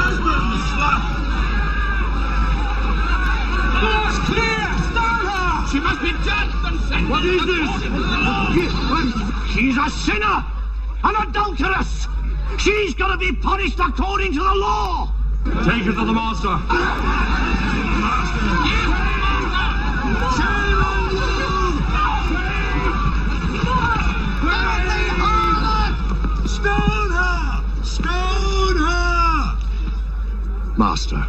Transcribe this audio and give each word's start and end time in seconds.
Husband's 0.00 0.64
Door's 3.84 4.16
clear! 4.24 4.64
Start 4.88 5.28
her! 5.28 5.68
She 5.68 5.78
must 5.84 6.00
be 6.00 6.12
judged 6.24 6.56
and 6.64 6.80
sent 6.88 7.04
What 7.10 7.24
is 7.26 7.44
this? 7.44 7.68
She's 9.52 9.76
a 9.76 9.90
sinner! 9.90 10.42
An 11.04 11.16
adulteress! 11.28 12.13
She's 12.58 12.94
gonna 12.94 13.18
be 13.18 13.32
punished 13.32 13.78
according 13.78 14.32
to 14.34 14.40
the 14.40 14.54
law! 14.54 15.12
Take 15.44 15.84
her 15.84 15.92
to 15.92 16.04
the 16.04 16.12
master! 16.12 16.56
Shame 20.36 20.80
on 20.80 21.10
you! 21.14 21.52
Bloody! 24.40 25.04
Stone 26.48 27.10
her! 27.10 27.84
Stone 27.84 28.76
her! 28.76 29.58
Master, 30.78 31.20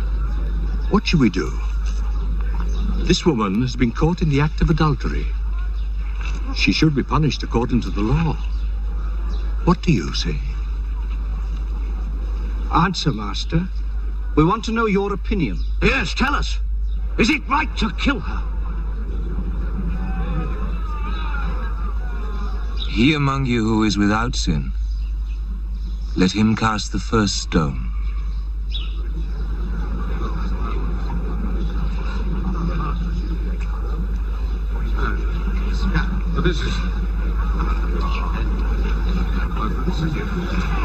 what 0.89 1.05
should 1.05 1.19
we 1.19 1.29
do? 1.29 1.51
This 2.99 3.25
woman 3.25 3.61
has 3.61 3.75
been 3.75 3.91
caught 3.91 4.21
in 4.21 4.29
the 4.29 4.41
act 4.41 4.61
of 4.61 4.69
adultery. 4.69 5.27
She 6.55 6.71
should 6.71 6.95
be 6.95 7.03
punished 7.03 7.43
according 7.43 7.81
to 7.81 7.89
the 7.89 8.01
law. 8.01 8.37
What 9.65 9.81
do 9.81 9.91
you 9.91 10.13
say? 10.13 10.39
Answer, 12.75 13.13
Master. 13.13 13.69
We 14.35 14.43
want 14.43 14.65
to 14.65 14.73
know 14.73 14.85
your 14.85 15.13
opinion. 15.13 15.63
Yes, 15.81 16.13
tell 16.13 16.35
us. 16.35 16.59
Is 17.17 17.29
it 17.29 17.47
right 17.47 17.69
to 17.77 17.89
kill 17.93 18.19
her? 18.19 18.43
He 22.89 23.13
among 23.13 23.45
you 23.45 23.65
who 23.65 23.83
is 23.83 23.97
without 23.97 24.35
sin, 24.35 24.73
let 26.17 26.33
him 26.33 26.53
cast 26.53 26.91
the 26.91 26.99
first 26.99 27.41
stone. 27.41 27.91
This 36.43 36.59
is. 36.59 36.73
This 39.85 39.99
is 40.01 40.13
Come 40.13 40.84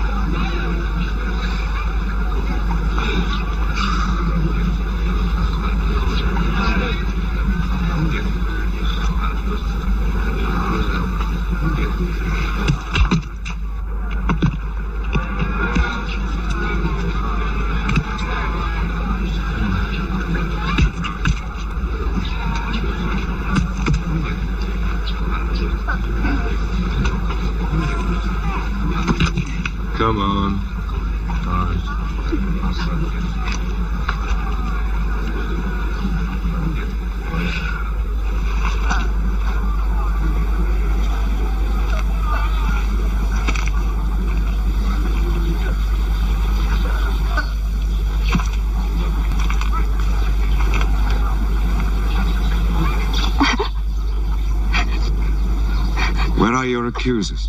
accusers? 57.00 57.48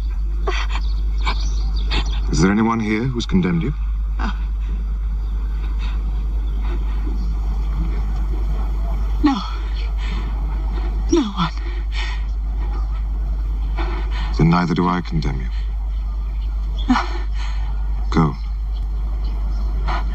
Is 2.31 2.41
there 2.41 2.51
anyone 2.51 2.79
here 2.79 3.03
who's 3.03 3.25
condemned 3.25 3.63
you? 3.63 3.73
No. 9.25 9.35
No 11.11 11.22
one. 11.22 11.51
Then 14.38 14.50
neither 14.50 14.73
do 14.73 14.88
I 14.88 15.01
condemn 15.01 15.41
you. 15.41 16.95
Go. 18.09 18.34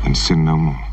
And 0.05 0.17
sin 0.17 0.47
no 0.47 0.57
more. 0.57 0.86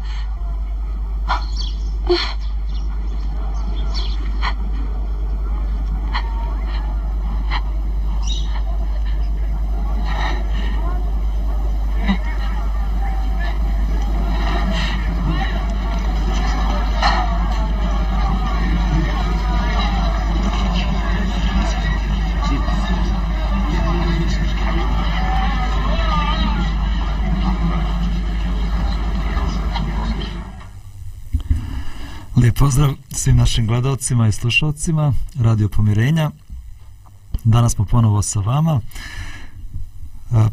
Pozdrav 32.63 32.95
svim 33.11 33.35
našim 33.35 33.67
gledalcima 33.67 34.27
i 34.27 34.31
slušalcima 34.31 35.13
Radio 35.39 35.69
Pomirenja. 35.69 36.31
Danas 37.43 37.73
smo 37.73 37.85
ponovo 37.85 38.21
sa 38.21 38.39
vama. 38.39 38.79
E, 38.79 38.81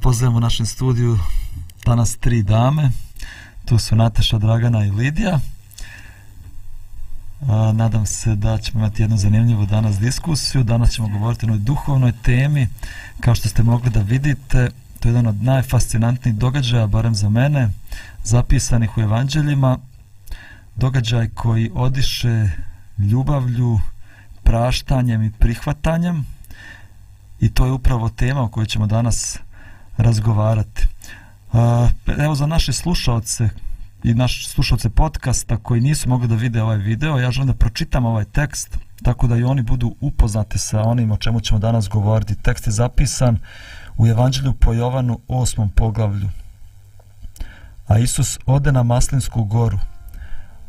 pozdravljamo 0.01 0.37
u 0.37 0.41
našem 0.41 0.67
studiju 0.67 1.19
danas 1.87 2.17
tri 2.17 2.43
dame. 2.43 2.91
Tu 3.65 3.79
su 3.79 3.97
Nataša, 3.97 4.39
Dragana 4.39 4.85
i 4.85 4.91
Lidija. 4.91 5.41
E, 5.41 5.43
nadam 7.73 8.07
se 8.07 8.35
da 8.35 8.59
ćemo 8.59 8.79
imati 8.79 9.03
jednu 9.03 9.17
zanimljivu 9.17 9.67
danas 9.67 9.99
diskusiju. 9.99 10.65
Danas 10.65 10.91
ćemo 10.91 11.09
govoriti 11.09 11.45
o 11.45 11.47
jednoj 11.47 11.59
duhovnoj 11.59 12.13
temi. 12.23 12.69
Kao 13.21 13.35
što 13.35 13.49
ste 13.49 13.63
mogli 13.63 13.91
da 13.91 14.01
vidite, 14.01 14.71
to 15.01 15.09
je 15.09 15.11
jedan 15.11 15.27
od 15.27 15.43
najfascinantnijih 15.43 16.39
događaja, 16.39 16.87
barem 16.87 17.15
za 17.15 17.29
mene, 17.29 17.69
zapisanih 18.25 18.97
u 18.97 19.01
evanđeljima 19.01 19.79
događaj 20.81 21.29
koji 21.29 21.71
odiše 21.75 22.49
ljubavlju, 22.99 23.81
praštanjem 24.43 25.23
i 25.23 25.33
prihvatanjem 25.33 26.27
i 27.41 27.51
to 27.51 27.67
je 27.67 27.73
upravo 27.73 28.09
tema 28.09 28.43
o 28.43 28.49
kojoj 28.49 28.67
ćemo 28.67 28.87
danas 28.87 29.39
razgovarati. 29.97 30.87
Evo 32.19 32.35
za 32.35 32.47
naše 32.47 32.73
slušalce 32.73 33.49
i 34.03 34.15
naše 34.15 34.49
slušalce 34.49 34.91
podcasta 34.91 35.57
koji 35.57 35.81
nisu 35.81 36.09
mogli 36.09 36.29
da 36.29 36.35
vide 36.35 36.63
ovaj 36.63 36.79
video, 36.79 37.19
ja 37.19 37.31
želim 37.31 37.47
da 37.47 37.55
pročitam 37.55 38.07
ovaj 38.07 38.25
tekst 38.25 38.79
tako 39.03 39.27
da 39.27 39.37
i 39.37 39.45
oni 39.45 39.63
budu 39.63 39.95
upoznati 40.01 40.59
sa 40.59 40.83
onim 40.83 41.11
o 41.11 41.17
čemu 41.17 41.41
ćemo 41.41 41.61
danas 41.61 41.89
govoriti. 41.89 42.35
Tekst 42.35 42.67
je 42.67 42.73
zapisan 42.73 43.39
u 43.97 44.07
Evanđelju 44.07 44.53
po 44.53 44.73
Jovanu 44.73 45.21
8. 45.29 45.69
poglavlju. 45.77 46.29
A 47.87 47.99
Isus 47.99 48.39
ode 48.47 48.73
na 48.73 48.83
Maslinsku 48.83 49.45
goru, 49.45 49.79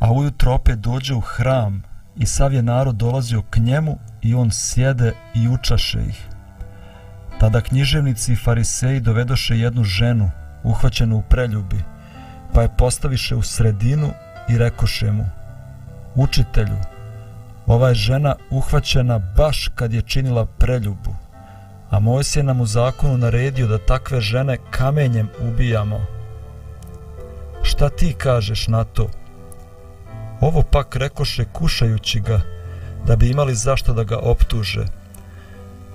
a 0.01 0.12
ujutro 0.12 0.53
opet 0.53 0.80
dođe 0.80 1.13
u 1.13 1.19
hram 1.19 1.83
i 2.18 2.25
sav 2.25 2.53
je 2.53 2.62
narod 2.62 2.95
dolazio 2.95 3.42
k 3.42 3.57
njemu 3.57 3.98
i 4.21 4.36
on 4.36 4.51
sjede 4.51 5.13
i 5.36 5.48
učaše 5.48 6.00
ih. 6.09 6.27
Tada 7.39 7.62
književnici 7.62 8.33
i 8.33 8.36
fariseji 8.36 9.00
dovedoše 9.00 9.57
jednu 9.57 9.83
ženu, 9.83 10.31
uhvaćenu 10.63 11.18
u 11.18 11.21
preljubi, 11.21 11.83
pa 12.53 12.62
je 12.62 12.75
postaviše 12.77 13.36
u 13.36 13.42
sredinu 13.42 14.12
i 14.50 14.57
rekoše 14.57 15.12
mu, 15.12 15.25
učitelju, 16.15 16.77
ova 17.65 17.89
je 17.89 17.95
žena 17.95 18.36
uhvaćena 18.50 19.19
baš 19.19 19.69
kad 19.75 19.94
je 19.94 20.01
činila 20.01 20.45
preljubu, 20.45 21.15
a 21.89 22.00
Mojs 22.00 22.36
je 22.36 22.44
nam 22.44 22.62
u 22.62 22.65
zakonu 22.65 23.18
naredio 23.18 23.68
da 23.68 23.86
takve 23.86 24.21
žene 24.21 24.57
kamenjem 24.71 25.30
ubijamo. 25.42 26.06
Šta 27.63 27.89
ti 27.89 28.13
kažeš 28.18 28.68
na 28.68 28.83
to? 28.83 29.09
Ovo 30.42 30.64
pak 30.64 30.96
rekoše 30.96 31.46
kušajući 31.54 32.20
ga, 32.20 32.42
da 33.06 33.16
bi 33.16 33.30
imali 33.30 33.56
zašto 33.56 33.94
da 33.94 34.04
ga 34.04 34.18
optuže. 34.18 34.86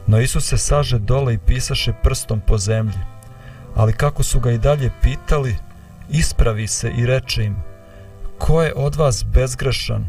No 0.07 0.21
Isus 0.21 0.49
se 0.49 0.59
saže 0.59 0.99
dole 0.99 1.35
i 1.35 1.39
pisaše 1.39 1.93
prstom 2.03 2.41
po 2.41 2.59
zemlji. 2.59 2.99
Ali 3.75 3.93
kako 3.93 4.23
su 4.23 4.41
ga 4.41 4.51
i 4.51 4.59
dalje 4.59 4.91
pitali, 5.03 5.57
ispravi 6.11 6.67
se 6.67 6.91
i 6.91 7.07
reče 7.07 7.45
im, 7.45 7.57
ko 8.39 8.63
je 8.63 8.73
od 8.77 8.97
vas 8.97 9.25
bezgrešan, 9.25 10.07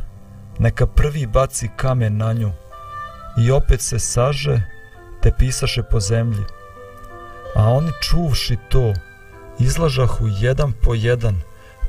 neka 0.60 0.88
prvi 0.88 1.26
baci 1.26 1.70
kamen 1.76 2.18
na 2.18 2.34
nju. 2.34 2.52
I 3.38 3.52
opet 3.52 3.82
se 3.82 4.00
saže, 4.00 4.62
te 5.22 5.32
pisaše 5.38 5.84
po 5.84 6.00
zemlji. 6.00 6.44
A 7.56 7.70
oni 7.70 7.92
čuvši 8.02 8.58
to, 8.70 8.94
izlažahu 9.60 10.28
jedan 10.28 10.74
po 10.84 10.94
jedan, 10.94 11.42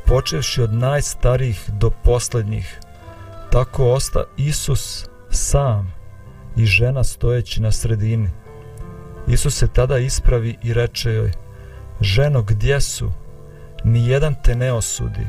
počevši 0.09 0.63
od 0.63 0.73
najstarijih 0.73 1.71
do 1.81 1.91
posljednjih. 1.91 2.81
Tako 3.51 3.93
osta 3.93 4.25
Isus 4.37 5.09
sam 5.31 5.95
i 6.57 6.67
žena 6.67 7.05
stojeći 7.05 7.63
na 7.63 7.73
sredini. 7.73 8.31
Isus 9.27 9.57
se 9.57 9.69
tada 9.69 9.99
ispravi 9.99 10.57
i 10.63 10.75
reče 10.75 11.13
joj, 11.13 11.33
ženo 12.01 12.43
gdje 12.43 12.81
su? 12.81 13.13
Ni 13.85 14.09
jedan 14.09 14.35
te 14.45 14.55
ne 14.55 14.73
osudi. 14.73 15.27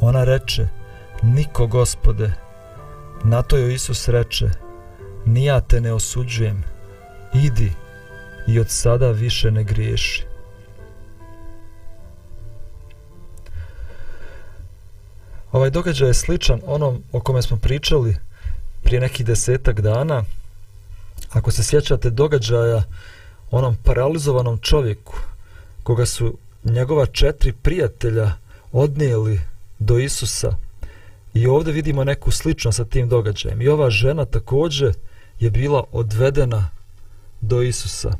Ona 0.00 0.24
reče, 0.24 0.68
niko 1.22 1.66
gospode. 1.66 2.32
Na 3.24 3.42
to 3.42 3.56
joj 3.56 3.74
Isus 3.74 4.08
reče, 4.08 4.50
nija 5.24 5.60
te 5.60 5.80
ne 5.80 5.92
osuđujem, 5.92 6.64
idi 7.34 7.72
i 8.46 8.60
od 8.60 8.70
sada 8.70 9.10
više 9.10 9.50
ne 9.50 9.64
griješi. 9.64 10.25
Ovaj 15.56 15.70
događaj 15.70 16.08
je 16.08 16.14
sličan 16.14 16.60
onom 16.66 17.02
o 17.12 17.20
kome 17.20 17.42
smo 17.42 17.56
pričali 17.56 18.16
prije 18.82 19.00
nekih 19.00 19.26
desetak 19.26 19.80
dana. 19.80 20.24
Ako 21.30 21.50
se 21.50 21.64
sjećate 21.64 22.10
događaja 22.10 22.82
onom 23.50 23.76
paralizovanom 23.84 24.58
čovjeku 24.58 25.14
koga 25.82 26.06
su 26.06 26.38
njegova 26.64 27.06
četiri 27.06 27.52
prijatelja 27.52 28.32
odnijeli 28.72 29.40
do 29.78 29.98
Isusa 29.98 30.56
i 31.34 31.46
ovdje 31.46 31.72
vidimo 31.72 32.04
neku 32.04 32.30
sličnost 32.30 32.76
sa 32.76 32.84
tim 32.84 33.08
događajem. 33.08 33.62
I 33.62 33.68
ova 33.68 33.90
žena 33.90 34.24
također 34.24 34.94
je 35.40 35.50
bila 35.50 35.84
odvedena 35.92 36.68
do 37.40 37.62
Isusa. 37.62 38.10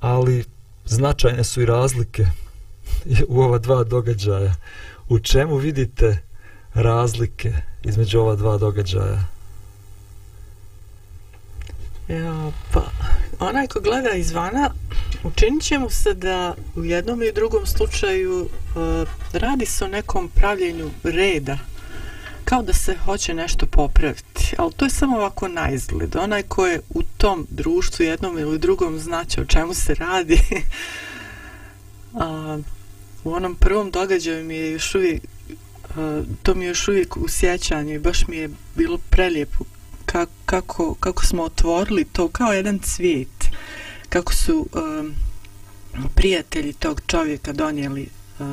Ali 0.00 0.44
značajne 0.84 1.44
su 1.44 1.62
i 1.62 1.66
razlike 1.66 2.26
u 3.28 3.40
ova 3.40 3.58
dva 3.58 3.84
događaja. 3.84 4.54
U 5.08 5.18
čemu 5.18 5.56
vidite 5.56 6.25
razlike 6.76 7.52
između 7.84 8.18
ova 8.20 8.36
dva 8.36 8.58
događaja? 8.58 9.20
Ja, 12.08 12.50
pa, 12.72 12.82
onaj 13.40 13.66
ko 13.66 13.80
gleda 13.80 14.10
izvana, 14.10 14.70
učinit 15.24 15.62
će 15.62 15.78
mu 15.78 15.90
se 15.90 16.14
da 16.14 16.54
u 16.76 16.84
jednom 16.84 17.22
i 17.22 17.32
drugom 17.32 17.66
slučaju 17.66 18.40
uh, 18.40 19.08
radi 19.32 19.66
se 19.66 19.84
o 19.84 19.88
nekom 19.88 20.28
pravljenju 20.28 20.90
reda, 21.02 21.58
kao 22.44 22.62
da 22.62 22.72
se 22.72 22.96
hoće 23.04 23.34
nešto 23.34 23.66
popraviti, 23.66 24.54
ali 24.58 24.72
to 24.72 24.84
je 24.84 24.90
samo 24.90 25.16
ovako 25.16 25.48
na 25.48 25.70
izgled. 25.70 26.16
Onaj 26.16 26.42
ko 26.42 26.66
je 26.66 26.80
u 26.94 27.02
tom 27.02 27.46
društvu 27.50 28.04
jednom 28.04 28.38
ili 28.38 28.58
drugom 28.58 28.98
znaće 28.98 29.40
o 29.40 29.44
čemu 29.44 29.74
se 29.74 29.94
radi, 29.94 30.40
a, 32.14 32.58
u 33.24 33.32
onom 33.32 33.54
prvom 33.54 33.90
događaju 33.90 34.44
mi 34.44 34.54
je 34.54 34.72
još 34.72 34.94
uvijek 34.94 35.22
to 36.42 36.54
mi 36.54 36.64
je 36.64 36.68
još 36.68 36.88
uvijek 36.88 37.16
u 37.16 37.28
sjećanju 37.28 37.94
i 37.94 37.98
baš 37.98 38.26
mi 38.28 38.36
je 38.36 38.50
bilo 38.74 38.98
prelijepo 39.10 39.64
kako, 40.06 40.32
kako, 40.46 40.94
kako 40.94 41.26
smo 41.26 41.42
otvorili 41.42 42.04
to 42.04 42.28
kao 42.28 42.52
jedan 42.52 42.78
cvijet 42.78 43.46
kako 44.08 44.34
su 44.34 44.66
um, 44.72 45.14
prijatelji 46.14 46.72
tog 46.72 47.00
čovjeka 47.06 47.52
donijeli 47.52 48.08
uh, 48.38 48.46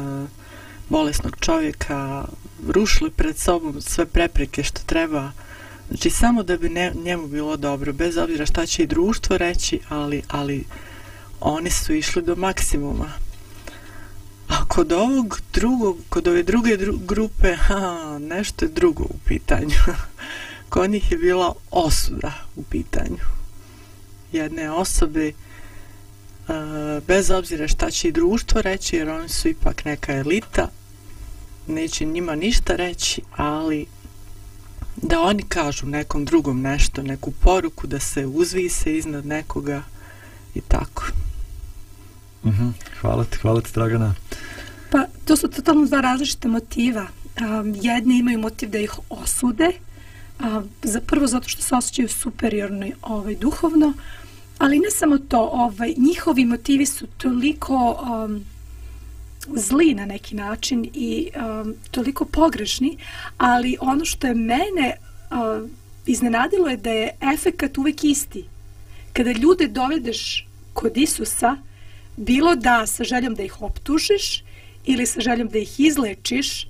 bolesnog 0.90 1.38
čovjeka 1.40 2.26
rušili 2.68 3.12
pred 3.12 3.38
sobom 3.38 3.82
sve 3.82 4.06
prepreke 4.06 4.64
što 4.64 4.82
treba. 4.86 5.32
Znači 5.88 6.10
samo 6.10 6.44
da 6.44 6.58
bi 6.58 6.70
ne, 6.70 6.92
njemu 7.04 7.28
bilo 7.28 7.58
dobro 7.58 7.94
bez 7.94 8.18
obzira 8.18 8.46
šta 8.46 8.66
će 8.66 8.84
i 8.84 8.88
društvo 8.88 9.38
reći 9.38 9.80
ali, 9.90 10.22
ali 10.28 10.64
oni 11.40 11.70
su 11.70 11.94
išli 11.94 12.22
do 12.22 12.36
maksimuma. 12.36 13.23
A 14.54 14.66
kod 14.68 14.92
ovog 14.92 15.42
drugog, 15.54 15.98
kod 16.10 16.28
ove 16.28 16.44
druge 16.44 16.78
dru, 16.78 16.98
grupe, 17.08 17.56
ha, 17.56 18.20
nešto 18.22 18.66
je 18.66 18.70
drugo 18.70 19.04
u 19.04 19.18
pitanju. 19.26 19.76
kod 20.70 20.90
njih 20.90 21.12
je 21.12 21.18
bila 21.18 21.54
osuda 21.72 22.34
u 22.56 22.64
pitanju. 22.64 23.18
Jedne 24.32 24.72
osobe, 24.72 25.28
e, 25.28 25.34
bez 27.08 27.32
obzira 27.32 27.68
šta 27.68 27.92
će 27.92 28.08
i 28.08 28.12
društvo 28.12 28.62
reći, 28.62 28.96
jer 28.96 29.10
oni 29.10 29.30
su 29.30 29.48
ipak 29.48 29.86
neka 29.86 30.14
elita, 30.14 30.70
neće 31.68 32.06
njima 32.06 32.36
ništa 32.36 32.76
reći, 32.76 33.22
ali 33.36 33.86
da 34.96 35.22
oni 35.22 35.44
kažu 35.44 35.86
nekom 35.86 36.26
drugom 36.26 36.62
nešto, 36.62 37.04
neku 37.04 37.32
poruku, 37.32 37.88
da 37.88 38.00
se 38.00 38.26
uzvise 38.26 38.98
iznad 38.98 39.26
nekoga 39.26 39.84
i 40.56 40.62
tako. 40.62 41.04
Mm 42.44 42.50
-hmm. 42.50 42.72
Hvala 43.02 43.24
ti, 43.24 43.38
hvala 43.38 43.62
ti, 43.62 43.70
Dragana. 43.74 44.16
Pa, 44.90 45.06
to 45.26 45.36
su 45.36 45.48
totalno 45.48 45.86
dva 45.86 46.02
različite 46.02 46.48
motiva. 46.48 47.08
Um, 47.42 47.76
jedni 47.82 48.18
imaju 48.18 48.40
motiv 48.40 48.70
da 48.70 48.80
ih 48.80 48.94
osude, 49.10 49.72
um, 50.40 50.70
za, 50.84 51.02
prvo 51.02 51.28
zato 51.28 51.50
što 51.50 51.62
se 51.62 51.76
osjećaju 51.76 52.10
superiorno 52.10 52.88
ovaj, 53.02 53.36
duhovno, 53.36 53.94
ali 54.58 54.80
ne 54.80 54.92
samo 54.92 55.18
to, 55.18 55.50
ovaj, 55.54 55.94
njihovi 55.98 56.46
motivi 56.46 56.86
su 56.86 57.08
toliko 57.08 58.00
um, 58.02 58.46
zli 59.56 59.94
na 59.94 60.06
neki 60.06 60.36
način 60.36 60.90
i 60.94 61.30
um, 61.36 61.74
toliko 61.92 62.26
pogrešni, 62.26 62.98
ali 63.38 63.78
ono 63.82 64.06
što 64.06 64.28
je 64.28 64.36
mene 64.36 64.96
um, 65.32 65.70
iznenadilo 66.06 66.68
je 66.70 66.78
da 66.78 66.90
je 66.90 67.10
efekat 67.34 67.78
uvek 67.78 68.04
isti. 68.04 68.46
Kada 69.14 69.32
ljude 69.32 69.68
dovedeš 69.68 70.48
kod 70.74 70.98
Isusa, 70.98 71.58
bilo 72.18 72.56
da 72.56 72.86
sa 72.88 73.04
željom 73.04 73.36
da 73.36 73.44
ih 73.44 73.62
optužiš 73.62 74.44
ili 74.86 75.06
sa 75.06 75.20
željom 75.20 75.48
da 75.48 75.60
ih 75.60 75.80
izlečiš, 75.80 76.68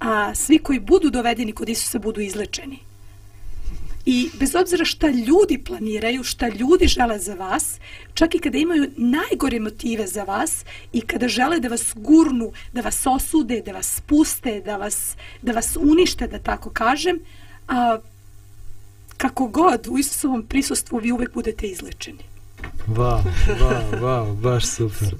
a 0.00 0.34
svi 0.34 0.58
koji 0.58 0.80
budu 0.80 1.10
dovedeni 1.10 1.52
kod 1.52 1.68
Isusa 1.68 1.98
budu 1.98 2.20
izlečeni. 2.20 2.78
I 4.06 4.30
bez 4.38 4.54
obzira 4.54 4.84
šta 4.84 5.08
ljudi 5.08 5.58
planiraju, 5.58 6.24
šta 6.24 6.48
ljudi 6.48 6.86
žele 6.86 7.18
za 7.18 7.34
vas, 7.34 7.80
čak 8.14 8.34
i 8.34 8.38
kada 8.38 8.58
imaju 8.58 8.90
najgore 8.96 9.60
motive 9.60 10.06
za 10.06 10.24
vas 10.24 10.64
i 10.92 11.00
kada 11.00 11.28
žele 11.28 11.60
da 11.60 11.68
vas 11.68 11.92
gurnu, 11.94 12.52
da 12.72 12.80
vas 12.80 13.06
osude, 13.06 13.60
da 13.60 13.72
vas 13.72 13.96
spuste, 13.96 14.60
da 14.60 14.76
vas, 14.76 15.16
da 15.42 15.52
vas 15.52 15.76
unište, 15.80 16.26
da 16.26 16.38
tako 16.38 16.70
kažem, 16.70 17.18
a, 17.68 17.98
kako 19.16 19.46
god 19.46 19.86
u 19.90 19.98
Isusovom 19.98 20.42
prisustvu 20.42 20.98
vi 20.98 21.12
uvek 21.12 21.34
budete 21.34 21.66
izlečeni. 21.66 22.35
Wow, 22.88 23.22
wow, 23.60 24.00
wow, 24.00 24.36
baš 24.36 24.66
super. 24.66 25.14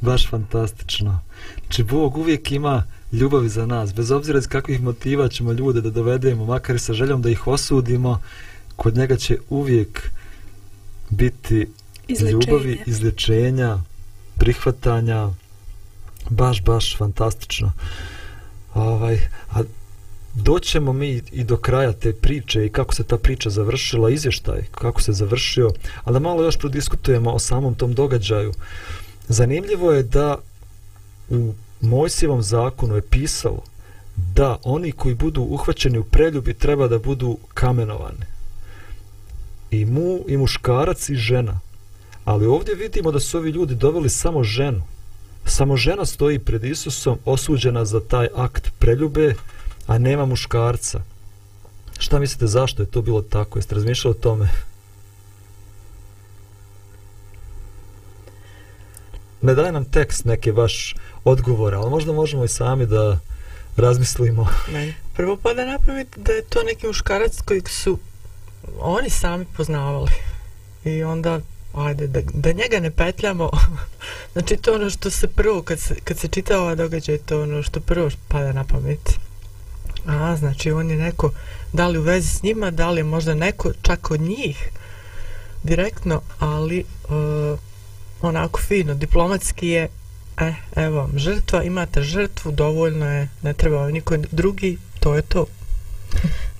Baš 0.00 0.28
fantastično. 0.28 1.20
Znači, 1.60 1.82
Bog 1.82 2.16
uvijek 2.16 2.52
ima 2.52 2.84
ljubavi 3.12 3.48
za 3.48 3.66
nas, 3.66 3.94
bez 3.94 4.10
obzira 4.10 4.38
iz 4.38 4.46
kakvih 4.46 4.82
motiva 4.82 5.28
ćemo 5.28 5.52
ljude 5.52 5.80
da 5.80 5.90
dovedemo, 5.90 6.44
makar 6.44 6.76
i 6.76 6.78
sa 6.78 6.92
željom 6.92 7.22
da 7.22 7.30
ih 7.30 7.46
osudimo, 7.46 8.20
kod 8.76 8.96
njega 8.96 9.16
će 9.16 9.38
uvijek 9.48 10.10
biti 11.10 11.68
Izlečenje. 12.08 12.32
ljubavi, 12.32 12.82
izlječenja, 12.86 13.78
prihvatanja, 14.38 15.28
baš, 16.30 16.62
baš 16.62 16.96
fantastično. 16.96 17.72
Ovaj, 18.74 19.20
a 19.50 19.62
doćemo 20.40 20.92
mi 20.92 21.22
i 21.32 21.44
do 21.44 21.56
kraja 21.56 21.92
te 21.92 22.12
priče 22.12 22.66
i 22.66 22.68
kako 22.68 22.94
se 22.94 23.04
ta 23.04 23.18
priča 23.18 23.50
završila, 23.50 24.10
izvještaj, 24.10 24.64
kako 24.70 25.02
se 25.02 25.12
završio, 25.12 25.70
ali 26.04 26.14
da 26.14 26.18
malo 26.18 26.44
još 26.44 26.58
prodiskutujemo 26.58 27.30
o 27.30 27.38
samom 27.38 27.74
tom 27.74 27.94
događaju. 27.94 28.52
Zanimljivo 29.28 29.92
je 29.92 30.02
da 30.02 30.36
u 31.28 31.54
Mojsijevom 31.80 32.42
zakonu 32.42 32.94
je 32.94 33.02
pisalo 33.02 33.62
da 34.34 34.58
oni 34.62 34.92
koji 34.92 35.14
budu 35.14 35.42
uhvaćeni 35.42 35.98
u 35.98 36.04
preljubi 36.04 36.54
treba 36.54 36.88
da 36.88 36.98
budu 36.98 37.38
kamenovani. 37.54 38.26
I 39.70 39.84
mu, 39.84 40.24
i 40.28 40.36
muškarac, 40.36 41.08
i 41.08 41.14
žena. 41.14 41.60
Ali 42.24 42.46
ovdje 42.46 42.74
vidimo 42.74 43.12
da 43.12 43.20
su 43.20 43.38
ovi 43.38 43.50
ljudi 43.50 43.74
doveli 43.74 44.10
samo 44.10 44.44
ženu. 44.44 44.82
Samo 45.44 45.76
žena 45.76 46.06
stoji 46.06 46.38
pred 46.38 46.64
Isusom 46.64 47.18
osuđena 47.24 47.84
za 47.84 48.00
taj 48.00 48.28
akt 48.36 48.70
preljube, 48.78 49.34
a 49.90 49.98
nema 49.98 50.26
muškarca. 50.26 51.00
Šta 51.98 52.18
mislite 52.18 52.46
zašto 52.46 52.82
je 52.82 52.90
to 52.90 53.02
bilo 53.02 53.22
tako? 53.22 53.58
Jeste 53.58 53.74
razmišljali 53.74 54.16
o 54.16 54.22
tome? 54.22 54.48
Ne 59.42 59.54
daje 59.54 59.72
nam 59.72 59.84
tekst 59.84 60.24
neke 60.24 60.52
vaš 60.52 60.94
odgovor, 61.24 61.74
ali 61.74 61.90
možda 61.90 62.12
možemo 62.12 62.44
i 62.44 62.48
sami 62.48 62.86
da 62.86 63.18
razmislimo. 63.76 64.46
Ne. 64.72 64.94
Prvo 65.16 65.36
pa 65.36 65.54
da 65.54 65.64
napravite 65.64 66.20
da 66.20 66.32
je 66.32 66.42
to 66.42 66.62
neki 66.62 66.86
muškarac 66.86 67.40
kojeg 67.40 67.68
su 67.68 67.98
oni 68.80 69.10
sami 69.10 69.44
poznavali. 69.56 70.12
I 70.84 71.02
onda, 71.02 71.40
ajde, 71.74 72.06
da, 72.06 72.20
da 72.34 72.52
njega 72.52 72.80
ne 72.80 72.90
petljamo. 72.90 73.50
znači, 74.32 74.56
to 74.56 74.74
ono 74.74 74.90
što 74.90 75.10
se 75.10 75.28
prvo, 75.28 75.62
kad 75.62 75.80
se, 75.80 75.94
kad 76.04 76.18
se 76.18 76.28
čita 76.28 76.60
ova 76.60 76.74
događaj, 76.74 77.18
to 77.18 77.42
ono 77.42 77.62
što 77.62 77.80
prvo 77.80 78.10
pada 78.28 78.52
na 78.52 78.64
pamet. 78.64 79.20
A, 80.06 80.36
znači, 80.36 80.72
on 80.72 80.90
je 80.90 80.96
neko, 80.96 81.32
da 81.72 81.88
li 81.88 81.98
u 81.98 82.02
vezi 82.02 82.28
s 82.28 82.42
njima, 82.42 82.70
da 82.70 82.90
li 82.90 83.00
je 83.00 83.04
možda 83.04 83.34
neko 83.34 83.72
čak 83.82 84.10
od 84.10 84.20
njih, 84.20 84.70
direktno, 85.62 86.22
ali 86.38 86.84
uh, 87.08 87.58
onako 88.22 88.60
fino, 88.60 88.94
diplomatski 88.94 89.68
je, 89.68 89.88
e, 90.38 90.54
evo, 90.76 90.96
vam, 90.96 91.18
žrtva, 91.18 91.62
imate 91.62 92.02
žrtvu, 92.02 92.52
dovoljno 92.52 93.10
je, 93.10 93.28
ne 93.42 93.52
treba 93.52 93.76
vam 93.76 93.92
niko 93.92 94.16
drugi, 94.16 94.78
to 95.00 95.14
je 95.14 95.22
to. 95.22 95.46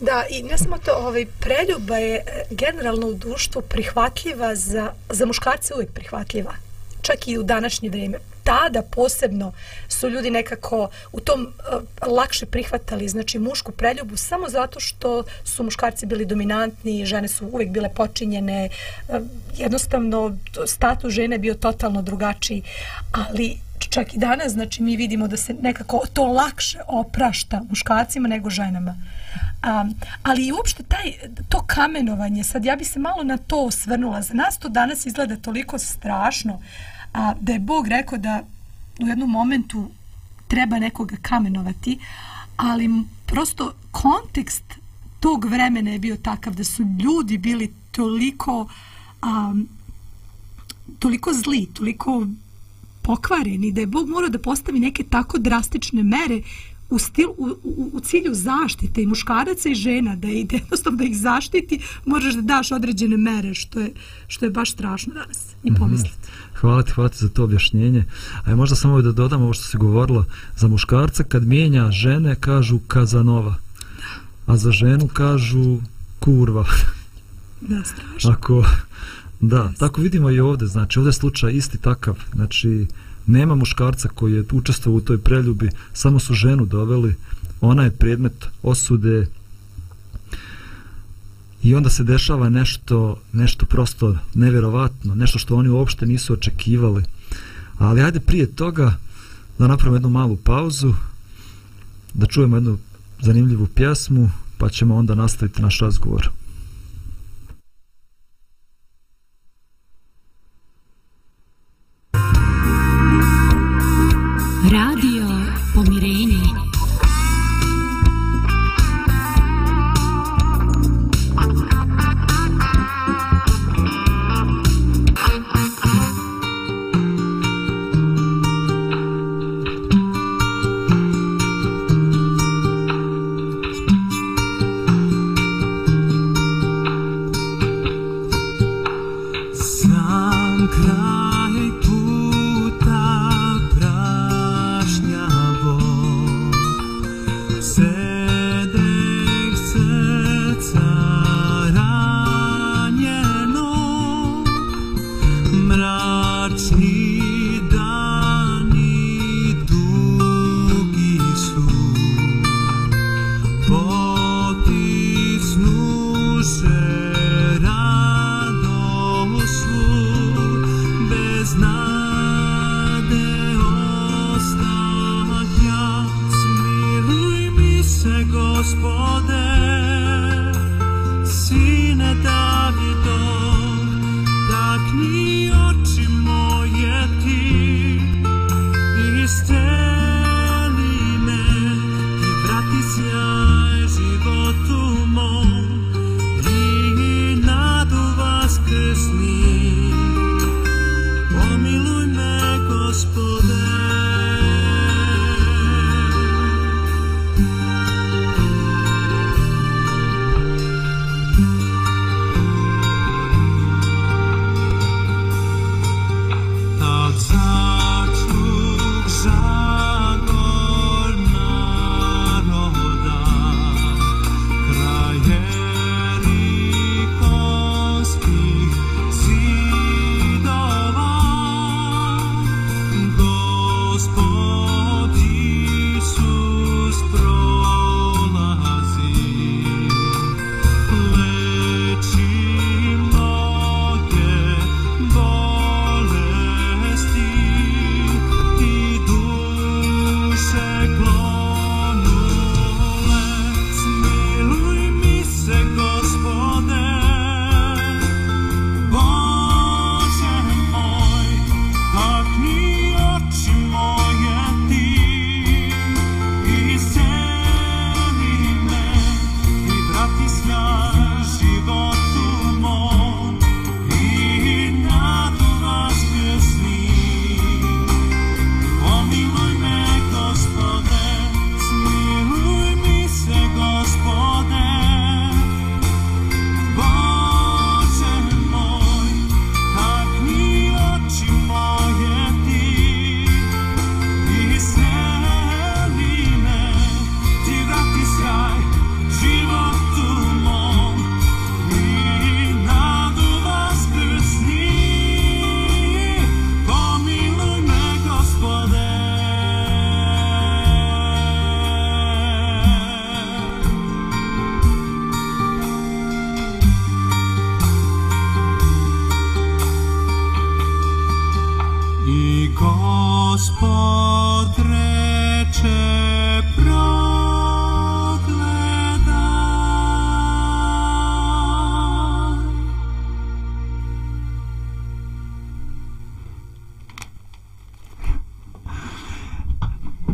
Da, 0.00 0.24
i 0.30 0.42
ne 0.42 0.58
samo 0.58 0.78
to, 0.78 0.92
ovaj, 0.92 1.26
preljuba 1.40 1.96
je 1.96 2.16
e, 2.16 2.44
generalno 2.50 3.06
u 3.06 3.14
društvu 3.14 3.62
prihvatljiva 3.62 4.54
za, 4.54 4.92
za 5.10 5.26
muškarce 5.26 5.74
uvijek 5.74 5.90
prihvatljiva. 5.90 6.54
Čak 7.02 7.28
i 7.28 7.38
u 7.38 7.42
današnje 7.42 7.90
vrijeme. 7.90 8.18
Tada 8.50 8.82
posebno 8.82 9.52
su 9.88 10.08
ljudi 10.08 10.30
nekako 10.30 10.88
u 11.12 11.20
tom 11.20 11.40
uh, 11.42 12.12
lakše 12.12 12.46
prihvatali 12.46 13.08
znači 13.08 13.38
mušku 13.38 13.72
preljubu 13.72 14.16
samo 14.16 14.48
zato 14.48 14.80
što 14.80 15.22
su 15.44 15.62
muškarci 15.62 16.06
bili 16.06 16.26
dominantni, 16.26 17.06
žene 17.06 17.28
su 17.28 17.46
uvijek 17.46 17.70
bile 17.70 17.88
počinjene, 17.94 18.68
uh, 19.08 19.16
jednostavno 19.56 20.36
status 20.66 21.12
žene 21.12 21.38
bio 21.38 21.54
totalno 21.54 22.02
drugačiji, 22.02 22.62
ali 23.12 23.58
čak 23.88 24.14
i 24.14 24.18
danas 24.18 24.52
znači 24.52 24.82
mi 24.82 24.96
vidimo 24.96 25.28
da 25.28 25.36
se 25.36 25.54
nekako 25.54 26.02
to 26.12 26.24
lakše 26.24 26.78
oprašta 26.86 27.62
muškarcima 27.68 28.28
nego 28.28 28.50
ženama. 28.50 28.96
Um, 29.64 29.94
ali 30.22 30.46
i 30.46 30.52
uopšte 30.52 30.82
taj, 30.82 31.12
to 31.48 31.64
kamenovanje, 31.66 32.44
sad 32.44 32.64
ja 32.64 32.76
bi 32.76 32.84
se 32.84 32.98
malo 32.98 33.22
na 33.22 33.36
to 33.36 33.64
osvrnula. 33.64 34.22
Za 34.22 34.34
nas 34.34 34.58
to 34.58 34.68
danas 34.68 35.06
izgleda 35.06 35.36
toliko 35.36 35.78
strašno 35.78 36.60
a, 37.12 37.34
da 37.40 37.52
je 37.52 37.58
Bog 37.58 37.88
rekao 37.88 38.18
da 38.18 38.42
u 39.00 39.06
jednom 39.06 39.30
momentu 39.30 39.90
treba 40.48 40.78
nekoga 40.78 41.16
kamenovati, 41.22 41.98
ali 42.56 42.90
prosto 43.26 43.72
kontekst 43.90 44.64
tog 45.20 45.44
vremena 45.44 45.90
je 45.90 45.98
bio 45.98 46.16
takav 46.16 46.54
da 46.54 46.64
su 46.64 46.82
ljudi 46.82 47.38
bili 47.38 47.74
toliko 47.90 48.68
um, 49.22 49.68
toliko 50.98 51.32
zli, 51.32 51.66
toliko 51.74 52.26
pokvareni, 53.02 53.72
da 53.72 53.80
je 53.80 53.86
Bog 53.86 54.08
morao 54.08 54.28
da 54.28 54.38
postavi 54.38 54.80
neke 54.80 55.04
tako 55.04 55.38
drastične 55.38 56.02
mere 56.02 56.42
u, 56.90 56.98
stil, 56.98 57.28
u, 57.28 57.56
u, 57.64 57.90
u 57.92 58.00
cilju 58.00 58.34
zaštite 58.34 59.02
i 59.02 59.06
muškaraca 59.06 59.68
i 59.68 59.74
žena, 59.74 60.16
da 60.16 60.28
ide 60.28 60.56
jednostavno 60.56 60.98
da 60.98 61.04
ih 61.04 61.18
zaštiti, 61.18 61.80
možeš 62.06 62.34
da 62.34 62.42
daš 62.42 62.72
određene 62.72 63.16
mere, 63.16 63.54
što 63.54 63.80
je, 63.80 63.92
što 64.26 64.44
je 64.44 64.50
baš 64.50 64.72
strašno 64.72 65.14
danas 65.14 65.46
i 65.64 65.70
mhm. 65.70 65.80
pomisliti. 65.80 66.16
Mm 66.16 66.26
-hmm. 66.26 66.60
Hvala 66.60 66.82
ti, 66.82 66.92
hvala 66.92 67.08
ti 67.08 67.16
za 67.18 67.28
to 67.28 67.44
objašnjenje. 67.44 68.04
A 68.44 68.50
je 68.50 68.56
možda 68.56 68.76
samo 68.76 69.02
da 69.02 69.12
dodam 69.12 69.42
ovo 69.42 69.52
što 69.52 69.64
se 69.64 69.78
govorilo. 69.78 70.24
Za 70.56 70.68
muškarca 70.68 71.24
kad 71.24 71.46
mijenja 71.46 71.90
žene 71.90 72.34
kažu 72.34 72.78
kazanova, 72.78 73.54
a 74.46 74.56
za 74.56 74.72
ženu 74.72 75.08
kažu 75.08 75.78
kurva. 76.18 76.66
Da, 77.60 77.84
strašno. 77.84 78.30
Ako, 78.30 78.64
da, 79.40 79.72
tako 79.78 80.00
vidimo 80.00 80.30
i 80.30 80.40
ovdje. 80.40 80.68
Znači, 80.68 80.98
ovdje 80.98 81.08
je 81.08 81.12
slučaj 81.12 81.52
isti 81.52 81.78
takav. 81.78 82.18
Znači, 82.34 82.86
nema 83.26 83.54
muškarca 83.54 84.08
koji 84.08 84.32
je 84.32 84.44
učestvovao 84.52 84.98
u 84.98 85.00
toj 85.00 85.18
preljubi, 85.18 85.70
samo 85.92 86.18
su 86.18 86.34
ženu 86.34 86.66
doveli, 86.66 87.14
ona 87.60 87.82
je 87.84 87.90
predmet 87.90 88.46
osude 88.62 89.26
i 91.62 91.74
onda 91.74 91.90
se 91.90 92.04
dešava 92.04 92.48
nešto, 92.48 93.20
nešto 93.32 93.66
prosto 93.66 94.16
nevjerovatno, 94.34 95.14
nešto 95.14 95.38
što 95.38 95.56
oni 95.56 95.68
uopšte 95.68 96.06
nisu 96.06 96.32
očekivali. 96.32 97.04
Ali 97.78 98.02
ajde 98.02 98.20
prije 98.20 98.46
toga 98.46 98.94
da 99.58 99.66
napravimo 99.66 99.96
jednu 99.96 100.10
malu 100.10 100.36
pauzu, 100.36 100.94
da 102.14 102.26
čujemo 102.26 102.56
jednu 102.56 102.78
zanimljivu 103.20 103.66
pjesmu, 103.66 104.30
pa 104.58 104.68
ćemo 104.68 104.96
onda 104.96 105.14
nastaviti 105.14 105.62
naš 105.62 105.78
razgovor. 105.80 106.30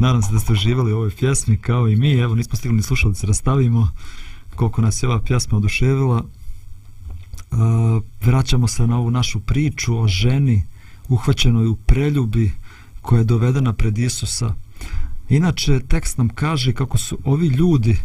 Nadam 0.07 0.23
se 0.23 0.33
da 0.33 0.39
ste 0.39 0.53
uživali 0.53 0.93
u 0.93 0.97
ovoj 0.97 1.11
pjesmi 1.11 1.57
kao 1.57 1.89
i 1.89 1.97
mi. 1.97 2.13
Evo, 2.13 2.35
nismo 2.35 2.57
stigli 2.57 2.77
ni 2.77 2.83
slušali 2.83 3.13
da 3.13 3.19
se 3.19 3.27
rastavimo 3.27 3.89
koliko 4.55 4.83
nas 4.83 5.03
je 5.03 5.09
ova 5.09 5.21
pjesma 5.21 5.59
oduševila. 5.59 6.25
Uh, 7.51 8.03
vraćamo 8.23 8.69
se 8.69 8.87
na 8.87 8.99
ovu 8.99 9.11
našu 9.11 9.41
priču 9.41 9.99
o 9.99 10.09
ženi 10.09 10.63
uhvaćenoj 11.09 11.67
u 11.67 11.77
preljubi 11.77 12.53
koja 13.03 13.19
je 13.19 13.25
dovedena 13.25 13.73
pred 13.73 13.99
Isusa. 13.99 14.55
Inače, 15.29 15.81
tekst 15.81 16.19
nam 16.19 16.29
kaže 16.29 16.73
kako 16.73 16.99
su 16.99 17.19
ovi 17.25 17.47
ljudi 17.47 17.97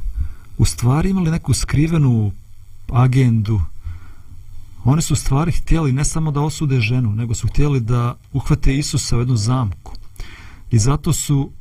u 0.57 0.65
stvari 0.65 1.09
imali 1.09 1.31
neku 1.31 1.53
skrivenu 1.53 2.31
agendu. 2.91 3.61
Oni 4.83 5.01
su 5.01 5.13
u 5.13 5.17
stvari 5.17 5.51
htjeli 5.51 5.91
ne 5.91 6.05
samo 6.05 6.31
da 6.31 6.41
osude 6.41 6.79
ženu, 6.79 7.15
nego 7.15 7.35
su 7.35 7.47
htjeli 7.47 7.79
da 7.79 8.17
uhvate 8.33 8.77
Isusa 8.77 9.17
u 9.17 9.19
jednu 9.19 9.35
zamku. 9.35 9.93
I 10.71 10.79
zato 10.79 11.13
su 11.13 11.51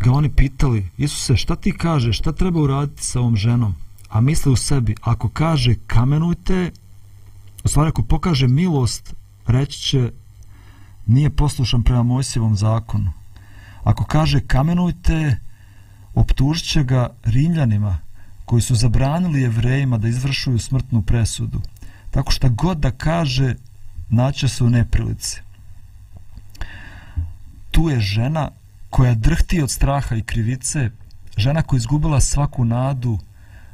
ga 0.00 0.12
oni 0.12 0.28
pitali, 0.28 0.88
Isuse, 0.96 1.36
šta 1.36 1.56
ti 1.56 1.72
kaže, 1.72 2.12
šta 2.12 2.32
treba 2.32 2.60
uraditi 2.60 3.02
sa 3.02 3.20
ovom 3.20 3.36
ženom? 3.36 3.74
A 4.08 4.20
misle 4.20 4.52
u 4.52 4.56
sebi, 4.56 4.94
ako 5.00 5.28
kaže 5.28 5.74
kamenujte, 5.86 6.70
u 7.64 7.68
stvari 7.68 7.88
ako 7.88 8.02
pokaže 8.02 8.48
milost, 8.48 9.14
reći 9.46 9.80
će, 9.80 10.12
nije 11.06 11.30
poslušan 11.30 11.82
prema 11.82 12.02
Mojsijevom 12.02 12.56
zakonu. 12.56 13.12
Ako 13.84 14.04
kaže 14.04 14.40
kamenujte, 14.40 15.36
optužit 16.14 16.66
će 16.66 16.84
ga 16.84 17.08
rimljanima, 17.24 17.98
koji 18.44 18.62
su 18.62 18.74
zabranili 18.74 19.42
jevrejima 19.42 19.98
da 19.98 20.08
izvršuju 20.08 20.58
smrtnu 20.58 21.02
presudu. 21.02 21.60
Tako 22.10 22.32
šta 22.32 22.48
god 22.48 22.78
da 22.78 22.90
kaže, 22.90 23.54
naće 24.08 24.48
se 24.48 24.64
u 24.64 24.70
neprilici. 24.70 25.40
Tu 27.70 27.90
je 27.90 28.00
žena 28.00 28.50
koja 28.94 29.14
drhti 29.14 29.62
od 29.62 29.70
straha 29.70 30.16
i 30.16 30.22
krivice, 30.22 30.90
žena 31.36 31.62
koja 31.62 31.78
izgubila 31.78 32.20
svaku 32.20 32.64
nadu, 32.64 33.18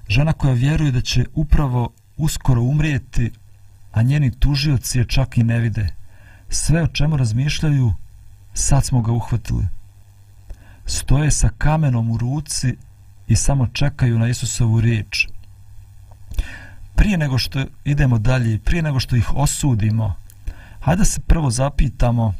žena 0.08 0.32
koja 0.32 0.54
vjeruje 0.54 0.92
da 0.92 1.00
će 1.00 1.24
upravo 1.34 1.92
uskoro 2.16 2.62
umrijeti, 2.62 3.32
a 3.92 4.02
njeni 4.02 4.30
tužioci 4.30 4.98
je 4.98 5.04
čak 5.04 5.38
i 5.38 5.42
ne 5.42 5.58
vide. 5.58 5.88
Sve 6.48 6.82
o 6.82 6.86
čemu 6.86 7.16
razmišljaju, 7.16 7.94
sad 8.54 8.84
smo 8.84 9.02
ga 9.02 9.12
uhvatili. 9.12 9.68
Stoje 10.86 11.30
sa 11.30 11.48
kamenom 11.58 12.10
u 12.10 12.16
ruci 12.18 12.76
i 13.28 13.36
samo 13.36 13.66
čekaju 13.66 14.18
na 14.18 14.28
Isusovu 14.28 14.80
riječ. 14.80 15.28
Prije 16.94 17.18
nego 17.18 17.38
što 17.38 17.64
idemo 17.84 18.18
dalje, 18.18 18.58
prije 18.58 18.82
nego 18.82 19.00
što 19.00 19.16
ih 19.16 19.34
osudimo, 19.34 20.14
hajde 20.80 21.04
se 21.04 21.20
prvo 21.20 21.50
zapitamo 21.50 22.34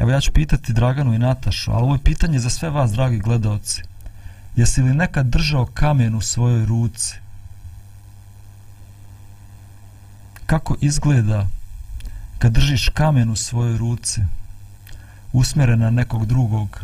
Evo 0.00 0.10
ja 0.10 0.20
ću 0.20 0.32
pitati 0.32 0.72
Draganu 0.72 1.14
i 1.14 1.18
Natašu, 1.18 1.72
ali 1.72 1.82
ovo 1.82 1.94
je 1.94 2.04
pitanje 2.04 2.38
za 2.38 2.50
sve 2.50 2.70
vas, 2.70 2.92
dragi 2.92 3.18
gledalci. 3.18 3.82
Jesi 4.56 4.82
li 4.82 4.94
nekad 4.94 5.26
držao 5.26 5.66
kamen 5.66 6.14
u 6.14 6.20
svojoj 6.20 6.66
ruci? 6.66 7.14
Kako 10.46 10.76
izgleda 10.80 11.46
kad 12.38 12.52
držiš 12.52 12.88
kamen 12.88 13.30
u 13.30 13.36
svojoj 13.36 13.78
ruci, 13.78 14.20
usmjerena 15.32 15.90
nekog 15.90 16.26
drugog? 16.26 16.80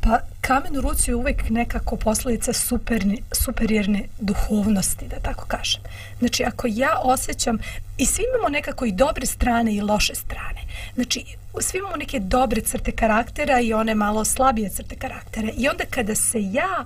Pa 0.00 0.18
kamen 0.46 0.76
u 0.76 0.80
ruci 0.80 1.10
je 1.10 1.14
uvek 1.14 1.50
nekako 1.50 1.96
posljedica 1.96 2.52
superni, 2.52 3.22
superiorne 3.32 4.02
duhovnosti, 4.18 5.08
da 5.08 5.20
tako 5.20 5.44
kažem. 5.46 5.80
Znači, 6.18 6.44
ako 6.44 6.66
ja 6.70 7.00
osjećam, 7.02 7.58
i 7.98 8.06
svi 8.06 8.24
imamo 8.34 8.48
nekako 8.48 8.84
i 8.84 8.92
dobre 8.92 9.26
strane 9.26 9.74
i 9.74 9.80
loše 9.80 10.14
strane. 10.14 10.60
Znači, 10.94 11.24
svi 11.60 11.78
imamo 11.78 11.96
neke 11.96 12.20
dobre 12.20 12.60
crte 12.60 12.92
karaktera 12.92 13.60
i 13.60 13.72
one 13.72 13.94
malo 13.94 14.24
slabije 14.24 14.70
crte 14.70 14.96
karaktera. 14.96 15.48
I 15.56 15.68
onda 15.68 15.84
kada 15.90 16.14
se 16.14 16.38
ja 16.42 16.84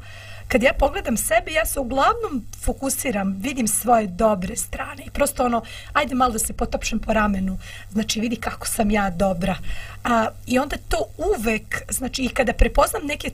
kad 0.49 0.63
ja 0.63 0.73
pogledam 0.79 1.17
sebe, 1.17 1.53
ja 1.53 1.67
se 1.67 1.81
uglavnom 1.81 2.47
fokusiram, 2.65 3.37
vidim 3.41 3.69
svoje 3.69 4.07
dobre 4.07 4.57
strane 4.57 5.03
i 5.07 5.11
prosto 5.11 5.45
ono, 5.45 5.63
ajde 5.93 6.15
malo 6.15 6.33
da 6.33 6.39
se 6.39 6.53
potopšem 6.53 6.99
po 6.99 7.13
ramenu, 7.13 7.59
znači 7.93 8.21
vidi 8.21 8.37
kako 8.37 8.67
sam 8.67 8.91
ja 8.91 9.11
dobra. 9.11 9.57
A, 10.05 10.29
I 10.47 10.59
onda 10.59 10.77
to 10.89 11.05
uvek, 11.19 11.83
znači 11.89 12.23
i 12.23 12.29
kada 12.29 12.53
prepoznam 12.53 13.07
neke 13.07 13.31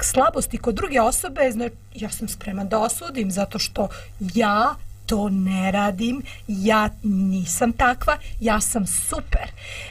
slabosti 0.00 0.58
kod 0.58 0.74
druge 0.74 1.00
osobe, 1.00 1.50
znači 1.52 1.74
ja 1.94 2.10
sam 2.10 2.28
spreman 2.28 2.68
da 2.68 2.78
osudim 2.78 3.30
zato 3.30 3.58
što 3.58 3.88
ja 4.18 4.74
to 5.06 5.28
ne 5.28 5.70
radim, 5.70 6.22
ja 6.48 6.88
nisam 7.02 7.72
takva, 7.72 8.18
ja 8.40 8.60
sam 8.60 8.86
super. 8.86 9.50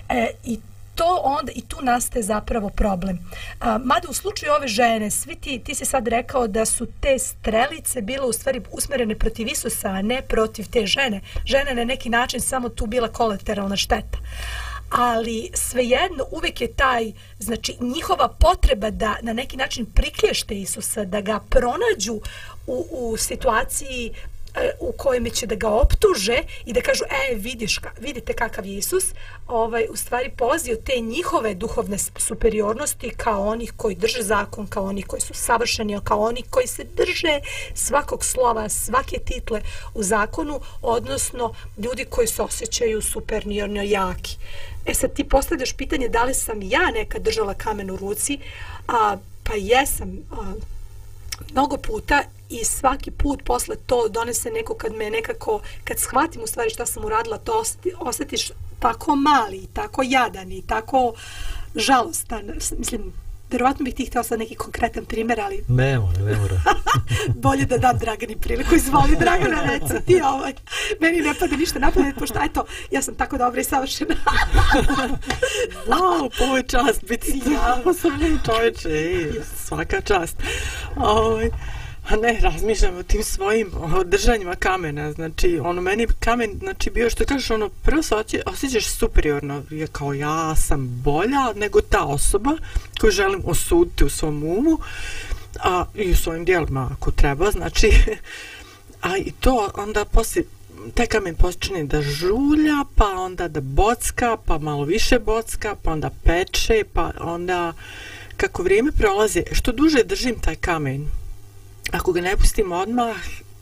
E, 0.10 0.30
I 0.44 0.60
to 0.96 1.22
onda 1.24 1.52
i 1.56 1.62
tu 1.62 1.78
nastaje 1.82 2.24
zapravo 2.24 2.70
problem. 2.70 3.20
A, 3.60 3.78
mada 3.78 4.08
u 4.10 4.14
slučaju 4.14 4.54
ove 4.54 4.68
žene, 4.68 5.12
svi 5.12 5.36
ti, 5.36 5.62
ti 5.66 5.76
si 5.76 5.86
sad 5.86 6.08
rekao 6.08 6.48
da 6.48 6.66
su 6.66 6.88
te 7.00 7.20
strelice 7.20 8.02
bile 8.02 8.26
u 8.26 8.34
stvari 8.34 8.62
usmerene 8.72 9.16
protiv 9.16 9.48
Isusa, 9.48 9.90
a 9.90 10.02
ne 10.02 10.22
protiv 10.22 10.66
te 10.72 10.86
žene. 10.86 11.22
Žene 11.46 11.76
na 11.76 11.84
neki 11.84 12.10
način 12.10 12.42
samo 12.42 12.70
tu 12.70 12.86
bila 12.86 13.08
kolateralna 13.08 13.76
šteta. 13.76 14.18
Ali 14.90 15.50
svejedno 15.54 16.26
uvek 16.32 16.62
je 16.62 16.74
taj, 16.74 17.12
znači 17.40 17.78
njihova 17.80 18.28
potreba 18.28 18.90
da 18.90 19.18
na 19.22 19.34
neki 19.34 19.58
način 19.58 19.86
priklješte 19.86 20.56
Isusa, 20.56 21.06
da 21.06 21.22
ga 21.22 21.40
pronađu 21.50 22.20
u, 22.68 22.88
u 22.92 23.18
situaciji 23.18 24.12
e, 24.56 24.72
u 24.80 24.92
kojem 24.92 25.30
će 25.30 25.48
da 25.48 25.56
ga 25.56 25.70
optuže 25.70 26.38
i 26.66 26.74
da 26.74 26.82
kažu, 26.82 27.04
e, 27.04 27.36
vidiš, 27.36 27.78
ka, 27.78 27.90
vidite 28.00 28.34
kakav 28.34 28.66
je 28.66 28.78
Isus, 28.78 29.06
ovaj, 29.48 29.88
u 29.90 29.96
stvari 29.96 30.32
polazi 30.38 30.72
od 30.72 30.84
te 30.84 31.00
njihove 31.00 31.54
duhovne 31.54 31.98
superiornosti 32.18 33.10
kao 33.10 33.48
onih 33.48 33.74
koji 33.78 33.96
drže 33.96 34.22
zakon, 34.22 34.68
kao 34.68 34.86
oni 34.86 35.04
koji 35.04 35.22
su 35.22 35.34
savršeni, 35.34 36.00
kao 36.04 36.20
oni 36.20 36.44
koji 36.50 36.68
se 36.68 36.84
drže 36.84 37.40
svakog 37.74 38.26
slova, 38.26 38.70
svake 38.70 39.20
title 39.20 39.62
u 39.94 40.04
zakonu, 40.04 40.62
odnosno 40.82 41.54
ljudi 41.78 42.06
koji 42.06 42.28
se 42.28 42.42
osjećaju 42.42 43.02
superiorno 43.02 43.84
jaki. 43.84 44.38
E 44.86 44.94
sad 44.94 45.14
ti 45.14 45.24
postavljaš 45.24 45.74
pitanje 45.74 46.10
da 46.10 46.24
li 46.24 46.34
sam 46.34 46.62
ja 46.62 46.92
nekad 46.94 47.22
držala 47.22 47.54
kamen 47.54 47.92
u 47.92 47.98
ruci, 47.98 48.40
a, 48.88 49.18
pa 49.44 49.54
jesam 49.56 50.18
a, 50.32 50.54
mnogo 51.52 51.78
puta 51.78 52.24
i 52.50 52.64
svaki 52.64 53.12
put 53.12 53.44
posle 53.44 53.76
to 53.86 54.08
donese 54.08 54.52
neko 54.52 54.76
kad 54.76 54.96
me 54.96 55.10
nekako, 55.10 55.60
kad 55.84 56.00
shvatim 56.00 56.44
u 56.44 56.48
stvari 56.48 56.70
šta 56.70 56.86
sam 56.86 57.06
uradila, 57.06 57.38
to 57.38 57.60
osjeti, 57.60 57.92
osjetiš 58.00 58.52
tako 58.80 59.16
mali, 59.16 59.68
tako 59.74 60.04
jadan 60.04 60.52
i 60.52 60.62
tako 60.62 61.14
žalostan. 61.76 62.52
Mislim, 62.78 63.14
verovatno 63.52 63.84
bih 63.84 63.96
ti 63.96 64.06
htio 64.06 64.24
sad 64.24 64.40
neki 64.40 64.56
konkretan 64.56 65.06
primjer, 65.06 65.42
ali... 65.42 65.64
Ne 65.68 66.00
mora, 66.00 66.20
ne 66.20 66.36
mora. 66.36 66.62
Bolje 67.44 67.66
da 67.66 67.78
dam 67.78 67.98
Dragani 67.98 68.36
priliku. 68.36 68.76
Izvoli, 68.76 69.16
Dragana, 69.20 69.62
reci 69.62 70.06
ti 70.06 70.22
ovaj. 70.24 70.54
Meni 71.02 71.22
ne 71.22 71.34
pada 71.40 71.56
ništa 71.56 71.80
napamet, 71.80 72.16
pošto 72.20 72.40
eto, 72.44 72.66
ja 72.92 73.02
sam 73.02 73.16
tako 73.16 73.38
dobra 73.38 73.62
i 73.62 73.64
savršena. 73.64 74.16
wow, 75.88 76.38
povoj 76.38 76.64
čast 76.64 77.08
biti 77.08 77.42
ja. 77.52 77.94
sam 77.94 78.40
čovječe, 78.46 78.90
svaka 79.66 80.02
čast. 80.02 80.38
Ovaj... 80.96 81.50
A 82.10 82.16
ne, 82.16 82.40
razmišljam 82.42 82.98
o 82.98 83.04
tim 83.04 83.24
svojim 83.24 83.72
držanjima 84.06 84.56
kamena, 84.56 85.12
znači, 85.12 85.60
ono, 85.64 85.82
meni 85.82 86.08
kamen, 86.20 86.60
znači, 86.60 86.90
bio 86.90 87.10
što 87.10 87.26
kažeš, 87.26 87.52
ono, 87.52 87.70
prvo 87.70 88.04
se 88.04 88.16
osjećaš 88.46 88.90
superiorno, 88.90 89.64
je 89.70 89.88
kao 89.88 90.14
ja 90.14 90.56
sam 90.56 91.02
bolja 91.04 91.54
nego 91.56 91.82
ta 91.82 92.04
osoba 92.04 92.52
koju 93.02 93.12
želim 93.12 93.42
osuditi 93.46 94.06
u 94.06 94.10
svom 94.10 94.44
umu, 94.44 94.78
a 95.60 95.86
i 95.96 96.12
u 96.12 96.16
svojim 96.16 96.46
dijelima, 96.46 96.90
ako 96.94 97.12
treba, 97.12 97.52
znači, 97.52 97.90
a 99.08 99.18
i 99.18 99.32
to 99.40 99.70
onda 99.74 100.06
poslije, 100.06 100.46
taj 100.94 101.06
kamen 101.06 101.36
počne 101.36 101.84
da 101.84 102.02
žulja, 102.02 102.86
pa 102.96 103.06
onda 103.06 103.48
da 103.48 103.62
bocka, 103.62 104.38
pa 104.46 104.58
malo 104.58 104.84
više 104.84 105.20
bocka, 105.20 105.76
pa 105.84 105.92
onda 105.92 106.10
peče, 106.24 106.84
pa 106.94 107.12
onda, 107.20 107.74
kako 108.38 108.64
vrijeme 108.64 108.92
prolazi, 108.92 109.44
što 109.52 109.72
duže 109.72 110.04
držim 110.04 110.36
taj 110.42 110.56
kamen, 110.56 111.08
ako 111.92 112.12
ga 112.12 112.22
ne 112.22 112.38
pustim 112.38 112.72
odmah, 112.72 113.16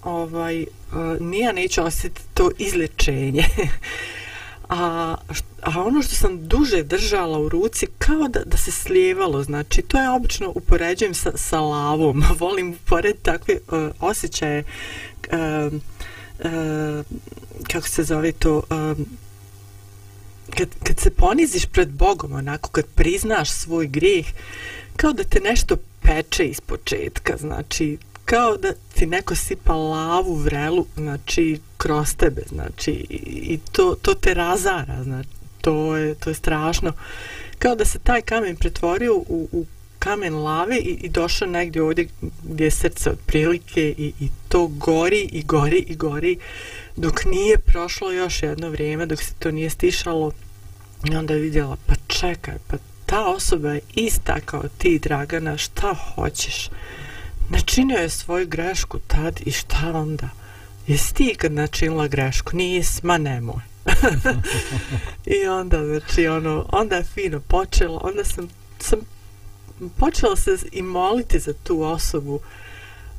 ovaj, 0.03 0.61
e, 0.61 0.65
uh, 0.91 1.21
nija 1.21 1.51
neće 1.51 1.81
osjetiti 1.81 2.27
to 2.33 2.51
izlečenje. 2.57 3.45
a, 4.69 5.15
a 5.61 5.81
ono 5.81 6.01
što 6.01 6.15
sam 6.15 6.47
duže 6.47 6.83
držala 6.83 7.39
u 7.39 7.49
ruci, 7.49 7.87
kao 7.97 8.27
da, 8.27 8.39
da 8.45 8.57
se 8.57 8.71
slijevalo, 8.71 9.43
znači, 9.43 9.81
to 9.81 10.01
je 10.01 10.09
obično 10.09 10.51
upoređujem 10.55 11.13
sa, 11.13 11.31
sa 11.35 11.59
lavom. 11.59 12.23
Volim 12.39 12.69
upored 12.71 13.15
takve 13.21 13.55
uh, 13.55 13.91
osjećaje, 13.99 14.63
uh, 15.31 15.73
uh, 15.73 17.05
kako 17.71 17.87
se 17.87 18.03
zove 18.03 18.31
to, 18.31 18.57
uh, 18.57 19.05
kad, 20.57 20.69
kad 20.83 20.99
se 20.99 21.09
poniziš 21.09 21.65
pred 21.65 21.89
Bogom, 21.89 22.31
onako, 22.33 22.69
kad 22.69 22.85
priznaš 22.85 23.51
svoj 23.51 23.87
grijeh, 23.87 24.25
kao 24.95 25.13
da 25.13 25.23
te 25.23 25.39
nešto 25.39 25.75
peče 26.01 26.45
iz 26.45 26.59
početka, 26.59 27.37
znači, 27.37 27.97
kao 28.25 28.57
da 28.57 28.73
ti 28.95 29.05
neko 29.05 29.35
sipa 29.35 29.73
lavu 29.73 30.35
vrelu, 30.35 30.85
znači, 30.95 31.59
kroz 31.77 32.15
tebe, 32.15 32.41
znači, 32.49 32.91
i 33.25 33.59
to, 33.71 33.95
to 34.01 34.13
te 34.13 34.33
razara, 34.33 35.03
znači, 35.03 35.29
to 35.61 35.97
je, 35.97 36.15
to 36.15 36.29
je 36.29 36.33
strašno. 36.33 36.93
Kao 37.59 37.75
da 37.75 37.85
se 37.85 37.99
taj 37.99 38.21
kamen 38.21 38.55
pretvorio 38.55 39.15
u, 39.15 39.47
u 39.51 39.65
kamen 39.99 40.35
lave 40.35 40.77
i, 40.77 40.97
i 41.01 41.09
došao 41.09 41.47
negdje 41.47 41.83
ovdje 41.83 42.07
gdje 42.43 42.63
je 42.63 42.71
srce 42.71 43.09
otprilike 43.09 43.95
i, 43.97 44.13
i 44.19 44.29
to 44.49 44.67
gori 44.67 45.29
i 45.31 45.43
gori 45.43 45.85
i 45.87 45.95
gori 45.95 46.37
dok 46.95 47.25
nije 47.25 47.57
prošlo 47.57 48.11
još 48.11 48.43
jedno 48.43 48.69
vrijeme, 48.69 49.05
dok 49.05 49.21
se 49.21 49.33
to 49.39 49.51
nije 49.51 49.69
stišalo 49.69 50.31
i 51.11 51.15
onda 51.15 51.33
je 51.33 51.39
vidjela, 51.39 51.77
pa 51.85 51.93
čekaj, 52.07 52.55
pa 52.67 52.77
ta 53.05 53.25
osoba 53.25 53.73
je 53.73 53.81
ista 53.95 54.39
kao 54.45 54.63
ti, 54.77 54.99
Dragana, 54.99 55.57
šta 55.57 55.93
hoćeš? 55.93 56.69
Načinio 57.49 57.97
je 57.97 58.09
svoju 58.09 58.47
grešku 58.47 58.99
tad 59.07 59.39
i 59.45 59.51
šta 59.51 59.91
onda? 59.95 60.29
Jesi 60.87 61.13
ti 61.13 61.29
ikad 61.33 61.51
načinila 61.51 62.07
grešku? 62.07 62.55
Nis, 62.55 63.03
ma 63.03 63.17
nemoj. 63.17 63.61
I 65.41 65.47
onda, 65.47 65.85
znači, 65.85 66.27
ono, 66.27 66.65
onda 66.71 66.95
je 66.95 67.03
fino 67.03 67.39
počelo, 67.39 67.99
onda 68.03 68.23
sam, 68.23 68.49
sam 68.79 68.99
počela 69.97 70.35
se 70.35 70.57
i 70.71 70.81
moliti 70.81 71.39
za 71.39 71.53
tu 71.63 71.81
osobu, 71.81 72.39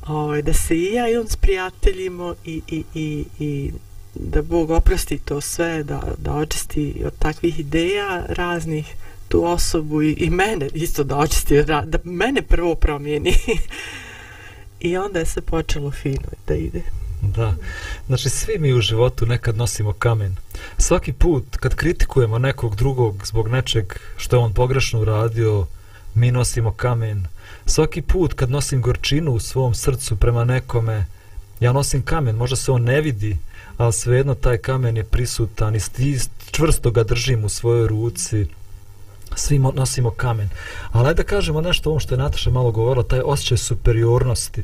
ovaj, 0.07 0.41
da 0.41 0.53
se 0.53 0.75
i 0.75 0.93
ja 0.93 1.09
i 1.09 1.17
on 1.17 1.27
sprijateljimo 1.27 2.35
i, 2.45 2.61
i, 2.67 2.83
i, 2.93 3.25
i 3.39 3.71
da 4.15 4.41
Bog 4.41 4.69
oprosti 4.69 5.17
to 5.17 5.41
sve, 5.41 5.83
da, 5.83 6.01
da 6.17 6.33
očisti 6.33 7.01
od 7.05 7.13
takvih 7.19 7.59
ideja 7.59 8.25
raznih 8.29 8.95
tu 9.27 9.45
osobu 9.45 10.01
i, 10.01 10.11
i 10.11 10.29
mene 10.29 10.69
isto 10.73 11.03
da 11.03 11.17
očisti, 11.17 11.63
da 11.63 11.99
mene 12.03 12.41
prvo 12.41 12.75
promijeni. 12.75 13.33
I 14.85 14.97
onda 14.97 15.19
je 15.19 15.25
se 15.25 15.41
počelo 15.41 15.91
fino 15.91 16.29
da 16.47 16.55
ide. 16.55 16.81
Da, 17.21 17.53
znači 18.07 18.29
svi 18.29 18.57
mi 18.59 18.73
u 18.73 18.81
životu 18.81 19.25
nekad 19.25 19.57
nosimo 19.57 19.93
kamen. 19.93 20.35
Svaki 20.77 21.13
put 21.13 21.57
kad 21.57 21.75
kritikujemo 21.75 22.39
nekog 22.39 22.75
drugog 22.75 23.25
zbog 23.25 23.47
nečeg 23.47 23.93
što 24.17 24.35
je 24.35 24.39
on 24.39 24.53
pogrešno 24.53 25.01
uradio, 25.01 25.67
mi 26.13 26.31
nosimo 26.31 26.71
kamen. 26.71 27.27
Svaki 27.65 28.01
put 28.01 28.33
kad 28.33 28.49
nosim 28.49 28.81
gorčinu 28.81 29.31
u 29.31 29.39
svom 29.39 29.75
srcu 29.75 30.15
prema 30.15 30.43
nekome, 30.43 31.05
ja 31.59 31.73
nosim 31.73 32.01
kamen, 32.01 32.35
možda 32.35 32.55
se 32.55 32.71
on 32.71 32.83
ne 32.83 33.01
vidi, 33.01 33.37
ali 33.77 33.93
svejedno 33.93 34.35
taj 34.35 34.57
kamen 34.57 34.97
je 34.97 35.03
prisutan 35.03 35.75
i 35.75 35.79
čvrsto 36.51 36.91
ga 36.91 37.03
držim 37.03 37.45
u 37.45 37.49
svojoj 37.49 37.87
ruci. 37.87 38.47
Svi 39.35 39.59
nosimo 39.59 40.11
kamen. 40.11 40.49
Ali 40.91 41.15
da 41.15 41.23
kažemo 41.23 41.61
nešto 41.61 41.89
ovom 41.89 41.99
što 41.99 42.13
je 42.13 42.19
Nataša 42.19 42.49
malo 42.49 42.71
govorila, 42.71 43.03
taj 43.03 43.21
osjećaj 43.25 43.57
superiornosti. 43.57 44.63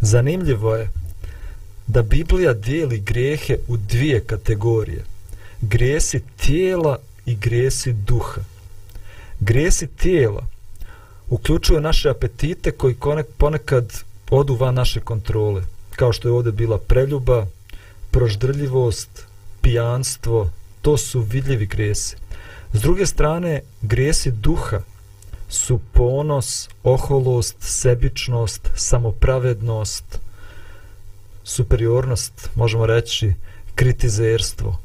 Zanimljivo 0.00 0.76
je 0.76 0.90
da 1.86 2.02
Biblija 2.02 2.52
dijeli 2.52 2.98
grijehe 2.98 3.58
u 3.68 3.76
dvije 3.76 4.20
kategorije. 4.20 5.04
Gresi 5.60 6.20
tijela 6.36 6.98
i 7.26 7.34
gresi 7.34 7.92
duha. 7.92 8.40
Gresi 9.40 9.86
tijela 9.86 10.46
uključuju 11.30 11.80
naše 11.80 12.10
apetite 12.10 12.70
koji 12.70 12.96
ponekad 13.36 13.92
odu 14.30 14.54
van 14.54 14.74
naše 14.74 15.00
kontrole. 15.00 15.62
Kao 15.96 16.12
što 16.12 16.28
je 16.28 16.32
ovdje 16.32 16.52
bila 16.52 16.78
preljuba, 16.78 17.46
proždrljivost, 18.10 19.26
pijanstvo, 19.60 20.50
to 20.82 20.96
su 20.96 21.20
vidljivi 21.20 21.66
gresi. 21.66 22.16
S 22.72 22.80
druge 22.80 23.06
strane, 23.06 23.60
grijesi 23.82 24.30
duha 24.30 24.80
su 25.48 25.80
ponos, 25.92 26.68
oholost, 26.82 27.56
sebičnost, 27.60 28.68
samopravednost, 28.74 30.18
superiornost, 31.44 32.50
možemo 32.54 32.86
reći, 32.86 33.34
kritizerstvo. 33.74 34.78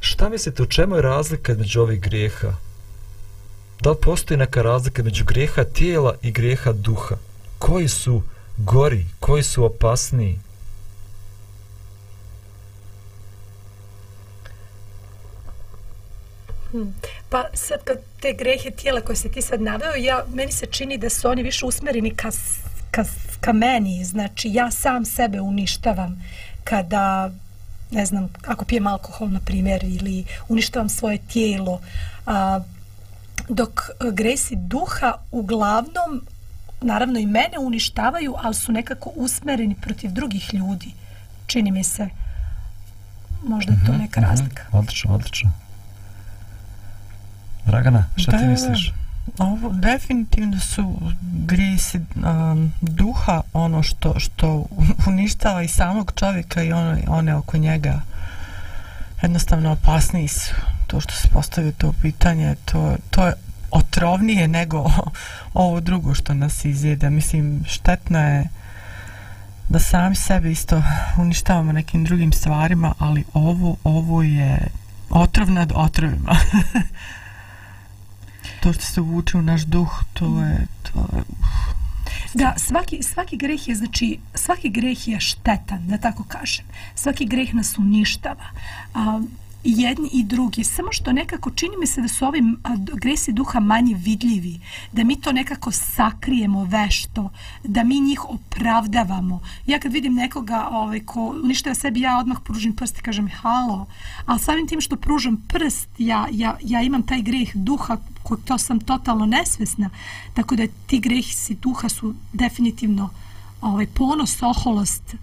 Šta 0.00 0.28
mislite, 0.28 0.62
u 0.62 0.66
čemu 0.66 0.96
je 0.96 1.02
razlika 1.02 1.54
među 1.54 1.80
ovih 1.80 2.00
grijeha? 2.00 2.54
Da 3.80 3.90
li 3.90 3.96
postoji 4.02 4.38
neka 4.38 4.62
razlika 4.62 5.02
među 5.02 5.24
grijeha 5.24 5.64
tijela 5.64 6.14
i 6.22 6.32
grijeha 6.32 6.72
duha? 6.72 7.16
Koji 7.58 7.88
su 7.88 8.22
gori, 8.58 9.06
koji 9.20 9.42
su 9.42 9.64
opasniji? 9.64 10.38
Hmm. 16.72 16.94
Pa 17.28 17.44
sad 17.54 17.84
kad 17.84 17.98
te 18.20 18.32
grehe 18.32 18.70
tijela 18.70 19.00
koje 19.00 19.16
se 19.16 19.28
ti 19.28 19.42
sad 19.42 19.60
naveo, 19.60 19.94
ja, 19.94 20.24
meni 20.34 20.52
se 20.52 20.66
čini 20.66 20.98
da 20.98 21.10
su 21.10 21.28
oni 21.28 21.42
više 21.42 21.66
usmereni 21.66 22.10
ka, 22.10 22.30
ka, 22.90 23.04
ka 23.40 23.52
meni. 23.52 24.04
Znači, 24.04 24.48
ja 24.52 24.70
sam 24.70 25.04
sebe 25.04 25.40
uništavam 25.40 26.22
kada, 26.64 27.30
ne 27.90 28.06
znam, 28.06 28.28
ako 28.46 28.64
pijem 28.64 28.86
alkohol, 28.86 29.28
na 29.28 29.40
primjer, 29.40 29.84
ili 29.84 30.24
uništavam 30.48 30.88
svoje 30.88 31.18
tijelo. 31.18 31.80
A, 32.26 32.60
dok 33.48 33.80
gresi 34.12 34.56
duha 34.56 35.14
uglavnom, 35.30 36.26
naravno 36.80 37.18
i 37.18 37.26
mene 37.26 37.58
uništavaju, 37.60 38.34
ali 38.42 38.54
su 38.54 38.72
nekako 38.72 39.10
usmereni 39.14 39.74
protiv 39.80 40.10
drugih 40.10 40.54
ljudi. 40.54 40.94
Čini 41.46 41.70
mi 41.70 41.84
se, 41.84 42.08
možda 43.42 43.72
je 43.72 43.78
to 43.86 43.92
mhm, 43.92 44.00
neka 44.00 44.20
razlika. 44.20 44.62
Mm 44.62 44.72
-hmm. 44.72 44.78
Odlično, 44.78 45.14
odlično. 45.14 45.52
Dragana, 47.66 48.04
šta 48.16 48.30
da, 48.32 48.38
ti 48.38 48.44
misliš? 48.44 48.92
Ovo 49.38 49.70
definitivno 49.72 50.60
su 50.60 50.98
grijesi 51.20 51.98
um, 51.98 52.72
duha, 52.80 53.42
ono 53.52 53.82
što, 53.82 54.20
što 54.20 54.66
uništava 55.08 55.62
i 55.62 55.68
samog 55.68 56.12
čovjeka 56.16 56.62
i 56.62 56.72
ono, 56.72 56.98
one 57.08 57.34
oko 57.34 57.56
njega 57.56 58.00
jednostavno 59.22 59.72
opasniji 59.72 60.28
su. 60.28 60.54
To 60.86 61.00
što 61.00 61.14
se 61.14 61.28
postavio 61.28 61.72
to 61.72 61.92
pitanje, 62.02 62.54
to, 62.64 62.96
to 63.10 63.26
je 63.26 63.32
otrovnije 63.70 64.48
nego 64.48 64.90
ovo 65.54 65.80
drugo 65.80 66.14
što 66.14 66.34
nas 66.34 66.64
izjede. 66.64 67.10
Mislim, 67.10 67.64
štetno 67.66 68.18
je 68.18 68.48
da 69.68 69.78
sami 69.78 70.14
sebe 70.14 70.50
isto 70.50 70.82
uništavamo 71.18 71.72
nekim 71.72 72.04
drugim 72.04 72.32
stvarima, 72.32 72.94
ali 72.98 73.24
ovo, 73.34 73.76
ovo 73.84 74.22
je 74.22 74.58
otrov 75.10 75.50
nad 75.50 75.72
otrovima. 75.74 76.36
to 78.62 78.72
što 78.72 78.82
se 78.82 79.00
uvuče 79.00 79.38
u 79.38 79.42
naš 79.42 79.62
duh, 79.62 80.04
to 80.12 80.42
je... 80.42 80.66
To 80.82 81.00
je 81.16 81.22
Da, 82.34 82.54
svaki, 82.56 83.02
svaki 83.02 83.36
greh 83.36 83.68
je, 83.68 83.74
znači, 83.74 84.18
svaki 84.34 84.68
greh 84.68 85.08
je 85.08 85.20
štetan, 85.20 85.86
da 85.88 85.98
tako 85.98 86.24
kažem. 86.24 86.64
Svaki 86.94 87.24
greh 87.24 87.54
nas 87.54 87.78
uništava. 87.78 88.44
A, 88.94 89.20
jedni 89.64 90.08
i 90.12 90.24
drugi. 90.24 90.64
Samo 90.64 90.92
što 90.92 91.12
nekako 91.12 91.50
čini 91.50 91.76
mi 91.80 91.86
se 91.86 92.00
da 92.00 92.08
su 92.08 92.26
ovi 92.26 92.42
gresi 92.94 93.32
duha 93.32 93.60
manje 93.60 93.94
vidljivi. 93.94 94.60
Da 94.92 95.04
mi 95.04 95.20
to 95.20 95.32
nekako 95.32 95.70
sakrijemo 95.70 96.64
vešto. 96.64 97.30
Da 97.64 97.84
mi 97.84 98.00
njih 98.00 98.24
opravdavamo. 98.24 99.40
Ja 99.66 99.78
kad 99.78 99.92
vidim 99.92 100.14
nekoga 100.14 100.68
ovaj, 100.70 101.00
ko 101.00 101.20
uništava 101.44 101.74
sebi, 101.74 102.00
ja 102.00 102.18
odmah 102.18 102.38
pružim 102.44 102.76
prst 102.76 102.98
i 102.98 103.02
kažem 103.02 103.28
halo. 103.28 103.86
Ali 104.26 104.40
samim 104.40 104.66
tim 104.66 104.80
što 104.80 104.96
pružam 104.96 105.44
prst, 105.48 105.88
ja, 105.98 106.28
ja, 106.30 106.58
ja 106.62 106.82
imam 106.82 107.02
taj 107.02 107.22
greh 107.22 107.50
duha 107.54 107.96
ko 108.22 108.36
to 108.36 108.58
sam 108.58 108.80
totalno 108.80 109.26
nesvesna. 109.26 109.90
Tako 110.34 110.56
da 110.56 110.66
ti 110.86 111.00
gresi 111.00 111.54
duha 111.54 111.88
su 111.88 112.14
definitivno 112.32 113.10
ovaj, 113.60 113.86
ponos, 113.86 114.42
oholost. 114.42 115.14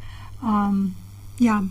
Um, 0.41 0.95
ja, 1.39 1.63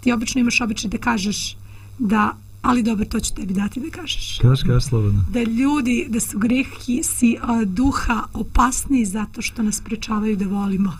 ti 0.00 0.12
obično 0.12 0.40
imaš 0.40 0.60
običaj 0.60 0.90
da 0.90 0.98
kažeš 0.98 1.56
da 1.98 2.34
ali 2.64 2.82
dobro, 2.82 3.04
to 3.04 3.20
ću 3.20 3.34
tebi 3.34 3.54
dati 3.54 3.80
da 3.80 3.90
kažeš. 3.90 4.38
Kaš, 4.42 4.62
kaš, 4.62 4.84
slobodno. 4.84 5.24
Da 5.30 5.42
ljudi, 5.42 6.06
da 6.08 6.20
su 6.20 6.38
grehi 6.38 7.02
si 7.02 7.36
a, 7.42 7.64
duha 7.64 8.22
opasni 8.32 9.04
zato 9.04 9.42
što 9.42 9.62
nas 9.62 9.80
prečavaju 9.80 10.36
da 10.36 10.46
volimo. 10.46 10.92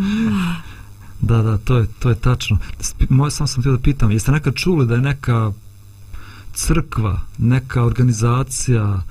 da, 1.28 1.42
da, 1.42 1.58
to 1.58 1.76
je, 1.76 1.86
to 1.98 2.08
je 2.08 2.14
tačno. 2.14 2.58
Moj, 3.08 3.30
sam 3.30 3.46
sam 3.46 3.62
htio 3.62 3.72
da 3.72 3.78
pitam, 3.78 4.10
jeste 4.10 4.32
nekad 4.32 4.54
čuli 4.54 4.86
da 4.86 4.94
je 4.94 5.00
neka 5.00 5.52
crkva, 6.54 7.20
neka 7.38 7.84
organizacija, 7.84 9.02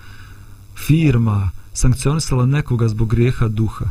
firma 0.75 1.51
sankcionisala 1.73 2.45
nekoga 2.45 2.88
zbog 2.88 3.10
grijeha 3.10 3.47
duha? 3.47 3.86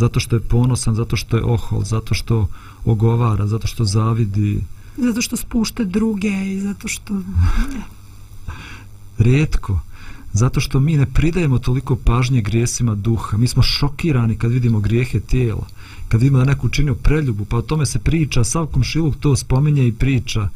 zato 0.00 0.20
što 0.20 0.36
je 0.36 0.40
ponosan, 0.40 0.94
zato 0.94 1.16
što 1.16 1.36
je 1.36 1.44
ohol, 1.44 1.84
zato 1.84 2.14
što 2.14 2.48
ogovara, 2.84 3.46
zato 3.46 3.66
što 3.66 3.84
zavidi, 3.84 4.64
zato 4.96 5.22
što 5.22 5.36
spušta 5.36 5.84
druge 5.84 6.32
i 6.46 6.60
zato 6.60 6.88
što 6.88 7.22
rijetko. 9.18 9.80
Zato 10.32 10.60
što 10.60 10.80
mi 10.80 10.96
ne 10.96 11.06
pridajemo 11.06 11.58
toliko 11.58 11.96
pažnje 11.96 12.40
grijesima 12.40 12.94
duha. 12.94 13.36
Mi 13.36 13.48
smo 13.48 13.62
šokirani 13.62 14.36
kad 14.36 14.52
vidimo 14.52 14.80
grijehe 14.80 15.20
tijela 15.20 15.66
kad 16.08 16.20
vidimo 16.20 16.38
da 16.38 16.44
neko 16.44 16.66
učinio 16.66 16.94
preljubu 16.94 17.44
pa 17.44 17.56
o 17.56 17.62
tome 17.62 17.86
se 17.86 17.98
priča 17.98 18.44
sav 18.44 18.66
komšiluk 18.66 19.16
to 19.20 19.36
spominje 19.36 19.88
i 19.88 19.92
priča 19.92 20.48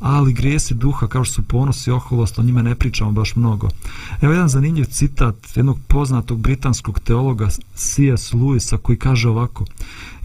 ali 0.00 0.32
grijesi 0.32 0.74
duha 0.74 1.06
kao 1.06 1.24
što 1.24 1.34
su 1.34 1.42
ponos 1.42 1.86
i 1.86 1.90
oholost, 1.90 2.38
o 2.38 2.42
njima 2.42 2.62
ne 2.62 2.74
pričamo 2.74 3.12
baš 3.12 3.36
mnogo. 3.36 3.68
Evo 4.20 4.32
jedan 4.32 4.48
zanimljiv 4.48 4.84
citat 4.84 5.56
jednog 5.56 5.78
poznatog 5.88 6.38
britanskog 6.38 7.00
teologa 7.00 7.48
C.S. 7.74 8.32
Lewisa 8.32 8.76
koji 8.76 8.98
kaže 8.98 9.28
ovako 9.28 9.64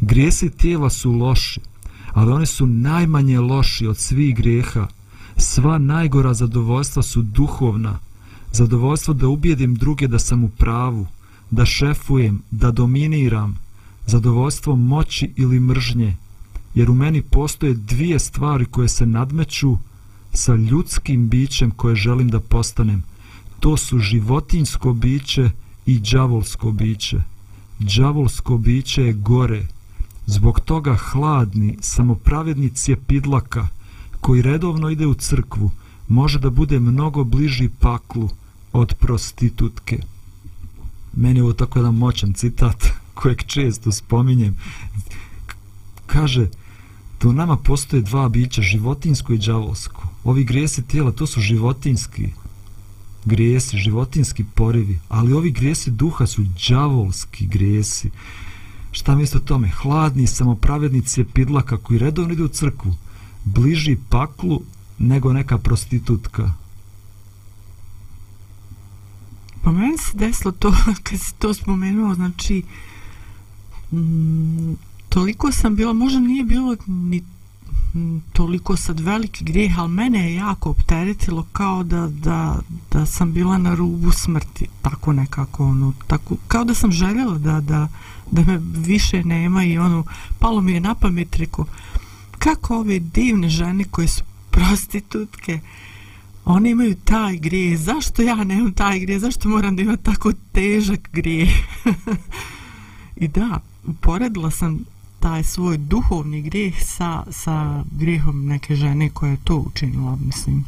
Grijesi 0.01 0.49
tijela 0.49 0.89
su 0.89 1.11
loši, 1.11 1.59
ali 2.13 2.31
oni 2.31 2.45
su 2.45 2.65
najmanje 2.65 3.39
loši 3.39 3.88
od 3.88 3.97
svih 3.97 4.35
grijeha. 4.35 4.88
Sva 5.38 5.77
najgora 5.77 6.33
zadovoljstva 6.33 7.03
su 7.03 7.21
duhovna. 7.21 7.99
Zadovoljstvo 8.51 9.13
da 9.13 9.27
ubijedim 9.27 9.75
druge 9.75 10.07
da 10.07 10.19
sam 10.19 10.43
u 10.43 10.49
pravu, 10.49 11.07
da 11.51 11.65
šefujem, 11.65 12.41
da 12.51 12.71
dominiram, 12.71 13.57
zadovoljstvo 14.05 14.75
moći 14.75 15.33
ili 15.35 15.59
mržnje, 15.59 16.15
jer 16.75 16.91
u 16.91 16.95
meni 16.95 17.21
postoje 17.21 17.73
dvije 17.73 18.19
stvari 18.19 18.65
koje 18.65 18.88
se 18.88 19.05
nadmeću 19.05 19.77
sa 20.33 20.55
ljudskim 20.55 21.29
bićem 21.29 21.71
koje 21.71 21.95
želim 21.95 22.29
da 22.29 22.39
postanem. 22.39 23.03
To 23.59 23.77
su 23.77 23.99
životinsko 23.99 24.93
biće 24.93 25.49
i 25.85 25.99
đavolsko 25.99 26.71
biće. 26.71 27.17
Đavolsko 27.79 28.57
biće 28.57 29.03
je 29.03 29.13
gore. 29.13 29.67
Zbog 30.25 30.59
toga 30.59 30.95
hladni, 30.95 31.77
samopravedni 31.81 32.69
cjepidlaka 32.69 33.67
koji 34.21 34.41
redovno 34.41 34.89
ide 34.89 35.07
u 35.07 35.13
crkvu 35.13 35.71
može 36.07 36.39
da 36.39 36.49
bude 36.49 36.79
mnogo 36.79 37.23
bliži 37.23 37.69
paklu 37.79 38.29
od 38.73 38.93
prostitutke. 38.93 39.99
Meni 41.13 41.39
je 41.39 41.43
ovo 41.43 41.53
tako 41.53 41.79
jedan 41.79 41.95
moćan 41.95 42.33
citat 42.33 42.85
kojeg 43.13 43.43
često 43.43 43.91
spominjem. 43.91 44.57
Kaže, 46.05 46.47
To 47.17 47.32
nama 47.32 47.58
postoje 47.58 48.01
dva 48.01 48.30
bića, 48.30 48.62
životinsko 48.62 49.34
i 49.34 49.38
džavolsko. 49.38 50.08
Ovi 50.23 50.43
grijesi 50.43 50.88
tijela, 50.88 51.12
to 51.12 51.28
su 51.28 51.41
životinski 51.41 52.30
grijesi, 53.25 53.78
životinski 53.78 54.45
porivi, 54.56 54.99
ali 55.10 55.34
ovi 55.34 55.51
grijesi 55.51 55.91
duha 55.91 56.28
su 56.28 56.43
džavolski 56.58 57.47
grijesi. 57.47 58.10
Šta 58.91 59.15
misle 59.15 59.38
o 59.38 59.43
tome? 59.43 59.69
Hladni, 59.69 60.28
samopravednici 60.28 61.21
je 61.21 61.25
pidlaka 61.34 61.78
koji 61.78 61.99
redovno 61.99 62.34
ide 62.34 62.43
u 62.43 62.47
crkvu, 62.47 62.95
bliži 63.43 63.97
paklu 64.10 64.62
nego 64.97 65.34
neka 65.34 65.58
prostitutka. 65.58 66.51
Pa 69.62 69.71
meni 69.71 69.97
se 69.97 70.17
desilo 70.17 70.51
to, 70.51 70.73
kad 71.04 71.19
si 71.19 71.34
to 71.39 71.54
spomenuo, 71.54 72.15
znači, 72.15 72.63
mm, 73.91 74.73
toliko 75.15 75.51
sam 75.51 75.75
bila, 75.75 75.93
možda 75.93 76.19
nije 76.19 76.43
bilo 76.43 76.75
ni 76.88 77.23
toliko 78.34 78.78
sad 78.78 78.99
veliki 78.99 79.43
grijeh, 79.43 79.80
ali 79.80 79.89
mene 79.89 80.19
je 80.19 80.36
jako 80.36 80.69
opteretilo 80.69 81.47
kao 81.51 81.84
da, 81.84 82.08
da, 82.08 82.60
da 82.91 83.06
sam 83.06 83.34
bila 83.34 83.58
na 83.58 83.75
rubu 83.75 84.12
smrti, 84.12 84.67
tako 84.82 85.13
nekako, 85.13 85.65
ono, 85.65 85.93
tako, 86.08 86.36
kao 86.47 86.63
da 86.63 86.73
sam 86.73 86.91
željela 86.91 87.38
da, 87.38 87.62
da, 87.62 87.88
da 88.32 88.41
me 88.41 88.60
više 88.62 89.23
nema 89.23 89.63
i 89.63 89.78
ono, 89.78 90.04
palo 90.39 90.62
mi 90.62 90.71
je 90.71 90.80
na 90.80 90.95
pamet, 90.95 91.36
reko, 91.36 91.65
kako 92.38 92.78
ove 92.78 92.99
divne 92.99 93.49
žene 93.49 93.84
koje 93.84 94.08
su 94.08 94.23
prostitutke, 94.51 95.60
one 96.45 96.71
imaju 96.71 96.95
taj 96.95 97.38
grijeh, 97.38 97.80
zašto 97.80 98.21
ja 98.21 98.43
nemam 98.43 98.73
taj 98.73 98.99
grijeh, 98.99 99.21
zašto 99.21 99.49
moram 99.49 99.75
da 99.75 99.82
imam 99.82 99.97
tako 99.97 100.32
težak 100.51 101.10
grijeh? 101.13 101.49
I 103.23 103.28
da, 103.28 103.60
uporedila 103.88 104.51
sam 104.51 104.86
taj 105.25 105.43
svoj 105.43 105.77
duhovni 105.77 106.41
grijeh 106.41 106.75
sa, 106.85 107.23
sa 107.31 107.83
grijehom 107.91 108.45
neke 108.45 108.75
žene 108.75 109.09
koja 109.09 109.31
je 109.31 109.38
to 109.43 109.55
učinila, 109.55 110.15
mislim. 110.15 110.65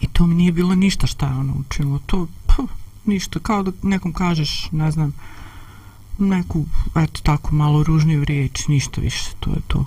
I 0.00 0.06
to 0.06 0.26
mi 0.26 0.34
nije 0.34 0.52
bilo 0.52 0.74
ništa 0.74 1.06
šta 1.06 1.26
je 1.26 1.32
ona 1.32 1.52
učinila. 1.60 1.98
To, 2.06 2.26
puh, 2.46 2.70
ništa, 3.04 3.38
kao 3.38 3.62
da 3.62 3.72
nekom 3.82 4.12
kažeš, 4.12 4.68
ne 4.72 4.90
znam, 4.90 5.12
neku, 6.18 6.64
eto 6.94 7.20
tako, 7.22 7.54
malo 7.54 7.82
ružniju 7.82 8.24
riječ, 8.24 8.68
ništa 8.68 9.00
više, 9.00 9.30
to 9.40 9.50
je 9.50 9.60
to. 9.66 9.84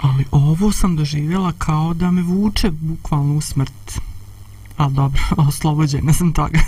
Ali 0.00 0.24
ovo 0.30 0.72
sam 0.72 0.96
doživjela 0.96 1.52
kao 1.58 1.94
da 1.94 2.10
me 2.10 2.22
vuče 2.22 2.70
bukvalno 2.70 3.34
u 3.34 3.40
smrt. 3.40 4.00
A 4.78 4.88
dobro, 4.88 5.22
oslobođena 5.48 6.12
sam 6.12 6.32
toga. 6.32 6.58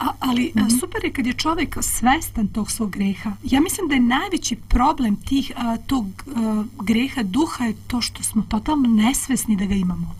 A, 0.00 0.06
ali 0.20 0.52
mm 0.54 0.58
-hmm. 0.58 0.80
super 0.80 1.04
je 1.04 1.12
kad 1.12 1.26
je 1.26 1.32
čovjek 1.32 1.76
svestan 1.80 2.48
tog 2.48 2.70
svog 2.70 2.90
greha. 2.90 3.32
Ja 3.42 3.60
mislim 3.60 3.88
da 3.88 3.94
je 3.94 4.00
najveći 4.00 4.56
problem 4.56 5.16
tih 5.16 5.52
a, 5.56 5.76
tog 5.76 6.06
a, 6.36 6.64
greha 6.82 7.22
duha 7.22 7.64
je 7.64 7.74
to 7.86 8.00
što 8.00 8.22
smo 8.22 8.42
totalno 8.42 8.88
nesvesni 8.88 9.56
da 9.56 9.66
ga 9.66 9.74
imamo. 9.74 10.14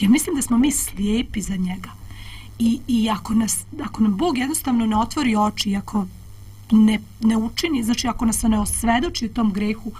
Ja 0.00 0.08
mislim 0.08 0.36
da 0.36 0.42
smo 0.42 0.58
mi 0.58 0.70
slijepi 0.70 1.40
za 1.40 1.56
njega. 1.56 1.90
I, 2.58 2.80
i 2.88 3.10
ako, 3.10 3.34
nas, 3.34 3.64
ako 3.84 4.02
nam 4.02 4.16
Bog 4.16 4.38
jednostavno 4.38 4.86
ne 4.86 4.96
otvori 4.96 5.36
oči, 5.36 5.76
ako 5.76 6.06
ne, 6.70 7.00
ne 7.20 7.36
učini, 7.36 7.82
znači 7.82 8.08
ako 8.08 8.24
nas 8.24 8.42
ne 8.42 8.58
osvedoči 8.58 9.26
u 9.26 9.32
tom 9.34 9.52
grehu, 9.52 9.92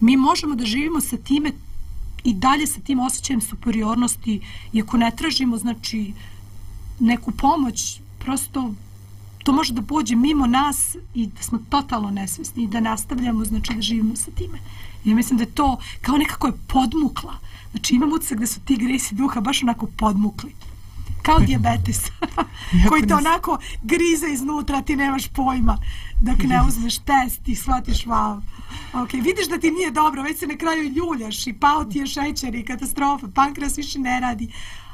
mi 0.00 0.16
možemo 0.16 0.54
da 0.54 0.64
živimo 0.64 1.00
sa 1.00 1.16
time 1.16 1.52
i 2.24 2.34
dalje 2.34 2.66
sa 2.66 2.80
tim 2.80 3.00
osjećajem 3.00 3.40
superiornosti 3.40 4.40
i 4.72 4.82
ako 4.82 4.96
ne 4.96 5.10
tražimo 5.16 5.56
znači 5.56 6.12
neku 6.98 7.30
pomoć 7.30 8.00
prosto 8.18 8.74
to 9.44 9.52
može 9.52 9.72
da 9.72 9.82
pođe 9.82 10.16
mimo 10.16 10.46
nas 10.46 10.96
i 11.14 11.26
da 11.26 11.42
smo 11.42 11.58
totalno 11.68 12.10
nesvesni 12.10 12.62
i 12.62 12.68
da 12.68 12.80
nastavljamo 12.80 13.44
znači 13.44 13.74
da 13.74 13.82
živimo 13.82 14.16
sa 14.16 14.30
time. 14.30 14.58
Ja 15.04 15.14
mislim 15.14 15.38
da 15.38 15.42
je 15.42 15.50
to 15.50 15.78
kao 16.00 16.16
nekako 16.16 16.46
je 16.46 16.52
podmukla. 16.66 17.34
Znači 17.70 17.94
imam 17.94 18.12
utisak 18.12 18.38
da 18.38 18.46
su 18.46 18.60
ti 18.60 18.76
gresi 18.76 19.14
duha 19.14 19.40
baš 19.40 19.62
onako 19.62 19.86
podmukli. 19.86 20.54
Kao 21.22 21.38
diabetes 21.38 22.00
koji 22.88 23.06
te 23.06 23.14
onako 23.14 23.58
grize 23.82 24.26
iznutra 24.32 24.82
ti 24.82 24.96
nemaš 24.96 25.28
pojma. 25.28 25.78
Dok 26.20 26.38
ne 26.42 26.62
uzmeš 26.68 26.98
test 26.98 27.48
i 27.48 27.54
shvatiš 27.54 28.04
wow 28.04 28.40
ok, 28.92 29.12
vidiš 29.12 29.48
da 29.48 29.58
ti 29.58 29.70
nije 29.70 29.90
dobro 29.90 30.22
već 30.22 30.38
se 30.38 30.46
na 30.46 30.56
kraju 30.56 30.92
ljuljaš 30.92 31.46
i 31.46 31.52
pao 31.52 31.84
ti 31.84 31.98
je 31.98 32.06
šećer 32.06 32.54
i 32.54 32.64
katastrofa, 32.64 33.28
pankras 33.34 33.78
više 33.78 33.98
ne 33.98 34.20
radi 34.20 34.48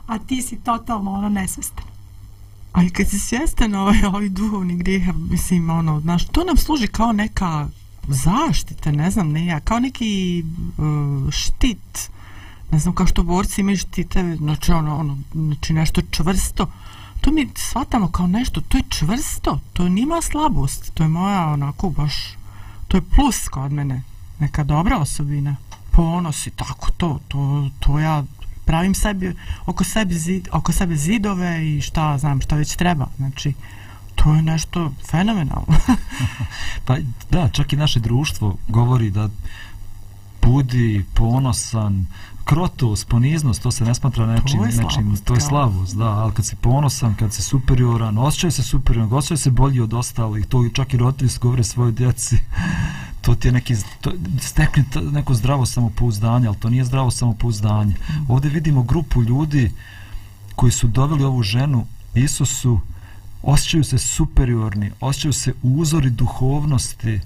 a 0.07 0.19
ti 0.19 0.43
si 0.43 0.57
totalno 0.57 1.13
ono 1.13 1.29
nesvestan. 1.29 1.85
A 2.73 2.83
i 2.83 2.91
kad 2.91 3.09
si 3.09 3.19
svjestan 3.19 3.75
ovaj, 3.75 4.05
ovaj 4.05 4.29
duhovni 4.29 4.77
grijeh, 4.77 5.15
mislim, 5.31 5.71
ono, 5.71 6.01
znaš, 6.01 6.27
to 6.27 6.45
nam 6.45 6.57
služi 6.57 6.87
kao 6.87 7.13
neka 7.13 7.69
zaštita, 8.09 8.93
ne 8.93 9.11
znam, 9.11 9.33
ne 9.33 9.47
ja, 9.47 9.61
kao 9.61 9.79
neki 9.79 10.45
uh, 10.79 11.31
štit, 11.31 12.11
ne 12.71 12.79
znam, 12.79 12.95
kao 12.95 13.07
što 13.07 13.23
borci 13.23 13.61
imaju 13.61 13.77
štite, 13.77 14.37
znači, 14.37 14.73
ono, 14.73 14.97
ono, 14.97 15.19
znači 15.35 15.73
nešto 15.73 16.03
čvrsto, 16.11 16.73
to 17.21 17.33
mi 17.33 17.49
shvatamo 17.55 18.09
kao 18.09 18.27
nešto, 18.27 18.61
to 18.61 18.79
je 18.79 18.85
čvrsto, 18.89 19.61
to 19.73 19.89
nima 19.89 20.23
slabost, 20.23 20.91
to 20.95 21.03
je 21.03 21.09
moja, 21.09 21.47
onako, 21.47 21.91
baš, 21.91 22.15
to 22.89 22.97
je 22.97 23.03
plus 23.15 23.49
kod 23.49 23.73
mene, 23.73 24.03
neka 24.39 24.65
dobra 24.65 24.99
osobina, 24.99 25.57
ponos 25.91 26.47
i 26.47 26.51
tako 26.51 26.91
to, 26.97 27.21
to, 27.29 27.71
to 27.81 27.99
ja 27.99 28.25
pravim 28.65 28.95
sebi 28.95 29.37
oko 29.67 29.85
sebe 29.85 30.15
zid, 30.15 30.49
oko 30.53 30.73
sebe 30.73 30.97
zidove 30.97 31.77
i 31.77 31.81
šta 31.81 32.19
znam 32.19 32.41
šta 32.41 32.57
već 32.57 32.77
treba. 32.77 33.07
Znači 33.17 33.55
to 34.15 34.35
je 34.35 34.43
nešto 34.43 34.93
fenomenalno. 35.11 35.67
Pa 36.85 36.97
da 37.31 37.49
čak 37.49 37.73
i 37.73 37.77
naše 37.77 38.01
društvo 38.01 38.57
govori 38.69 39.11
da 39.11 39.29
budi 40.43 41.05
ponosan 41.15 42.07
krotost, 42.47 43.09
poniznost, 43.09 43.63
to 43.63 43.71
se 43.71 43.85
ne 43.85 43.95
smatra 43.95 44.27
nečim, 44.27 44.59
to 44.59 44.67
je 44.67 44.73
slavost, 44.73 44.97
nečim, 44.97 45.17
to 45.25 45.35
je 45.35 45.41
slavost, 45.41 45.97
da, 45.97 46.09
ali 46.09 46.33
kad 46.33 46.47
si 46.47 46.57
ponosan, 46.57 47.15
kad 47.15 47.35
si 47.35 47.43
superioran, 47.43 48.19
osjećaj 48.19 48.51
se 48.51 48.63
superioran, 48.63 49.13
osjećaj 49.13 49.37
se 49.37 49.51
bolji 49.51 49.81
od 49.81 49.95
ostalih, 49.95 50.47
to 50.47 50.69
čak 50.73 50.95
i 50.95 50.97
roditelji 50.97 51.31
govore 51.41 51.65
svojoj 51.65 51.93
djeci, 51.93 52.37
to 53.23 53.35
ti 53.35 53.49
je 53.49 53.53
neki, 53.53 53.75
to, 54.01 54.13
stekni 54.41 54.85
neko 55.13 55.35
zdravo 55.35 55.67
samopouzdanje, 55.67 56.47
ali 56.47 56.57
to 56.57 56.71
nije 56.71 56.85
zdravo 56.85 57.11
samopouzdanje. 57.11 57.95
Mm. 57.95 58.31
Ovdje 58.31 58.51
vidimo 58.51 58.83
grupu 58.83 59.23
ljudi 59.23 59.73
koji 60.57 60.73
su 60.73 60.87
doveli 60.87 61.25
ovu 61.25 61.43
ženu 61.43 61.87
Isusu, 62.15 62.81
osjećaju 63.43 63.85
se 63.85 63.99
superiorni, 63.99 64.91
osjećaju 65.01 65.33
se 65.33 65.55
uzori 65.63 66.11
duhovnosti, 66.11 67.21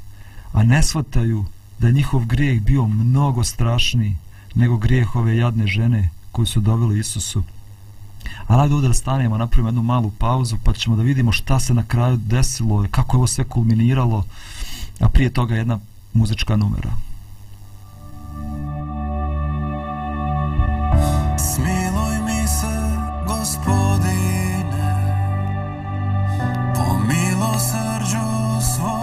a 0.53 0.63
ne 0.63 0.83
shvataju 0.83 1.45
da 1.79 1.87
je 1.87 1.93
njihov 1.93 2.25
grijeh 2.25 2.63
bio 2.63 2.87
mnogo 2.87 3.45
strašniji 3.45 4.17
nego 4.55 4.77
grijeh 4.77 5.17
ove 5.17 5.37
jadne 5.37 5.67
žene 5.67 6.11
koju 6.33 6.47
su 6.47 6.61
doveli 6.61 6.99
Isusu. 6.99 7.43
A 8.47 8.61
ajde 8.61 8.75
ovdje 8.75 8.89
da 8.89 8.95
stanemo, 8.95 9.39
napravimo 9.39 9.69
jednu 9.69 9.83
malu 9.83 10.11
pauzu, 10.19 10.57
pa 10.65 10.73
ćemo 10.73 10.97
da 10.97 11.03
vidimo 11.03 11.33
šta 11.33 11.61
se 11.61 11.75
na 11.75 11.85
kraju 11.85 12.17
desilo, 12.17 12.87
kako 12.91 13.17
je 13.17 13.19
ovo 13.19 13.27
sve 13.27 13.45
kulminiralo, 13.45 14.25
a 15.01 15.09
prije 15.09 15.31
toga 15.31 15.55
jedna 15.55 15.79
muzička 16.13 16.57
numera. 16.57 16.91
Smiluj 21.39 22.19
mi 22.25 22.49
se, 22.49 22.99
gospodine, 23.27 24.95
po 26.75 26.99
milosrđu 26.99 28.27
svoj. 28.77 29.00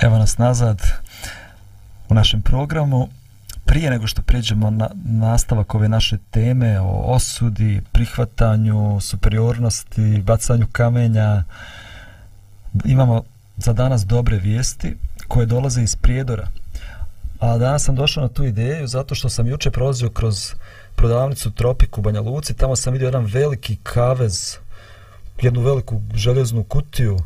Evo 0.00 0.18
nas 0.18 0.38
nazad 0.38 0.82
u 2.08 2.14
našem 2.14 2.42
programu. 2.42 3.08
Prije 3.64 3.90
nego 3.90 4.06
što 4.06 4.22
pređemo 4.22 4.70
na 4.70 4.90
nastavak 5.04 5.74
ove 5.74 5.88
naše 5.88 6.18
teme 6.30 6.80
o 6.80 7.02
osudi, 7.06 7.82
prihvatanju, 7.92 9.00
superiornosti, 9.00 10.22
bacanju 10.22 10.66
kamenja, 10.72 11.44
imamo 12.84 13.22
za 13.56 13.72
danas 13.72 14.06
dobre 14.06 14.36
vijesti 14.36 14.96
koje 15.28 15.46
dolaze 15.46 15.82
iz 15.82 15.96
Prijedora. 15.96 16.48
A 17.40 17.58
danas 17.58 17.84
sam 17.84 17.94
došao 17.94 18.22
na 18.22 18.28
tu 18.28 18.44
ideju 18.44 18.86
zato 18.86 19.14
što 19.14 19.28
sam 19.28 19.46
juče 19.46 19.70
prolazio 19.70 20.10
kroz 20.10 20.54
prodavnicu 20.96 21.50
Tropik 21.50 21.98
u 21.98 22.02
Banja 22.02 22.20
Luci, 22.20 22.54
tamo 22.54 22.76
sam 22.76 22.92
vidio 22.92 23.06
jedan 23.06 23.24
veliki 23.24 23.76
kavez, 23.82 24.56
jednu 25.42 25.60
veliku 25.60 26.00
željeznu 26.14 26.64
kutiju 26.64 27.18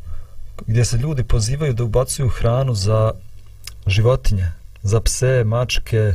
gdje 0.66 0.84
se 0.84 0.96
ljudi 0.96 1.24
pozivaju 1.24 1.72
da 1.72 1.84
ubacuju 1.84 2.28
hranu 2.28 2.74
za 2.74 3.12
životinje, 3.86 4.46
za 4.82 5.00
pse, 5.00 5.44
mačke, 5.44 6.12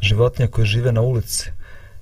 životinje 0.00 0.48
koje 0.48 0.66
žive 0.66 0.92
na 0.92 1.00
ulici. 1.00 1.50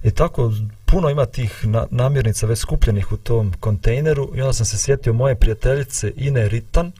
I 0.04 0.10
tako 0.10 0.52
puno 0.84 1.10
ima 1.10 1.26
tih 1.26 1.66
na, 1.66 1.86
namirnica 1.90 2.46
već 2.46 2.58
skupljenih 2.58 3.12
u 3.12 3.16
tom 3.16 3.52
kontejneru 3.60 4.30
i 4.34 4.40
onda 4.40 4.52
sam 4.52 4.66
se 4.66 4.78
sjetio 4.78 5.12
moje 5.12 5.34
prijateljice 5.34 6.12
Ine 6.16 6.48
Ritan. 6.48 6.92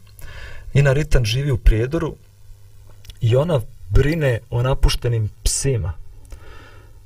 Ina 0.75 0.93
Ritan 0.93 1.25
živi 1.25 1.51
u 1.51 1.59
Prijedoru 1.59 2.15
i 3.21 3.37
ona 3.37 3.61
brine 3.91 4.41
o 4.51 4.63
napuštenim 4.63 5.31
psima. 5.43 5.93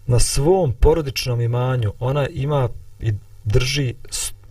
Na 0.06 0.18
svom 0.18 0.72
porodičnom 0.72 1.40
imanju 1.40 1.92
ona 1.98 2.28
ima 2.28 2.68
i 3.00 3.12
drži 3.44 3.94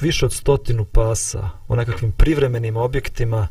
više 0.01 0.25
od 0.25 0.33
stotinu 0.33 0.85
pasa 0.85 1.49
u 1.67 1.75
nekakvim 1.75 2.11
privremenim 2.11 2.77
objektima 2.77 3.47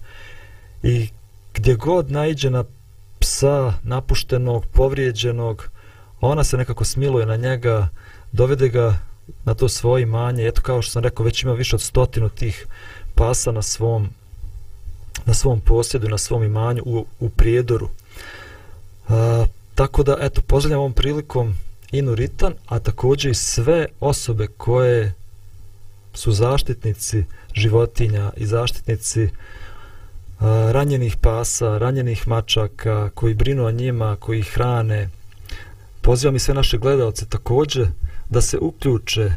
i 0.83 1.09
gdje 1.55 1.75
god 1.75 2.11
naiđe 2.11 2.51
na 2.51 2.65
psa 3.19 3.75
napuštenog, 3.83 4.67
povrijeđenog, 4.67 5.71
ona 6.21 6.45
se 6.45 6.57
nekako 6.57 6.85
smiluje 6.85 7.27
na 7.27 7.37
njega, 7.37 7.89
dovede 8.33 8.69
ga 8.69 8.99
na 9.45 9.55
to 9.55 9.69
svoje 9.69 10.03
imanje. 10.03 10.47
Eto 10.47 10.63
kao 10.63 10.83
što 10.83 10.93
sam 10.93 11.03
rekao, 11.03 11.25
već 11.25 11.43
ima 11.43 11.53
više 11.53 11.77
od 11.77 11.83
stotinu 11.83 12.29
tih 12.29 12.67
pasa 13.15 13.53
na 13.53 13.63
svom 13.63 14.09
na 15.27 15.35
svom 15.35 15.61
posjedu, 15.61 16.09
na 16.09 16.19
svom 16.19 16.45
imanju 16.45 16.83
u, 16.87 17.07
u 17.21 17.29
prijedoru. 17.29 17.89
A, 19.09 19.47
tako 19.75 20.03
da, 20.03 20.17
eto, 20.21 20.41
pozdravljam 20.43 20.81
ovom 20.81 20.93
prilikom 20.93 21.55
Inu 21.93 22.15
Ritan, 22.15 22.55
a 22.67 22.79
također 22.79 23.31
i 23.31 23.35
sve 23.35 23.87
osobe 24.01 24.47
koje 24.47 25.15
su 26.15 26.33
zaštitnici 26.33 27.25
životinja 27.55 28.31
i 28.37 28.47
zaštitnici 28.47 29.29
a, 30.41 30.71
ranjenih 30.73 31.17
pasa, 31.17 31.79
ranjenih 31.79 32.29
mačaka, 32.29 33.11
koji 33.15 33.35
brinu 33.35 33.67
o 33.67 33.71
njima, 33.71 34.17
koji 34.17 34.39
ih 34.39 34.51
hrane. 34.55 35.09
Pozivam 36.01 36.37
i 36.37 36.39
sve 36.39 36.55
naše 36.55 36.79
gledalce 36.79 37.27
također 37.27 37.89
da 38.29 38.41
se 38.41 38.59
uključe. 38.59 39.33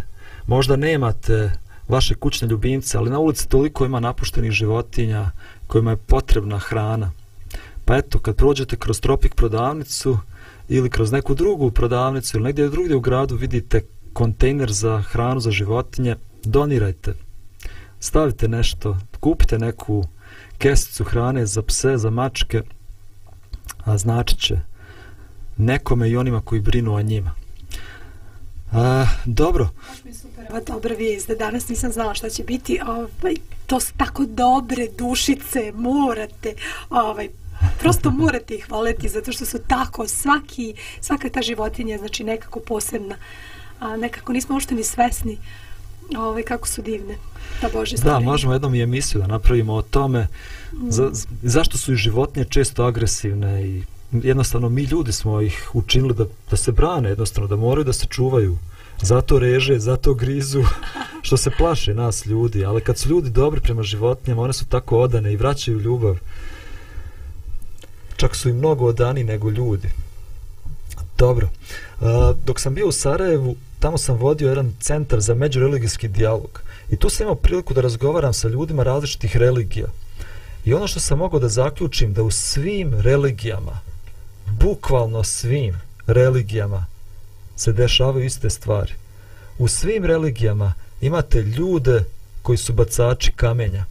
Možda 0.48 0.76
nemate 0.76 1.52
vaše 1.88 2.16
kućne 2.16 2.48
ljubimce, 2.48 2.98
ali 2.98 3.10
na 3.10 3.20
ulici 3.20 3.50
toliko 3.50 3.86
ima 3.86 4.00
napuštenih 4.00 4.52
životinja 4.52 5.32
kojima 5.68 5.92
je 5.92 5.98
potrebna 5.98 6.60
hrana. 6.60 7.12
Pa 7.86 7.98
eto, 7.98 8.20
kad 8.20 8.36
prođete 8.36 8.76
kroz 8.76 9.00
Tropik 9.00 9.36
prodavnicu 9.36 10.18
ili 10.70 10.90
kroz 10.90 11.12
neku 11.12 11.36
drugu 11.36 11.72
prodavnicu 11.72 12.38
ili 12.38 12.44
negdje 12.44 12.70
drugdje 12.70 12.96
u 12.96 13.00
gradu 13.00 13.36
vidite 13.36 13.82
kontejner 14.14 14.72
za 14.72 15.02
hranu 15.02 15.40
za 15.40 15.52
životinje, 15.52 16.16
donirajte. 16.44 17.14
Stavite 18.00 18.48
nešto, 18.48 18.98
kupite 19.20 19.60
neku 19.60 20.04
kesicu 20.58 21.04
hrane 21.04 21.46
za 21.46 21.62
pse, 21.62 21.98
za 21.98 22.10
mačke, 22.10 22.62
a 23.86 23.98
znači 23.98 24.38
će 24.38 24.60
nekome 25.58 26.10
i 26.10 26.18
onima 26.18 26.42
koji 26.42 26.62
brinu 26.62 26.94
o 26.94 27.02
njima. 27.02 27.32
A, 28.72 29.06
dobro. 29.26 29.70
Ova 30.50 30.62
dobra 30.62 30.96
vijest, 30.96 31.28
da 31.28 31.36
danas 31.36 31.70
nisam 31.70 31.92
znala 31.92 32.14
šta 32.14 32.30
će 32.30 32.44
biti, 32.44 32.80
ovaj, 32.88 33.36
to 33.68 33.80
su 33.80 33.94
tako 33.98 34.26
dobre 34.26 34.88
dušice, 34.98 35.72
morate, 35.76 36.54
ovaj, 36.90 37.30
prosto 37.80 38.12
morate 38.22 38.56
ih 38.56 38.72
voleti, 38.72 39.10
zato 39.10 39.32
što 39.32 39.46
su 39.46 39.60
tako, 39.68 40.08
svaki, 40.08 40.76
svaka 41.02 41.30
ta 41.30 41.42
životinja, 41.42 41.98
znači 41.98 42.24
nekako 42.24 42.60
posebna, 42.60 43.16
a 43.80 43.98
nekako 43.98 44.34
nismo 44.34 44.56
uopšte 44.56 44.76
ni 44.76 44.84
svesni 44.84 45.38
ovaj, 46.18 46.44
kako 46.44 46.68
su 46.68 46.82
divne. 46.82 47.18
Ta 47.62 47.70
Bože 47.74 47.96
Da, 47.98 48.20
možemo 48.20 48.54
jednom 48.54 48.76
i 48.76 48.82
emisiju 48.82 49.22
da 49.22 49.28
napravimo 49.28 49.74
o 49.74 49.82
tome 49.82 50.28
mm. 50.74 50.90
za, 50.90 51.12
zašto 51.44 51.78
su 51.78 51.94
i 51.94 51.96
životinje 51.96 52.46
često 52.46 52.84
agresivne 52.84 53.68
i 53.68 53.84
jednostavno 54.12 54.70
mi 54.70 54.84
ljudi 54.84 55.12
smo 55.12 55.42
ih 55.42 55.70
učinili 55.74 56.14
da, 56.14 56.26
da 56.50 56.58
se 56.58 56.72
brane, 56.72 57.10
jednostavno 57.10 57.48
da 57.48 57.56
moraju 57.56 57.86
da 57.86 57.94
se 57.94 58.06
čuvaju. 58.10 58.58
Zato 59.02 59.40
reže, 59.40 59.80
zato 59.80 60.14
grizu, 60.14 60.64
što 61.26 61.38
se 61.38 61.52
plaše 61.58 61.94
nas 61.94 62.26
ljudi, 62.26 62.66
ali 62.66 62.82
kad 62.82 62.98
su 62.98 63.10
ljudi 63.10 63.30
dobri 63.30 63.62
prema 63.62 63.84
životinjama, 63.84 64.42
one 64.42 64.54
su 64.54 64.66
tako 64.66 65.00
odane 65.00 65.34
i 65.34 65.38
vraćaju 65.38 65.80
ljubav. 65.80 66.18
Čak 68.16 68.36
su 68.36 68.50
i 68.50 68.54
mnogo 68.54 68.86
odani 68.86 69.24
nego 69.24 69.50
ljudi. 69.50 69.90
Dobro. 71.18 71.50
Dok 72.46 72.60
sam 72.60 72.74
bio 72.74 72.88
u 72.88 72.92
Sarajevu, 72.92 73.56
tamo 73.84 73.98
sam 73.98 74.16
vodio 74.18 74.50
jedan 74.50 74.74
centar 74.80 75.20
za 75.20 75.34
međureligijski 75.34 76.08
dijalog. 76.08 76.62
I 76.90 76.96
tu 76.96 77.10
sam 77.10 77.24
imao 77.24 77.36
priliku 77.36 77.74
da 77.74 77.82
razgovaram 77.82 78.34
sa 78.34 78.48
ljudima 78.48 78.84
različitih 78.84 79.38
religija. 79.38 79.88
I 80.66 80.74
ono 80.74 80.88
što 80.88 81.00
sam 81.00 81.18
mogao 81.18 81.40
da 81.40 81.50
zaključim, 81.50 82.14
da 82.14 82.24
u 82.24 82.32
svim 82.32 82.94
religijama, 83.02 83.80
bukvalno 84.60 85.24
svim 85.24 85.76
religijama, 86.08 86.86
se 87.56 87.74
dešavaju 87.74 88.26
iste 88.26 88.50
stvari. 88.50 88.94
U 89.58 89.68
svim 89.68 90.06
religijama 90.06 90.74
imate 91.02 91.42
ljude 91.42 92.04
koji 92.42 92.58
su 92.58 92.74
bacači 92.74 93.32
kamenja. 93.32 93.86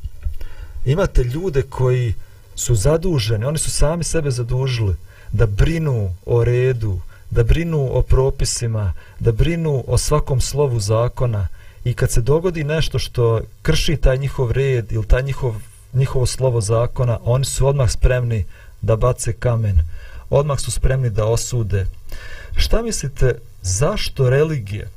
Imate 0.85 1.25
ljude 1.25 1.63
koji 1.63 2.15
su 2.55 2.75
zaduženi, 2.75 3.45
oni 3.45 3.59
su 3.59 3.71
sami 3.71 4.05
sebe 4.05 4.31
zadužili 4.31 4.97
da 5.33 5.47
brinu 5.47 6.15
o 6.27 6.45
redu, 6.45 7.01
da 7.33 7.43
brinu 7.45 7.89
o 7.93 8.03
propisima, 8.03 8.93
da 9.21 9.33
brinu 9.33 9.85
o 9.87 9.99
svakom 9.99 10.41
slovu 10.41 10.81
zakona 10.81 11.49
i 11.85 11.95
kad 11.95 12.11
se 12.11 12.21
dogodi 12.21 12.65
nešto 12.65 12.99
što 12.99 13.41
krši 13.63 13.97
taj 13.97 14.19
njihov 14.19 14.53
red 14.53 14.93
ili 14.93 15.07
taj 15.07 15.23
njihov, 15.23 15.55
njihovo 15.93 16.27
slovo 16.27 16.61
zakona, 16.61 17.19
oni 17.25 17.45
su 17.45 17.67
odmah 17.67 17.91
spremni 17.91 18.45
da 18.83 18.97
bace 18.97 19.33
kamen, 19.33 19.81
odmah 20.31 20.61
su 20.61 20.71
spremni 20.71 21.11
da 21.11 21.25
osude. 21.25 21.87
Šta 22.57 22.83
mislite, 22.83 23.35
zašto 23.63 24.31
religije 24.31 24.91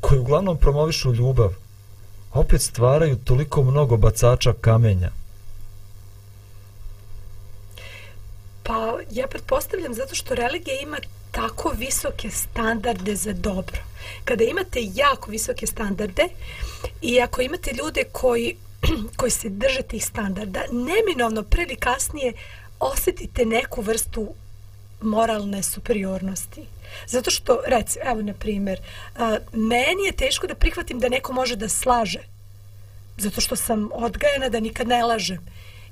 koje 0.00 0.20
uglavnom 0.20 0.56
promovišu 0.56 1.14
ljubav 1.14 1.52
opet 2.32 2.62
stvaraju 2.62 3.16
toliko 3.16 3.62
mnogo 3.62 3.96
bacača 3.96 4.52
kamenja? 4.60 5.10
Pa 8.62 8.98
ja 9.14 9.26
pretpostavljam 9.26 9.94
zato 9.94 10.14
što 10.14 10.34
religija 10.34 10.80
ima 10.80 10.98
tako 11.30 11.72
visoke 11.78 12.30
standarde 12.30 13.16
za 13.16 13.32
dobro. 13.32 13.78
Kada 14.24 14.44
imate 14.44 14.80
jako 14.94 15.30
visoke 15.30 15.66
standarde 15.66 16.28
i 17.02 17.20
ako 17.20 17.42
imate 17.42 17.70
ljude 17.72 18.04
koji, 18.12 18.56
koji 19.16 19.30
se 19.30 19.48
drže 19.48 19.82
tih 19.82 20.04
standarda, 20.04 20.60
neminovno 20.72 21.42
pre 21.42 21.62
ili 21.62 21.76
kasnije 21.76 22.32
osjetite 22.80 23.44
neku 23.44 23.82
vrstu 23.82 24.34
moralne 25.00 25.62
superiornosti. 25.62 26.62
Zato 27.06 27.30
što, 27.30 27.60
reci, 27.66 27.98
evo 28.04 28.22
na 28.22 28.32
primjer, 28.34 28.80
meni 29.52 30.04
je 30.06 30.12
teško 30.12 30.46
da 30.46 30.54
prihvatim 30.54 31.00
da 31.00 31.08
neko 31.08 31.32
može 31.32 31.56
da 31.56 31.68
slaže. 31.68 32.20
Zato 33.16 33.40
što 33.40 33.56
sam 33.56 33.88
odgajana 33.92 34.48
da 34.48 34.60
nikad 34.60 34.88
ne 34.88 35.04
lažem. 35.04 35.38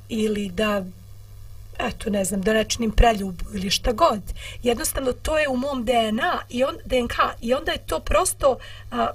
Ili 0.09 0.49
da 0.49 0.85
eto 1.79 2.11
ne 2.11 2.25
znam, 2.25 2.43
da 2.43 2.65
preljubu 2.97 3.45
ili 3.55 3.71
šta 3.71 3.93
god. 3.93 4.23
Jednostavno 4.63 5.13
to 5.13 5.39
je 5.39 5.49
u 5.49 5.57
mom 5.57 5.85
DNA 5.85 6.43
i 6.49 6.65
on, 6.65 6.77
DNK 6.85 7.15
i 7.41 7.55
onda 7.55 7.73
je 7.73 7.87
to 7.87 8.01
prosto 8.01 8.59
a, 8.91 9.09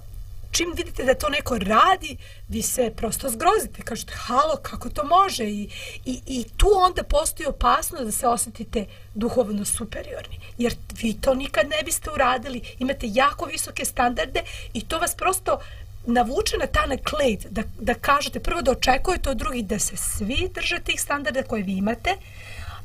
čim 0.51 0.73
vidite 0.75 1.03
da 1.03 1.13
to 1.13 1.29
neko 1.29 1.57
radi, 1.57 2.17
vi 2.47 2.61
se 2.61 2.93
prosto 2.95 3.29
zgrozite, 3.29 3.81
kažete 3.81 4.13
halo, 4.15 4.55
kako 4.61 4.89
to 4.89 5.03
može? 5.03 5.43
I, 5.43 5.69
i, 6.05 6.21
i 6.27 6.45
tu 6.57 6.67
onda 6.75 7.03
postoji 7.03 7.47
opasnost 7.47 8.05
da 8.05 8.11
se 8.11 8.27
osjetite 8.27 8.85
duhovno 9.13 9.65
superiorni, 9.65 10.39
jer 10.57 10.75
vi 11.01 11.13
to 11.21 11.35
nikad 11.35 11.69
ne 11.69 11.83
biste 11.85 12.11
uradili, 12.11 12.61
imate 12.79 13.07
jako 13.09 13.45
visoke 13.45 13.85
standarde 13.85 14.41
i 14.73 14.81
to 14.81 14.99
vas 14.99 15.15
prosto 15.15 15.59
navuče 16.05 16.57
na 16.57 16.67
ta 16.67 16.81
klejt, 17.03 17.45
da, 17.49 17.61
da 17.79 17.93
kažete 17.93 18.39
prvo 18.39 18.61
da 18.61 18.71
očekujete 18.71 19.29
od 19.29 19.37
drugih 19.37 19.65
da 19.65 19.79
se 19.79 19.97
svi 19.97 20.49
drže 20.53 20.79
tih 20.79 21.01
standarda 21.01 21.43
koje 21.43 21.63
vi 21.63 21.77
imate, 21.77 22.15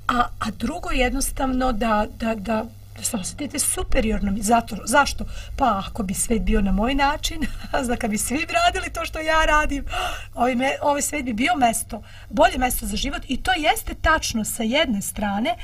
a, 0.09 0.29
a 0.39 0.51
drugo 0.51 0.91
jednostavno 0.91 1.73
da, 1.73 2.07
da, 2.19 2.35
da, 2.35 2.65
da 2.97 3.03
se 3.03 3.17
osjetite 3.17 3.59
superiornom. 3.59 4.39
Zato, 4.43 4.77
zašto? 4.85 5.25
Pa 5.57 5.83
ako 5.87 6.03
bi 6.03 6.15
svet 6.15 6.43
bio 6.43 6.61
na 6.61 6.73
moj 6.73 6.95
način, 6.95 7.41
znači 7.85 8.01
kad 8.01 8.11
bi 8.11 8.19
svi 8.19 8.47
radili 8.65 8.93
to 8.93 9.05
što 9.05 9.19
ja 9.19 9.45
radim, 9.45 9.85
ovaj, 10.35 10.55
me, 10.55 10.71
ovaj 10.83 11.03
svet 11.03 11.25
bi 11.25 11.33
bio 11.33 11.53
mesto, 11.57 12.03
bolje 12.31 12.59
mesto 12.59 12.87
za 12.87 12.97
život 12.97 13.23
i 13.29 13.43
to 13.43 13.51
jeste 13.57 13.95
tačno 13.95 14.45
sa 14.45 14.63
jedne 14.63 15.03
strane, 15.03 15.57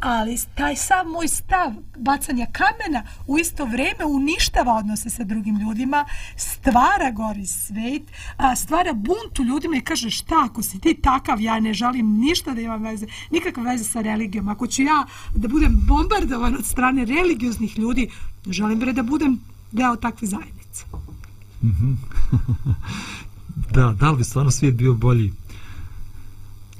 ali 0.00 0.38
taj 0.54 0.76
sam 0.76 1.10
moj 1.10 1.28
stav 1.28 1.72
bacanja 1.98 2.46
kamena 2.52 3.02
u 3.26 3.38
isto 3.38 3.64
vrijeme 3.64 4.04
uništava 4.04 4.74
odnose 4.74 5.10
sa 5.10 5.24
drugim 5.24 5.58
ljudima, 5.58 6.04
stvara 6.36 7.10
gori 7.10 7.46
svet, 7.46 8.02
a, 8.36 8.56
stvara 8.56 8.92
bunt 8.92 9.38
u 9.38 9.44
ljudima 9.44 9.76
i 9.76 9.80
kaže 9.80 10.10
šta 10.10 10.34
ako 10.44 10.62
si 10.62 10.80
ti 10.80 10.94
takav, 11.02 11.40
ja 11.40 11.60
ne 11.60 11.74
želim 11.74 12.18
ništa 12.18 12.54
da 12.54 12.60
imam 12.60 12.82
veze, 12.82 13.06
nikakve 13.30 13.62
veze 13.62 13.84
sa 13.84 14.00
religijom. 14.00 14.48
Ako 14.48 14.66
ću 14.66 14.82
ja 14.82 15.06
da 15.34 15.48
budem 15.48 15.80
bombardovan 15.88 16.54
od 16.54 16.66
strane 16.66 17.04
religioznih 17.04 17.78
ljudi, 17.78 18.10
želim 18.46 18.78
bre 18.78 18.92
da 18.92 19.02
budem 19.02 19.40
deo 19.72 19.96
takve 19.96 20.28
zajednice. 20.28 20.84
Mhm. 21.62 21.92
da, 23.74 23.94
da 24.00 24.10
li 24.10 24.16
bi 24.16 24.24
stvarno 24.24 24.50
svijet 24.50 24.74
bio 24.74 24.94
bolji 24.94 25.32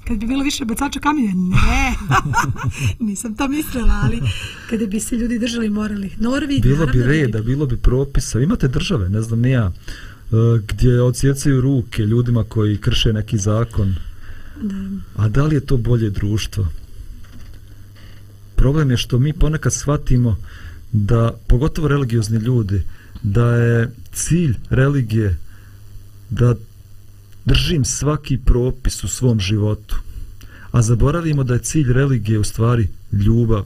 kad 0.06 0.18
bi 0.18 0.26
bilo 0.26 0.44
više 0.44 0.64
bacača 0.64 1.00
kamenja, 1.00 1.32
ne, 1.34 1.94
nisam 3.06 3.36
to 3.36 3.48
mislila, 3.48 4.00
ali 4.02 4.20
kada 4.70 4.86
bi 4.86 5.00
se 5.00 5.16
ljudi 5.16 5.38
držali 5.38 5.70
moralnih 5.70 6.20
norvi... 6.20 6.60
Bilo 6.60 6.86
bi 6.86 7.02
reda, 7.02 7.42
bilo 7.42 7.66
bi 7.66 7.76
propisa, 7.76 8.40
imate 8.40 8.68
države, 8.68 9.08
ne 9.08 9.22
znam, 9.22 9.40
nija, 9.40 9.72
e, 9.72 10.36
gdje 10.68 11.02
odsjecaju 11.02 11.60
ruke 11.60 12.02
ljudima 12.02 12.44
koji 12.44 12.78
krše 12.78 13.12
neki 13.12 13.38
zakon. 13.38 13.94
Da. 14.62 14.74
A 15.22 15.28
da 15.28 15.44
li 15.44 15.54
je 15.54 15.60
to 15.60 15.76
bolje 15.76 16.10
društvo? 16.10 16.66
Problem 18.56 18.90
je 18.90 18.96
što 18.96 19.18
mi 19.18 19.32
ponekad 19.32 19.72
shvatimo 19.72 20.36
da, 20.92 21.32
pogotovo 21.46 21.88
religiozni 21.88 22.38
ljudi, 22.38 22.82
da 23.22 23.56
je 23.56 23.90
cilj 24.12 24.54
religije 24.70 25.36
da 26.30 26.54
držim 27.46 27.84
svaki 27.84 28.38
propis 28.38 29.04
u 29.04 29.08
svom 29.08 29.40
životu, 29.40 29.96
a 30.70 30.82
zaboravimo 30.82 31.44
da 31.44 31.54
je 31.54 31.60
cilj 31.60 31.92
religije 31.92 32.38
u 32.38 32.44
stvari 32.44 32.88
ljubav. 33.12 33.64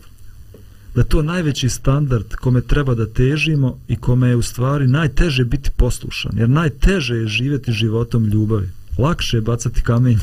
Da 0.95 1.05
to 1.05 1.23
najveći 1.23 1.69
standard 1.69 2.35
kome 2.35 2.61
treba 2.61 2.95
da 2.95 3.07
težimo 3.07 3.79
i 3.89 3.97
kome 3.97 4.29
je 4.29 4.37
u 4.37 4.43
stvari 4.43 4.87
najteže 4.87 5.45
biti 5.45 5.71
poslušan, 5.77 6.33
jer 6.39 6.49
najteže 6.49 7.15
je 7.15 7.29
živjeti 7.29 7.73
životom 7.73 8.25
ljubavi. 8.25 8.69
Lakše 8.99 9.37
je 9.37 9.41
bacati 9.41 9.83
kamenje. 9.83 10.21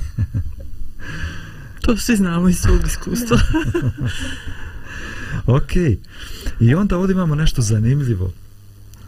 to 1.82 1.98
svi 1.98 2.16
znamo 2.16 2.50
iz 2.50 2.58
svog 2.58 2.80
iskustva. 2.88 3.38
ok. 5.58 5.72
I 6.60 6.76
onda 6.76 6.98
ovdje 6.98 7.14
imamo 7.14 7.36
nešto 7.36 7.62
zanimljivo. 7.62 8.34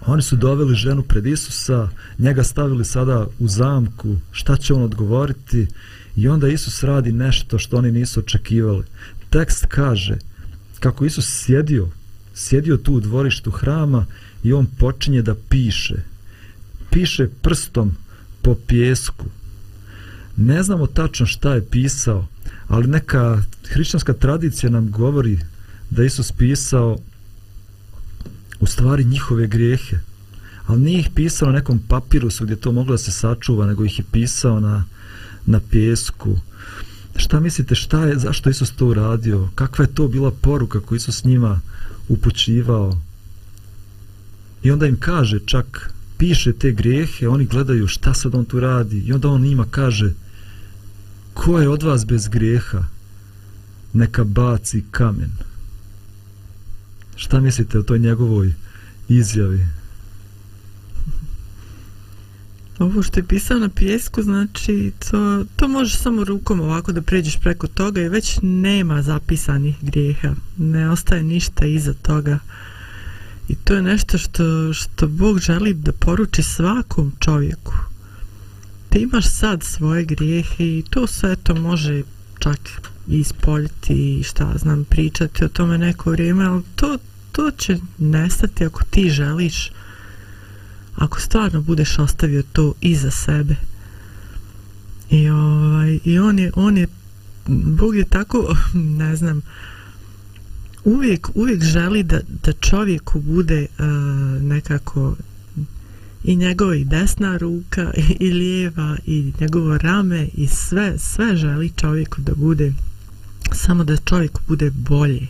Oni 0.10 0.22
su 0.22 0.36
doveli 0.36 0.76
ženu 0.76 1.03
pred 1.03 1.26
Isusa, 1.26 1.89
njega 2.20 2.43
stavili 2.43 2.86
sada 2.86 3.28
u 3.39 3.47
zamku, 3.47 4.16
šta 4.32 4.57
će 4.57 4.74
on 4.74 4.84
odgovoriti? 4.84 5.68
I 6.16 6.28
onda 6.28 6.47
Isus 6.47 6.84
radi 6.84 7.12
nešto 7.12 7.60
što 7.60 7.78
oni 7.78 7.91
nisu 7.91 8.20
očekivali. 8.20 8.84
Tekst 9.30 9.66
kaže 9.66 10.18
kako 10.80 11.05
Isus 11.05 11.26
sjedio, 11.28 11.88
sjedio 12.34 12.78
tu 12.78 12.93
u 12.93 12.99
dvorištu 12.99 13.51
hrama 13.51 14.05
i 14.43 14.53
on 14.53 14.66
počinje 14.66 15.22
da 15.22 15.36
piše. 15.49 15.95
Piše 16.89 17.28
prstom 17.41 17.91
po 18.41 18.55
pjesku. 18.68 19.26
Ne 20.38 20.64
znamo 20.64 20.88
tačno 20.88 21.26
šta 21.26 21.53
je 21.53 21.66
pisao, 21.66 22.28
ali 22.68 22.88
neka 22.88 23.43
hrišćanska 23.68 24.14
tradicija 24.14 24.70
nam 24.70 24.91
govori 24.91 25.39
da 25.89 26.03
Isus 26.03 26.32
pisao 26.32 26.97
u 28.60 28.66
stvari 28.66 29.03
njihove 29.03 29.47
grijehe. 29.47 29.99
Ali 30.68 30.82
nije 30.82 30.99
ih 30.99 31.10
pisao 31.16 31.47
na 31.47 31.53
nekom 31.53 31.80
papirusu 31.88 32.43
gdje 32.43 32.55
to 32.55 32.72
moglo 32.72 32.93
da 32.93 32.97
se 32.97 33.12
sačuva, 33.12 33.66
nego 33.66 33.86
ih 33.86 33.99
je 33.99 34.05
pisao 34.12 34.60
na, 34.60 34.86
na 35.45 35.60
pjesku. 35.72 36.38
Šta 37.16 37.39
mislite, 37.39 37.76
šta 37.76 38.05
je, 38.05 38.20
zašto 38.20 38.49
Isus 38.49 38.72
to 38.72 38.88
uradio? 38.88 39.49
Kakva 39.55 39.86
je 39.86 39.93
to 39.93 40.07
bila 40.07 40.32
poruka 40.32 40.80
koju 40.80 40.97
Isus 40.97 41.24
njima 41.24 41.60
upućivao? 42.07 42.97
I 44.64 44.72
onda 44.72 44.88
im 44.88 44.99
kaže 44.99 45.39
čak, 45.45 45.93
piše 46.18 46.53
te 46.53 46.72
grijehe, 46.72 47.28
oni 47.28 47.45
gledaju 47.45 47.88
šta 47.88 48.14
sad 48.14 48.36
on 48.36 48.45
tu 48.45 48.60
radi. 48.60 48.99
I 48.99 49.14
onda 49.14 49.30
on 49.30 49.41
njima 49.41 49.66
kaže, 49.72 50.14
ko 51.34 51.60
je 51.60 51.70
od 51.70 51.84
vas 51.84 52.05
bez 52.05 52.28
grijeha? 52.28 52.84
Neka 53.93 54.24
baci 54.24 54.84
kamen. 54.91 55.32
Šta 57.20 57.40
mislite 57.40 57.80
o 57.80 57.84
toj 57.84 58.00
njegovoj 58.00 58.54
izjavi? 59.10 59.66
Ovo 62.80 63.04
što 63.04 63.20
je 63.20 63.28
pisao 63.28 63.60
na 63.60 63.70
pjesku, 63.70 64.22
znači 64.24 64.92
to, 65.10 65.46
to 65.56 65.68
može 65.68 65.98
samo 65.98 66.24
rukom 66.24 66.60
ovako 66.60 66.92
da 66.92 67.02
pređeš 67.02 67.38
preko 67.38 67.68
toga 67.68 68.02
i 68.02 68.10
već 68.10 68.40
nema 68.42 69.02
zapisanih 69.02 69.76
grijeha. 69.82 70.36
Ne 70.58 70.90
ostaje 70.90 71.24
ništa 71.24 71.66
iza 71.66 71.94
toga. 71.94 72.40
I 73.48 73.56
to 73.56 73.74
je 73.74 73.82
nešto 73.82 74.18
što, 74.18 74.74
što 74.74 75.08
Bog 75.08 75.40
želi 75.40 75.74
da 75.74 75.92
poruči 75.92 76.44
svakom 76.44 77.12
čovjeku. 77.20 77.74
Ti 78.90 79.00
imaš 79.00 79.30
sad 79.30 79.64
svoje 79.64 80.06
grijehe 80.06 80.66
i 80.66 80.84
to 80.90 81.08
sve 81.08 81.36
to 81.36 81.56
može 81.56 82.04
čak 82.40 82.60
ispoljiti 83.08 84.20
i 84.20 84.24
šta 84.24 84.54
znam 84.58 84.86
pričati 84.86 85.46
o 85.46 85.50
tome 85.50 85.78
neko 85.78 86.12
vrijeme, 86.12 86.46
ali 86.46 86.64
to, 86.76 86.98
to 87.32 87.52
će 87.52 87.78
nestati 87.98 88.66
ako 88.66 88.84
ti 88.90 89.10
želiš. 89.10 89.72
Ako 90.96 91.20
stvarno 91.20 91.62
budeš 91.62 92.00
ostavio 92.00 92.44
to 92.54 92.74
iza 92.82 93.12
sebe. 93.12 93.56
I 95.10 95.30
ovaj 95.30 96.00
i 96.04 96.20
on 96.20 96.40
je 96.40 96.52
on 96.56 96.78
je 96.78 96.88
Bog 97.48 97.96
je 97.96 98.06
tako 98.06 98.56
ne 99.02 99.16
znam 99.16 99.42
uvijek 100.84 101.30
uvijek 101.36 101.64
želi 101.64 102.04
da 102.04 102.20
da 102.44 102.52
čovjeku 102.52 103.20
bude 103.20 103.68
uh, 103.80 103.86
nekako 104.42 105.16
i 106.24 106.36
njegova 106.36 106.76
i 106.76 106.86
desna 106.86 107.38
ruka 107.38 107.94
i, 107.98 108.16
i 108.26 108.32
lijeva 108.32 108.98
i 109.06 109.34
njegovo 109.40 109.78
rame 109.78 110.28
i 110.34 110.48
sve 110.48 111.00
sve 111.00 111.36
želi 111.36 111.72
čovjeku 111.76 112.22
da 112.22 112.36
bude 112.36 112.74
samo 113.52 113.84
da 113.84 113.98
čovjeku 113.98 114.42
bude 114.48 114.72
bolje 114.72 115.28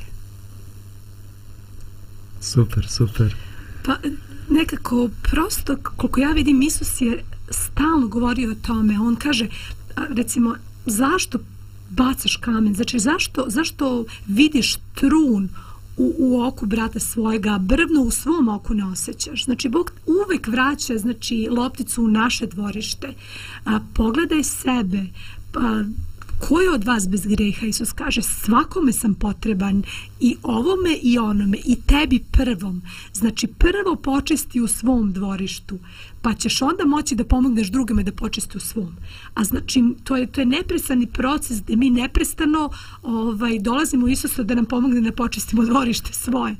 Super, 2.42 2.88
super. 2.88 3.36
Pa 3.84 3.96
nekako 4.50 5.10
prosto, 5.22 5.78
koliko 5.96 6.20
ja 6.20 6.32
vidim, 6.32 6.62
Isus 6.62 7.02
je 7.02 7.24
stalno 7.50 8.08
govorio 8.08 8.52
o 8.52 8.56
tome. 8.56 9.00
On 9.00 9.16
kaže, 9.16 9.48
recimo, 10.10 10.56
zašto 10.86 11.40
bacaš 11.90 12.36
kamen? 12.36 12.76
Znači, 12.76 13.00
zašto, 13.00 13.46
zašto 13.48 14.06
vidiš 14.28 14.76
trun 14.96 15.50
u, 16.00 16.14
u 16.18 16.42
oku 16.44 16.66
brata 16.66 17.00
svojega, 17.00 17.58
brvno 17.58 18.02
u 18.02 18.12
svom 18.12 18.48
oku 18.48 18.74
ne 18.74 18.86
osjećaš. 18.86 19.46
Znači, 19.46 19.70
Bog 19.70 19.92
uvek 20.06 20.48
vraća 20.48 20.98
znači, 20.98 21.48
lopticu 21.52 22.04
u 22.04 22.08
naše 22.08 22.48
dvorište. 22.48 23.14
A, 23.66 23.80
pogledaj 23.94 24.44
sebe, 24.44 25.06
pa, 25.52 25.84
ko 26.40 26.62
je 26.62 26.72
od 26.72 26.84
vas 26.84 27.10
bez 27.10 27.26
greha? 27.26 27.66
Isus 27.66 27.92
kaže, 27.92 28.22
svakome 28.22 28.94
sam 28.94 29.16
potreban 29.16 29.84
i 30.20 30.36
ovome 30.44 30.98
i 31.02 31.18
onome 31.18 31.58
i 31.66 31.76
tebi 31.76 32.20
prvom. 32.32 32.82
Znači, 33.14 33.48
prvo 33.48 33.96
počisti 33.96 34.62
u 34.62 34.68
svom 34.68 35.14
dvorištu, 35.14 35.80
pa 36.22 36.34
ćeš 36.34 36.62
onda 36.62 36.86
moći 36.86 37.16
da 37.16 37.24
pomogneš 37.24 37.68
drugima 37.68 38.04
da 38.04 38.12
počiste 38.12 38.58
u 38.58 38.62
svom. 38.62 38.96
A 39.34 39.44
znači, 39.44 39.84
to 40.04 40.18
je, 40.18 40.28
to 40.28 40.42
je 40.42 40.46
neprestani 40.46 41.08
proces 41.08 41.62
gdje 41.62 41.76
mi 41.76 41.90
neprestano 41.90 42.70
ovaj, 43.02 43.60
dolazimo 43.60 44.06
u 44.06 44.10
Isusa 44.10 44.44
da 44.44 44.56
nam 44.56 44.66
pomogne 44.66 45.02
da 45.02 45.12
počistimo 45.12 45.66
dvorište 45.66 46.14
svoje. 46.14 46.56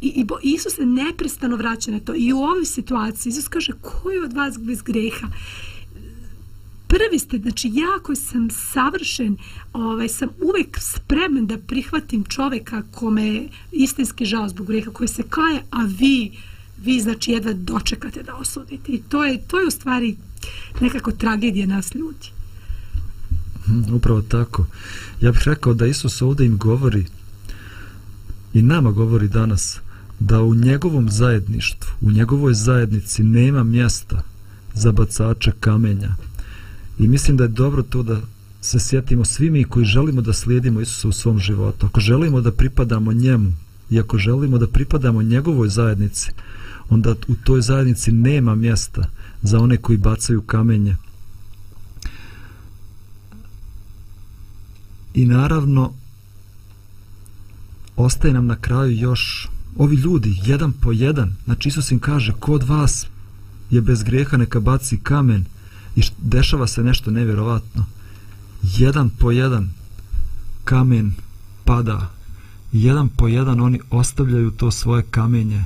I, 0.00 0.08
i 0.08 0.24
bo, 0.24 0.36
Isus 0.42 0.74
se 0.74 0.86
neprestano 0.86 1.56
vraća 1.56 1.90
na 1.90 2.00
to. 2.00 2.14
I 2.16 2.32
u 2.32 2.38
ovoj 2.38 2.64
situaciji 2.64 3.30
Isus 3.30 3.48
kaže, 3.48 3.72
ko 3.82 4.10
je 4.10 4.24
od 4.24 4.32
vas 4.32 4.58
bez 4.58 4.82
greha? 4.82 5.28
prvi 6.94 7.18
ste, 7.18 7.38
znači 7.38 7.70
ja 7.72 7.98
koji 8.02 8.16
sam 8.16 8.50
savršen, 8.50 9.36
ovaj, 9.72 10.08
sam 10.08 10.28
uvek 10.42 10.78
spreman 10.80 11.46
da 11.46 11.58
prihvatim 11.58 12.24
čoveka 12.24 12.82
kome 12.90 13.26
je 13.26 13.48
istinski 13.72 14.24
žao 14.24 14.48
zbog 14.48 14.66
greha 14.66 14.90
koji 14.90 15.08
se 15.08 15.22
kaje, 15.28 15.62
a 15.70 15.82
vi, 15.98 16.32
vi 16.84 17.00
znači 17.00 17.32
jedva 17.32 17.52
dočekate 17.52 18.22
da 18.22 18.34
osudite. 18.34 18.92
I 18.92 19.02
to 19.08 19.24
je, 19.24 19.38
to 19.38 19.60
je 19.60 19.66
u 19.66 19.70
stvari 19.70 20.16
nekako 20.80 21.12
tragedija 21.12 21.66
nas 21.66 21.94
ljudi. 21.94 22.28
Mhm, 23.68 23.94
upravo 23.94 24.22
tako. 24.22 24.66
Ja 25.20 25.32
bih 25.32 25.40
rekao 25.44 25.74
da 25.74 25.86
Isus 25.86 26.22
ovdje 26.22 26.46
im 26.46 26.58
govori 26.58 27.06
i 28.54 28.62
nama 28.62 28.90
govori 28.90 29.28
danas 29.28 29.80
da 30.20 30.42
u 30.42 30.54
njegovom 30.54 31.10
zajedništvu, 31.10 31.90
u 32.00 32.10
njegovoj 32.10 32.54
zajednici 32.54 33.22
nema 33.22 33.64
mjesta 33.64 34.22
za 34.74 34.92
bacača 34.92 35.52
kamenja, 35.60 36.14
I 36.98 37.08
mislim 37.08 37.36
da 37.36 37.44
je 37.44 37.48
dobro 37.48 37.82
to 37.82 38.02
da 38.02 38.20
se 38.60 38.80
sjetimo 38.80 39.24
svi 39.24 39.50
mi 39.50 39.64
koji 39.64 39.86
želimo 39.86 40.20
da 40.20 40.32
slijedimo 40.32 40.80
Isusa 40.80 41.08
u 41.08 41.12
svom 41.12 41.38
životu. 41.38 41.86
Ako 41.86 42.00
želimo 42.00 42.40
da 42.40 42.52
pripadamo 42.52 43.12
njemu 43.12 43.52
i 43.90 44.00
ako 44.00 44.18
želimo 44.18 44.58
da 44.58 44.66
pripadamo 44.66 45.22
njegovoj 45.22 45.68
zajednici, 45.68 46.30
onda 46.90 47.14
u 47.28 47.34
toj 47.44 47.60
zajednici 47.60 48.12
nema 48.12 48.54
mjesta 48.54 49.04
za 49.42 49.58
one 49.58 49.76
koji 49.76 49.98
bacaju 49.98 50.42
kamenje. 50.42 50.96
I 55.14 55.26
naravno, 55.26 55.92
ostaje 57.96 58.34
nam 58.34 58.46
na 58.46 58.56
kraju 58.56 58.96
još 58.96 59.48
ovi 59.76 59.96
ljudi, 59.96 60.40
jedan 60.44 60.72
po 60.72 60.92
jedan. 60.92 61.34
Znači, 61.44 61.68
Isus 61.68 61.90
im 61.90 61.98
kaže, 61.98 62.32
kod 62.40 62.62
vas 62.62 63.06
je 63.70 63.80
bez 63.80 64.02
greha 64.02 64.36
neka 64.36 64.60
baci 64.60 64.96
kamen 64.96 65.44
i 65.96 66.02
dešava 66.22 66.66
se 66.66 66.82
nešto 66.82 67.10
nevjerovatno. 67.10 67.84
Jedan 68.62 69.10
po 69.10 69.30
jedan 69.30 69.70
kamen 70.64 71.12
pada. 71.64 72.10
Jedan 72.72 73.08
po 73.08 73.28
jedan 73.28 73.60
oni 73.60 73.80
ostavljaju 73.90 74.50
to 74.50 74.70
svoje 74.70 75.02
kamenje. 75.02 75.64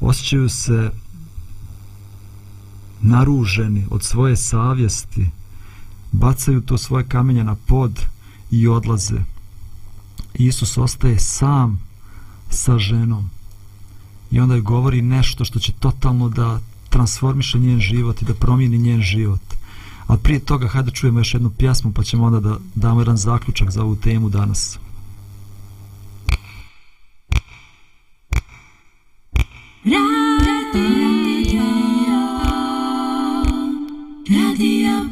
Osjećaju 0.00 0.48
se 0.48 0.90
naruženi 3.00 3.86
od 3.90 4.02
svoje 4.02 4.36
savjesti. 4.36 5.30
Bacaju 6.12 6.60
to 6.60 6.78
svoje 6.78 7.04
kamenje 7.04 7.44
na 7.44 7.54
pod 7.54 8.00
i 8.50 8.68
odlaze. 8.68 9.20
Isus 10.34 10.78
ostaje 10.78 11.18
sam 11.18 11.80
sa 12.50 12.78
ženom. 12.78 13.30
I 14.30 14.40
onda 14.40 14.54
joj 14.54 14.62
govori 14.62 15.02
nešto 15.02 15.44
što 15.44 15.58
će 15.58 15.72
totalno 15.72 16.28
da 16.28 16.60
transformiše 16.88 17.58
njen 17.58 17.80
život 17.80 18.22
i 18.22 18.24
da 18.24 18.34
promijeni 18.34 18.78
njen 18.78 19.02
život. 19.02 19.40
A 20.06 20.16
prije 20.16 20.40
toga, 20.40 20.68
hajde 20.68 20.90
čujemo 20.90 21.20
još 21.20 21.34
jednu 21.34 21.50
pjesmu 21.50 21.92
pa 21.92 22.02
ćemo 22.02 22.24
onda 22.24 22.40
da 22.40 22.58
damo 22.74 23.00
jedan 23.00 23.16
zaključak 23.16 23.70
za 23.70 23.82
ovu 23.82 23.96
temu 23.96 24.28
danas. 24.28 24.78
Radio, 29.88 30.04
radio, 34.28 35.07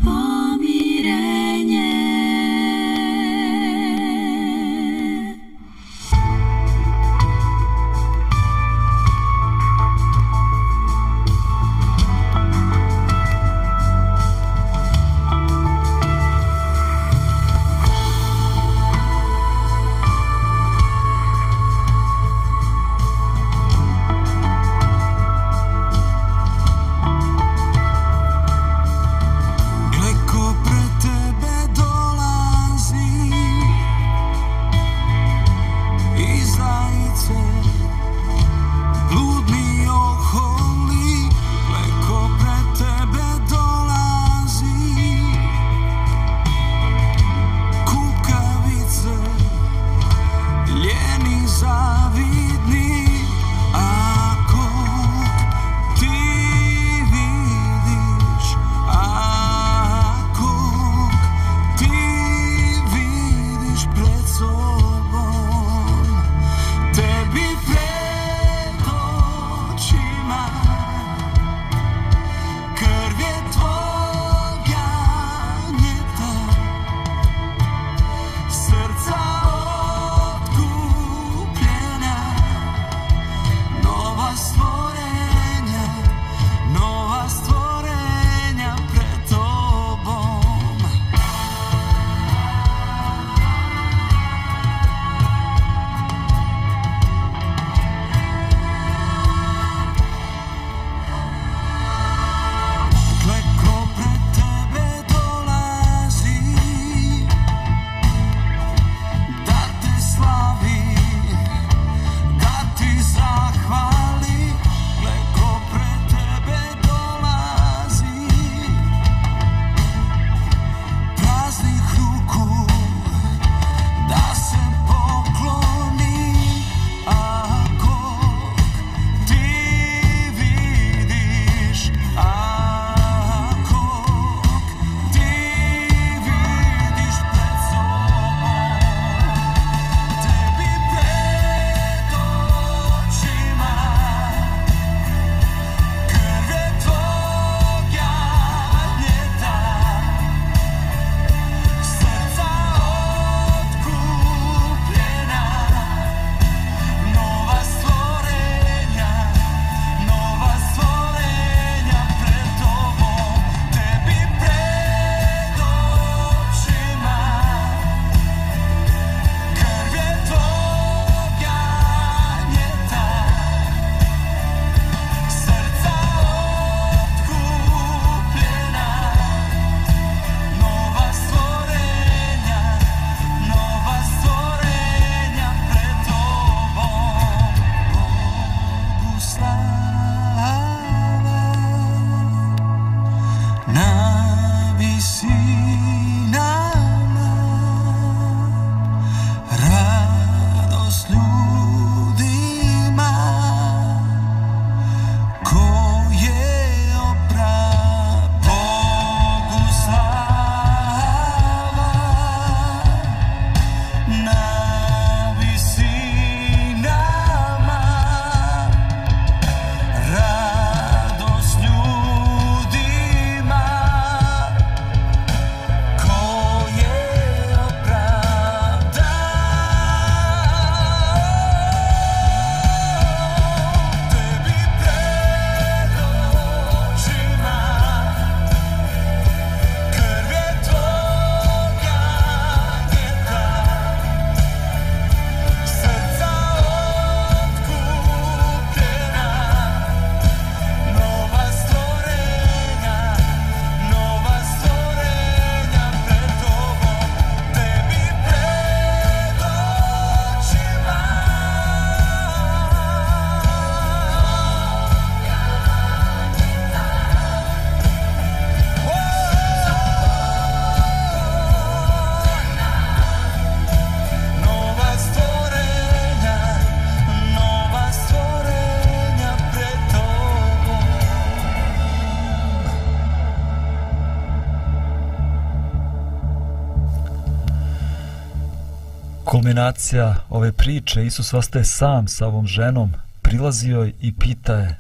Kulminacija 289.57 290.15
ove 290.29 290.53
priče, 290.53 291.07
Isus 291.07 291.35
ostaje 291.35 291.65
sam 291.65 292.09
sa 292.09 292.27
ovom 292.27 292.47
ženom, 292.47 292.93
prilazi 293.23 293.69
joj 293.69 293.93
i 294.01 294.13
pita 294.13 294.55
je, 294.55 294.79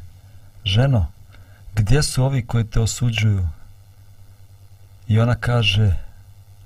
ženo, 0.64 1.06
gdje 1.74 2.02
su 2.02 2.24
ovi 2.24 2.46
koji 2.46 2.64
te 2.64 2.80
osuđuju? 2.80 3.48
I 5.08 5.20
ona 5.20 5.34
kaže, 5.34 5.96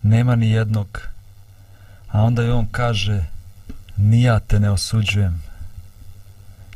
nema 0.03 0.37
ni 0.37 0.51
jednog. 0.51 1.01
A 2.09 2.23
onda 2.23 2.43
i 2.43 2.51
on 2.51 2.67
kaže, 2.67 3.25
ni 3.97 4.23
ja 4.23 4.41
te 4.41 4.61
ne 4.61 4.71
osuđujem. 4.71 5.43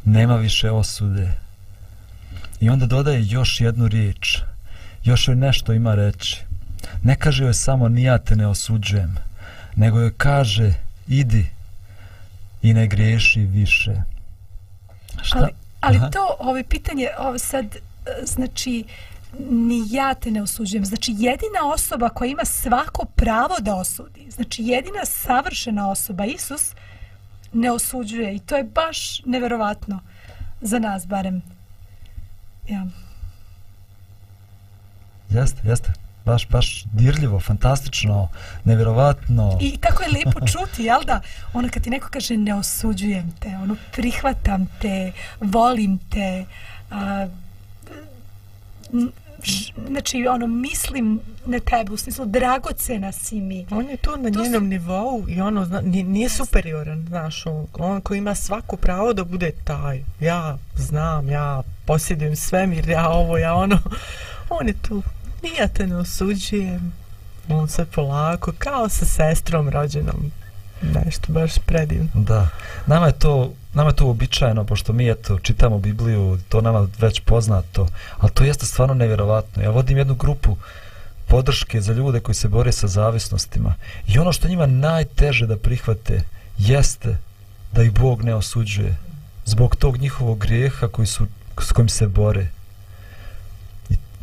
Nema 0.05 0.37
više 0.37 0.71
osude. 0.71 1.33
I 2.61 2.71
onda 2.71 2.87
dodaje 2.87 3.27
još 3.27 3.61
jednu 3.61 3.89
riječ. 3.89 4.39
Još 5.05 5.29
joj 5.29 5.37
nešto 5.37 5.73
ima 5.73 5.95
reći. 5.95 6.43
Ne 7.03 7.17
kaže 7.17 7.45
joj 7.45 7.55
samo 7.55 7.89
ni 7.89 8.03
ja 8.03 8.19
te 8.19 8.37
ne 8.37 8.47
osuđujem, 8.47 9.17
nego 9.77 10.01
joj 10.01 10.15
kaže 10.17 10.84
idi 11.07 11.47
i 12.63 12.75
ne 12.75 12.87
griješi 12.87 13.41
više. 13.41 13.93
Šta? 15.23 15.39
Ali, 15.39 15.53
ali 15.81 16.11
to, 16.13 16.37
ovo 16.39 16.63
pitanje, 16.69 17.09
ovo 17.19 17.39
sad, 17.39 17.65
e, 17.65 17.81
znači, 18.27 18.85
ni 19.51 19.85
ja 19.91 20.15
te 20.15 20.31
ne 20.31 20.43
osuđujem. 20.43 20.85
Znači, 20.85 21.15
jedina 21.19 21.73
osoba 21.75 22.09
koja 22.09 22.31
ima 22.31 22.45
svako 22.45 23.05
pravo 23.05 23.55
da 23.61 23.75
osudi, 23.75 24.31
znači, 24.31 24.63
jedina 24.63 25.05
savršena 25.05 25.91
osoba, 25.91 26.25
Isus, 26.25 26.75
ne 27.53 27.71
osuđuje. 27.71 28.35
I 28.35 28.39
to 28.39 28.57
je 28.57 28.65
baš 28.65 29.25
neverovatno 29.25 30.01
za 30.61 30.79
nas, 30.79 31.07
barem. 31.07 31.43
Ja. 32.69 32.87
Jeste, 35.31 35.61
jeste. 35.69 35.93
Baš, 36.25 36.49
baš 36.49 36.85
dirljivo, 36.93 37.41
fantastično, 37.41 38.29
nevjerovatno. 38.65 39.59
I 39.61 39.77
tako 39.77 40.03
je 40.03 40.09
lijepo 40.09 40.41
čuti, 40.53 40.85
jel 40.85 41.01
da? 41.05 41.21
Ono 41.53 41.69
kad 41.73 41.83
ti 41.83 41.91
neko 41.91 42.09
kaže 42.11 42.37
ne 42.37 42.55
osuđujem 42.55 43.33
te, 43.41 43.49
ono 43.49 43.77
prihvatam 43.93 44.67
te, 44.81 45.13
volim 45.41 45.99
te, 45.99 46.45
a, 46.91 47.27
znači 49.89 50.27
ono 50.27 50.47
mislim 50.47 51.21
na 51.47 51.61
tebe 51.61 51.93
u 51.93 51.97
smislu 51.97 52.25
dragocena 52.27 53.13
si 53.13 53.41
mi. 53.41 53.67
On 53.71 53.89
je 53.89 53.97
tu 53.97 54.11
na 54.17 54.31
to 54.31 54.43
njenom 54.43 54.63
su... 54.63 54.67
nivou 54.67 55.25
i 55.29 55.41
ono 55.41 55.65
zna, 55.65 55.81
nije 55.85 56.29
superioran 56.29 57.07
znaš 57.09 57.47
on, 57.47 57.67
on 57.79 58.01
koji 58.01 58.19
ima 58.19 58.35
svako 58.35 58.77
pravo 58.77 59.13
da 59.13 59.25
bude 59.25 59.53
taj. 59.65 60.05
Ja 60.21 60.57
znam 60.77 61.29
ja 61.29 61.63
posjedujem 61.85 62.37
svemir 62.37 62.89
ja 62.89 63.09
ovo 63.09 63.39
ja 63.39 63.55
ono. 63.55 63.79
On 64.61 64.69
je 64.69 64.75
tu 64.83 65.03
nije 65.45 65.69
te 65.69 65.87
ne 65.87 65.97
osuđujem 65.97 66.93
on 67.49 67.69
se 67.69 67.85
polako 67.85 68.53
kao 68.59 68.89
sa 68.89 69.05
sestrom 69.05 69.69
rođenom 69.69 70.33
nešto 70.83 71.33
baš 71.33 71.59
predivno 71.59 72.11
da 72.15 72.49
nama 72.87 73.07
je 73.07 73.13
to 73.13 73.53
nama 73.75 73.91
je 73.91 73.97
to 73.97 74.07
uobičajeno, 74.07 74.65
pošto 74.65 74.93
mi 74.93 75.11
eto, 75.11 75.39
čitamo 75.39 75.79
Bibliju, 75.79 76.39
to 76.49 76.61
nama 76.61 76.89
već 76.99 77.21
poznato, 77.21 77.89
ali 78.19 78.33
to 78.33 78.45
jeste 78.45 78.67
stvarno 78.67 78.95
nevjerovatno. 78.95 79.63
Ja 79.63 79.71
vodim 79.71 79.99
jednu 79.99 80.15
grupu 80.15 80.57
podrške 81.27 81.81
za 81.81 81.93
ljude 81.93 82.21
koji 82.21 82.35
se 82.35 82.49
bore 82.49 82.73
sa 82.73 82.87
zavisnostima 82.87 83.75
i 84.07 84.19
ono 84.19 84.33
što 84.33 84.49
njima 84.49 84.67
najteže 84.67 85.47
da 85.47 85.57
prihvate 85.57 86.23
jeste 86.59 87.17
da 87.73 87.83
ih 87.83 87.93
Bog 87.93 88.23
ne 88.23 88.35
osuđuje 88.35 88.97
zbog 89.45 89.77
tog 89.77 89.97
njihovog 89.97 90.39
grijeha 90.39 90.89
koji 90.89 91.07
su, 91.07 91.27
s 91.61 91.73
kojim 91.73 91.89
se 91.89 92.09
bore. 92.09 92.49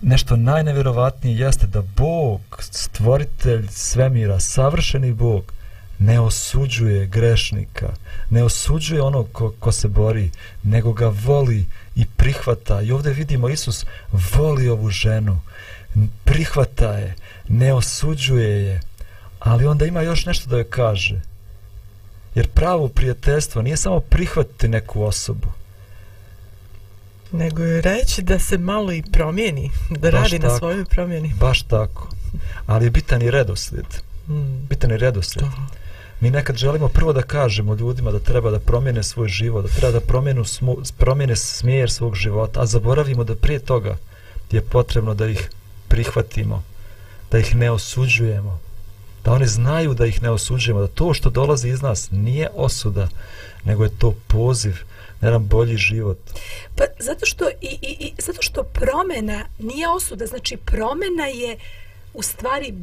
Nešto 0.02 0.36
najnevjerovatnije 0.36 1.38
jeste 1.38 1.68
da 1.68 1.82
Bog, 1.82 2.42
stvoritelj 2.60 3.68
svemira, 3.70 4.40
savršeni 4.40 5.14
Bog, 5.14 5.54
ne 6.00 6.20
osuđuje 6.20 7.06
grešnika, 7.08 7.90
ne 8.30 8.44
osuđuje 8.44 9.02
onog 9.02 9.28
ko, 9.32 9.54
ko 9.60 9.72
se 9.72 9.88
bori, 9.88 10.32
nego 10.64 10.94
ga 10.94 11.14
voli 11.26 11.66
i 11.96 12.06
prihvata. 12.06 12.82
I 12.82 12.92
ovdje 12.92 13.14
vidimo 13.14 13.50
Isus 13.50 13.86
voli 14.36 14.70
ovu 14.70 14.90
ženu, 14.90 15.40
prihvata 16.24 16.92
je, 16.98 17.16
ne 17.48 17.74
osuđuje 17.74 18.66
je, 18.66 18.82
ali 19.40 19.66
onda 19.66 19.86
ima 19.86 20.02
još 20.02 20.26
nešto 20.26 20.50
da 20.50 20.56
joj 20.56 20.70
kaže. 20.70 21.22
Jer 22.36 22.48
pravo 22.48 22.88
prijateljstvo 22.88 23.62
nije 23.62 23.78
samo 23.78 24.00
prihvatiti 24.00 24.68
neku 24.68 25.04
osobu, 25.04 25.48
nego 27.32 27.64
je 27.64 27.82
reći 27.82 28.22
da 28.22 28.40
se 28.40 28.58
malo 28.58 28.92
i 28.92 29.04
promijeni, 29.12 29.72
da 29.90 30.12
baš 30.12 30.22
radi 30.22 30.40
tako, 30.40 30.54
na 30.54 30.60
svojoj 30.60 30.86
promjeni. 30.86 31.34
Baš 31.40 31.62
tako. 31.62 32.10
Ali 32.66 32.86
je 32.86 32.90
bitan 32.90 33.22
i 33.22 33.32
redoslijed. 33.32 33.86
Hmm. 34.26 34.68
Bitan 34.70 34.92
je 34.92 34.98
redoslijed. 34.98 35.46
To 35.46 35.82
mi 36.22 36.30
nekad 36.30 36.58
želimo 36.58 36.88
prvo 36.88 37.14
da 37.14 37.22
kažemo 37.22 37.76
ljudima 37.76 38.12
da 38.12 38.20
treba 38.20 38.52
da 38.52 38.60
promijene 38.60 39.04
svoj 39.04 39.28
život, 39.28 39.66
da 39.66 39.72
treba 39.72 39.92
da 39.92 40.06
promijenu 40.06 40.46
smu, 40.46 40.78
promijene 40.98 41.36
smjer 41.36 41.92
svog 41.92 42.16
života, 42.16 42.62
a 42.62 42.66
zaboravimo 42.66 43.24
da 43.24 43.36
prije 43.36 43.60
toga 43.60 43.98
je 44.52 44.62
potrebno 44.62 45.14
da 45.14 45.28
ih 45.28 45.50
prihvatimo, 45.88 46.64
da 47.32 47.40
ih 47.40 47.56
ne 47.56 47.72
osuđujemo, 47.72 48.60
da 49.24 49.34
oni 49.34 49.48
znaju 49.48 49.94
da 49.94 50.06
ih 50.06 50.24
ne 50.24 50.30
osuđujemo, 50.30 50.82
da 50.82 50.88
to 50.88 51.14
što 51.14 51.30
dolazi 51.30 51.70
iz 51.70 51.82
nas 51.82 52.12
nije 52.12 52.50
osuda, 52.56 53.08
nego 53.64 53.84
je 53.84 53.98
to 53.98 54.16
poziv 54.28 54.78
na 55.22 55.28
jedan 55.28 55.48
bolji 55.48 55.78
život. 55.78 56.18
Pa 56.76 56.84
zato 57.00 57.26
što, 57.26 57.50
i, 57.50 57.78
i, 57.82 57.98
i, 58.00 58.14
zato 58.18 58.42
što 58.42 58.64
promjena 58.64 59.46
nije 59.60 59.90
osuda, 59.90 60.26
znači 60.26 60.58
promjena 60.58 61.28
je 61.28 61.58
u 62.14 62.22
stvari 62.22 62.74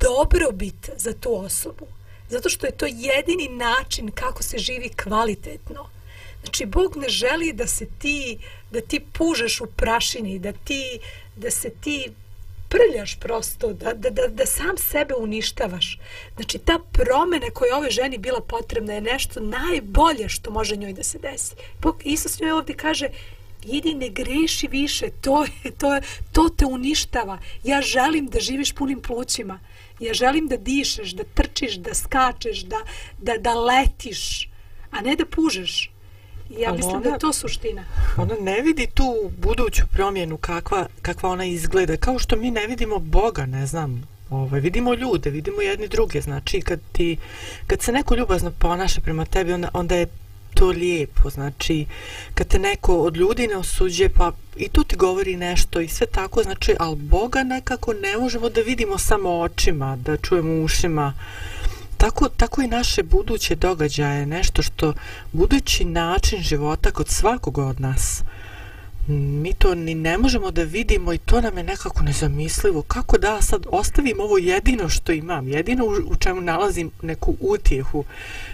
dobrobit 0.00 0.90
za 0.96 1.12
tu 1.12 1.34
osobu. 1.34 1.86
Zato 2.28 2.48
što 2.48 2.66
je 2.66 2.72
to 2.72 2.86
jedini 2.86 3.48
način 3.48 4.10
kako 4.10 4.42
se 4.42 4.58
živi 4.58 4.88
kvalitetno. 4.88 5.88
Znači, 6.42 6.66
Bog 6.66 6.96
ne 6.96 7.08
želi 7.08 7.52
da 7.52 7.66
se 7.66 7.86
ti, 7.98 8.38
da 8.70 8.80
ti 8.80 9.00
pužeš 9.12 9.60
u 9.60 9.66
prašini, 9.66 10.38
da 10.38 10.52
ti, 10.52 10.98
da 11.36 11.50
se 11.50 11.70
ti 11.70 12.12
prljaš 12.72 13.16
prosto, 13.20 13.72
da, 13.72 13.92
da, 13.94 14.10
da, 14.10 14.22
da 14.28 14.46
sam 14.46 14.76
sebe 14.76 15.14
uništavaš. 15.14 15.98
Znači, 16.36 16.58
ta 16.58 16.78
promjena 16.92 17.50
koja 17.54 17.68
je 17.68 17.74
ove 17.74 17.90
ženi 17.90 18.18
bila 18.18 18.40
potrebna 18.40 18.94
je 18.94 19.00
nešto 19.00 19.40
najbolje 19.40 20.28
što 20.28 20.50
može 20.50 20.76
njoj 20.76 20.92
da 20.92 21.02
se 21.02 21.18
desi. 21.18 21.54
Bog, 21.82 22.02
Isus 22.04 22.40
njoj 22.40 22.52
ovdje 22.52 22.76
kaže, 22.76 23.08
idi 23.64 23.94
ne 23.94 24.08
greši 24.08 24.68
više, 24.70 25.06
to, 25.20 25.44
je, 25.44 25.70
to, 25.78 25.94
je, 25.94 26.02
to 26.32 26.48
te 26.48 26.66
uništava. 26.66 27.38
Ja 27.64 27.82
želim 27.82 28.26
da 28.26 28.40
živiš 28.40 28.72
punim 28.72 29.00
plućima. 29.00 29.60
Ja 30.00 30.14
želim 30.14 30.48
da 30.48 30.56
dišeš, 30.56 31.10
da 31.10 31.24
trčiš, 31.24 31.74
da 31.74 31.94
skačeš, 31.94 32.60
da, 32.60 32.78
da, 33.18 33.36
da 33.38 33.54
letiš, 33.54 34.48
a 34.90 35.00
ne 35.00 35.16
da 35.16 35.26
pužeš. 35.26 35.91
Ja 36.58 36.68
Ali 36.68 36.76
mislim 36.76 36.96
ona, 36.96 37.04
da 37.04 37.08
je 37.10 37.18
to 37.18 37.32
suština. 37.32 37.84
Ona 38.16 38.34
ne 38.40 38.60
vidi 38.60 38.86
tu 38.94 39.30
buduću 39.38 39.82
promjenu 39.92 40.36
kakva, 40.36 40.86
kakva 41.02 41.30
ona 41.30 41.44
izgleda. 41.44 41.96
Kao 41.96 42.18
što 42.18 42.36
mi 42.36 42.50
ne 42.50 42.66
vidimo 42.66 42.98
Boga, 42.98 43.46
ne 43.46 43.66
znam. 43.66 44.08
Ovaj, 44.30 44.60
vidimo 44.60 44.94
ljude, 44.94 45.30
vidimo 45.30 45.62
jedni 45.62 45.88
druge. 45.88 46.20
Znači, 46.20 46.60
kad, 46.60 46.80
ti, 46.92 47.16
kad 47.66 47.82
se 47.82 47.92
neko 47.92 48.14
ljubazno 48.14 48.50
ponaša 48.58 49.00
prema 49.00 49.24
tebi, 49.24 49.52
onda, 49.52 49.68
onda 49.72 49.94
je 49.94 50.06
to 50.54 50.66
lijepo, 50.66 51.30
znači 51.30 51.86
kad 52.34 52.46
te 52.46 52.58
neko 52.58 52.96
od 52.96 53.16
ljudi 53.16 53.46
ne 53.46 53.56
osuđuje 53.56 54.08
pa 54.08 54.32
i 54.56 54.68
tu 54.68 54.84
ti 54.84 54.96
govori 54.96 55.36
nešto 55.36 55.80
i 55.80 55.88
sve 55.88 56.06
tako, 56.06 56.42
znači 56.42 56.74
ali 56.78 56.96
Boga 56.96 57.42
nekako 57.42 57.92
ne 57.92 58.16
možemo 58.16 58.48
da 58.48 58.60
vidimo 58.60 58.98
samo 58.98 59.40
očima, 59.40 59.96
da 59.96 60.16
čujemo 60.16 60.62
ušima 60.64 61.14
tako, 62.02 62.28
tako 62.28 62.62
i 62.62 62.66
naše 62.66 63.02
buduće 63.02 63.54
događaje, 63.54 64.26
nešto 64.26 64.62
što 64.62 64.94
budući 65.32 65.84
način 65.84 66.42
života 66.42 66.90
kod 66.90 67.08
svakog 67.08 67.58
od 67.58 67.80
nas 67.80 68.22
mi 69.08 69.52
to 69.52 69.74
ni 69.74 69.94
ne 69.94 70.18
možemo 70.18 70.50
da 70.50 70.62
vidimo 70.62 71.12
i 71.12 71.18
to 71.18 71.40
nam 71.40 71.58
je 71.58 71.64
nekako 71.64 72.02
nezamislivo. 72.02 72.82
Kako 72.82 73.18
da 73.18 73.42
sad 73.42 73.66
ostavim 73.70 74.20
ovo 74.20 74.38
jedino 74.38 74.88
što 74.88 75.12
imam, 75.12 75.48
jedino 75.48 75.84
u 75.84 76.16
čemu 76.16 76.40
nalazim 76.40 76.90
neku 77.02 77.36
utjehu, 77.40 78.04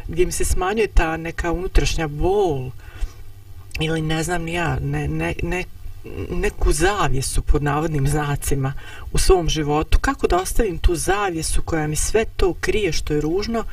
gdje 0.08 0.26
mi 0.26 0.32
se 0.32 0.44
smanjuje 0.44 0.88
ta 0.88 1.16
neka 1.16 1.52
unutrašnja 1.52 2.08
bol, 2.08 2.70
ili 3.80 4.02
ne 4.02 4.22
znam 4.22 4.42
ni 4.42 4.52
ja, 4.52 4.78
ne, 4.80 5.08
ne, 5.08 5.34
ne, 5.42 5.64
neku 6.30 6.72
zavjesu 6.72 7.42
pod 7.42 7.62
navodnim 7.62 8.08
znacima 8.08 8.72
u 9.12 9.18
svom 9.18 9.48
životu. 9.48 9.98
Kako 9.98 10.26
da 10.26 10.36
ostavim 10.36 10.78
tu 10.78 10.94
zavjesu 10.94 11.62
koja 11.62 11.86
mi 11.86 11.96
sve 11.96 12.24
to 12.36 12.54
krije 12.60 12.92
što 12.92 13.14
je 13.14 13.20
ružno 13.20 13.64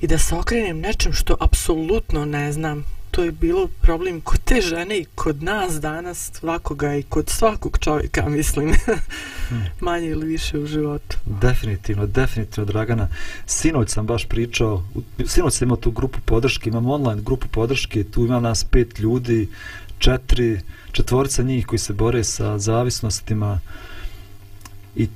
i 0.00 0.06
da 0.06 0.18
se 0.18 0.34
okrenem 0.34 0.80
nečem 0.80 1.12
što 1.12 1.36
apsolutno 1.40 2.24
ne 2.24 2.52
znam 2.52 2.84
to 3.14 3.24
je 3.24 3.32
bilo 3.32 3.68
problem 3.80 4.20
kod 4.20 4.40
te 4.44 4.60
žene 4.60 4.98
i 4.98 5.04
kod 5.14 5.42
nas 5.42 5.80
danas 5.80 6.30
svakoga 6.32 6.94
i 6.94 7.02
kod 7.02 7.28
svakog 7.28 7.78
čovjeka, 7.80 8.28
mislim, 8.28 8.72
hmm. 9.48 9.66
manje 9.80 10.08
ili 10.08 10.26
više 10.26 10.58
u 10.58 10.66
životu. 10.66 11.16
Definitivno, 11.26 12.06
definitivno, 12.06 12.64
Dragana. 12.72 13.08
Sinoć 13.46 13.90
sam 13.90 14.06
baš 14.06 14.24
pričao, 14.24 14.82
sinoć 15.26 15.54
sam 15.54 15.66
imao 15.66 15.76
tu 15.76 15.90
grupu 15.90 16.18
podrške, 16.24 16.70
imam 16.70 16.90
online 16.90 17.22
grupu 17.22 17.48
podrške, 17.48 18.04
tu 18.04 18.24
ima 18.24 18.40
nas 18.40 18.64
pet 18.64 18.98
ljudi, 18.98 19.48
četiri, 19.98 20.60
četvorca 20.92 21.42
njih 21.42 21.66
koji 21.66 21.78
se 21.78 21.92
bore 21.92 22.24
sa 22.24 22.58
zavisnostima 22.58 23.60
i 24.96 25.08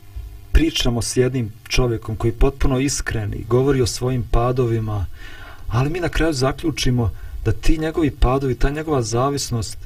pričamo 0.52 1.02
s 1.02 1.16
jednim 1.16 1.52
čovjekom 1.68 2.16
koji 2.16 2.30
je 2.30 2.38
potpuno 2.38 2.78
iskren 2.78 3.34
i 3.34 3.44
govori 3.48 3.80
o 3.80 3.86
svojim 3.86 4.24
padovima, 4.30 5.06
ali 5.68 5.90
mi 5.90 6.00
na 6.00 6.08
kraju 6.08 6.32
zaključimo 6.32 7.10
da 7.44 7.52
ti 7.52 7.78
njegovi 7.78 8.10
padovi, 8.10 8.54
ta 8.54 8.70
njegova 8.70 9.02
zavisnost, 9.02 9.78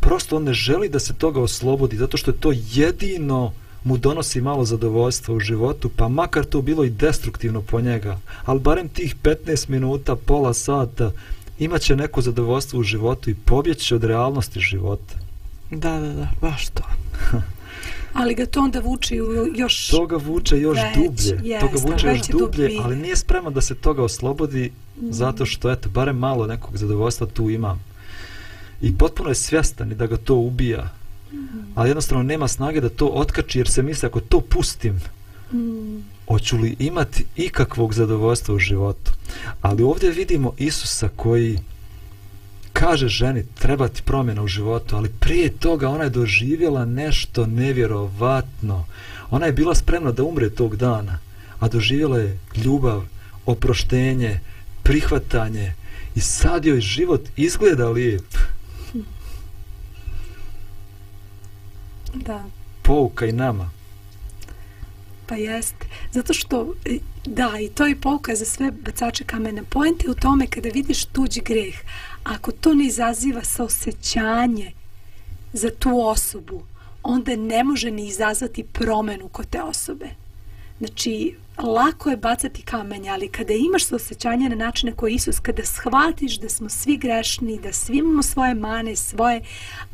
prosto 0.00 0.36
on 0.36 0.44
ne 0.44 0.52
želi 0.52 0.88
da 0.88 0.98
se 0.98 1.14
toga 1.14 1.40
oslobodi, 1.40 1.96
zato 1.96 2.16
što 2.16 2.30
je 2.30 2.36
to 2.36 2.52
jedino 2.72 3.52
mu 3.84 3.96
donosi 3.96 4.40
malo 4.40 4.64
zadovoljstva 4.64 5.34
u 5.34 5.40
životu, 5.40 5.90
pa 5.96 6.08
makar 6.08 6.44
to 6.44 6.62
bilo 6.62 6.84
i 6.84 6.90
destruktivno 6.90 7.62
po 7.62 7.80
njega, 7.80 8.18
ali 8.44 8.60
barem 8.60 8.88
tih 8.88 9.16
15 9.22 9.68
minuta, 9.68 10.16
pola 10.16 10.54
sata, 10.54 11.12
imaće 11.58 11.96
neko 11.96 12.22
zadovoljstvo 12.22 12.80
u 12.80 12.82
životu 12.82 13.30
i 13.30 13.34
pobjeći 13.34 13.94
od 13.94 14.04
realnosti 14.04 14.60
života. 14.60 15.14
Da, 15.70 16.00
da, 16.00 16.12
da, 16.12 16.28
baš 16.40 16.68
to. 16.68 16.82
ali 18.12 18.34
ga 18.34 18.46
to 18.46 18.60
onda 18.60 18.80
vuče 18.80 19.22
u 19.22 19.46
još 19.54 19.88
to 19.88 20.06
ga 20.06 20.16
vuče 20.16 20.60
još 20.60 20.78
već, 20.78 20.96
dublje 20.96 21.50
jest, 21.50 21.60
to 21.60 21.68
ga 21.68 21.90
vuče 21.90 22.06
još 22.06 22.26
dublje, 22.28 22.46
dublje 22.46 22.80
ali 22.82 22.96
nije 22.96 23.16
spreman 23.16 23.52
da 23.54 23.60
se 23.60 23.74
toga 23.74 24.02
oslobodi 24.02 24.72
mm. 24.96 25.12
zato 25.12 25.46
što 25.46 25.70
eto 25.70 25.88
barem 25.88 26.16
malo 26.16 26.46
nekog 26.46 26.76
zadovoljstva 26.76 27.26
tu 27.26 27.50
ima 27.50 27.78
i 28.80 28.98
potpuno 28.98 29.28
je 29.28 29.34
svjestan 29.34 29.92
i 29.92 29.94
da 29.94 30.06
ga 30.06 30.16
to 30.16 30.34
ubija 30.34 30.90
mm. 31.32 31.36
ali 31.74 31.90
jednostavno 31.90 32.22
nema 32.22 32.48
snage 32.48 32.80
da 32.80 32.88
to 32.88 33.06
otkači 33.06 33.58
jer 33.58 33.68
se 33.68 33.82
misli 33.82 34.06
ako 34.06 34.20
to 34.20 34.40
pustim 34.40 35.00
mm. 35.52 35.98
Hoću 36.28 36.56
li 36.56 36.76
imati 36.78 37.24
ikakvog 37.36 37.94
zadovoljstva 37.94 38.54
u 38.54 38.58
životu 38.58 39.12
ali 39.62 39.82
ovdje 39.82 40.10
vidimo 40.10 40.52
Isusa 40.58 41.08
koji 41.16 41.58
kaže 42.72 43.08
ženi 43.08 43.44
treba 43.58 43.88
ti 43.88 44.02
promjena 44.02 44.42
u 44.42 44.46
životu, 44.46 44.96
ali 44.96 45.08
prije 45.20 45.50
toga 45.50 45.88
ona 45.88 46.04
je 46.04 46.10
doživjela 46.10 46.84
nešto 46.84 47.46
nevjerovatno. 47.46 48.86
Ona 49.30 49.46
je 49.46 49.52
bila 49.52 49.74
spremna 49.74 50.12
da 50.12 50.22
umre 50.22 50.50
tog 50.50 50.76
dana, 50.76 51.18
a 51.60 51.68
doživjela 51.68 52.18
je 52.18 52.38
ljubav, 52.56 53.02
oproštenje, 53.46 54.40
prihvatanje 54.82 55.74
i 56.14 56.20
sad 56.20 56.64
joj 56.64 56.80
život 56.80 57.28
izgleda 57.36 57.88
lijep. 57.88 58.36
Da. 62.14 62.44
Pouka 62.82 63.26
i 63.26 63.32
nama. 63.32 63.70
Pa 65.28 65.34
jest. 65.34 65.74
Zato 66.12 66.34
što, 66.34 66.74
e, 66.84 66.98
da, 67.26 67.58
i 67.60 67.68
to 67.68 67.86
je 67.86 68.00
pouka 68.00 68.34
za 68.34 68.44
sve 68.44 68.70
bacače 68.70 69.24
kamene. 69.24 69.62
je 70.04 70.10
u 70.10 70.14
tome 70.14 70.46
kada 70.46 70.68
vidiš 70.68 71.04
tuđi 71.04 71.40
greh, 71.40 71.74
ako 72.24 72.52
to 72.52 72.74
ne 72.74 72.86
izaziva 72.86 73.44
saosećanje 73.44 74.72
za 75.52 75.70
tu 75.70 76.00
osobu, 76.00 76.62
onda 77.02 77.36
ne 77.36 77.64
može 77.64 77.90
ni 77.90 78.06
izazvati 78.06 78.62
promenu 78.62 79.28
kod 79.28 79.46
te 79.46 79.62
osobe. 79.62 80.08
Znači, 80.78 81.34
lako 81.62 82.10
je 82.10 82.16
bacati 82.16 82.62
kamenje, 82.62 83.10
ali 83.10 83.28
kada 83.28 83.52
imaš 83.52 83.84
saosećanje 83.84 84.48
na 84.48 84.56
načine 84.56 84.92
koje 84.92 85.12
Isus, 85.12 85.38
kada 85.40 85.64
shvatiš 85.64 86.38
da 86.38 86.48
smo 86.48 86.68
svi 86.68 86.96
grešni, 86.96 87.58
da 87.62 87.72
svi 87.72 87.96
imamo 87.96 88.22
svoje 88.22 88.54
mane, 88.54 88.96
svoje 88.96 89.40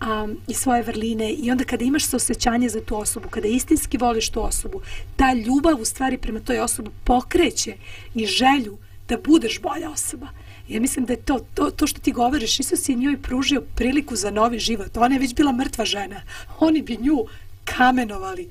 um, 0.01 0.37
i 0.49 0.55
svoje 0.55 0.83
vrline 0.83 1.33
i 1.33 1.51
onda 1.51 1.65
kada 1.65 1.85
imaš 1.85 2.05
saosećanje 2.05 2.69
za 2.69 2.81
tu 2.81 2.97
osobu, 2.97 3.29
kada 3.29 3.49
istinski 3.49 3.99
voliš 3.99 4.29
tu 4.29 4.45
osobu, 4.45 4.81
ta 5.17 5.33
ljubav 5.33 5.81
u 5.81 5.85
stvari 5.85 6.19
prema 6.19 6.41
toj 6.41 6.61
osobi 6.61 6.91
pokreće 7.05 7.75
i 8.15 8.27
želju 8.27 8.79
da 9.09 9.17
budeš 9.25 9.61
bolja 9.61 9.91
osoba. 9.91 10.29
Ja 10.69 10.81
mislim 10.81 11.05
da 11.05 11.13
je 11.13 11.23
to, 11.23 11.41
to, 11.55 11.71
to 11.71 11.87
što 11.87 12.01
ti 12.01 12.13
govoriš, 12.13 12.61
Isus 12.61 12.89
je 12.89 12.95
njoj 12.95 13.23
pružio 13.23 13.63
priliku 13.75 14.17
za 14.17 14.31
novi 14.31 14.59
život. 14.59 14.97
Ona 14.97 15.15
je 15.15 15.21
već 15.21 15.35
bila 15.35 15.53
mrtva 15.53 15.85
žena. 15.85 16.23
Oni 16.59 16.83
bi 16.83 16.97
nju 16.97 17.25
kamenovali. 17.65 18.51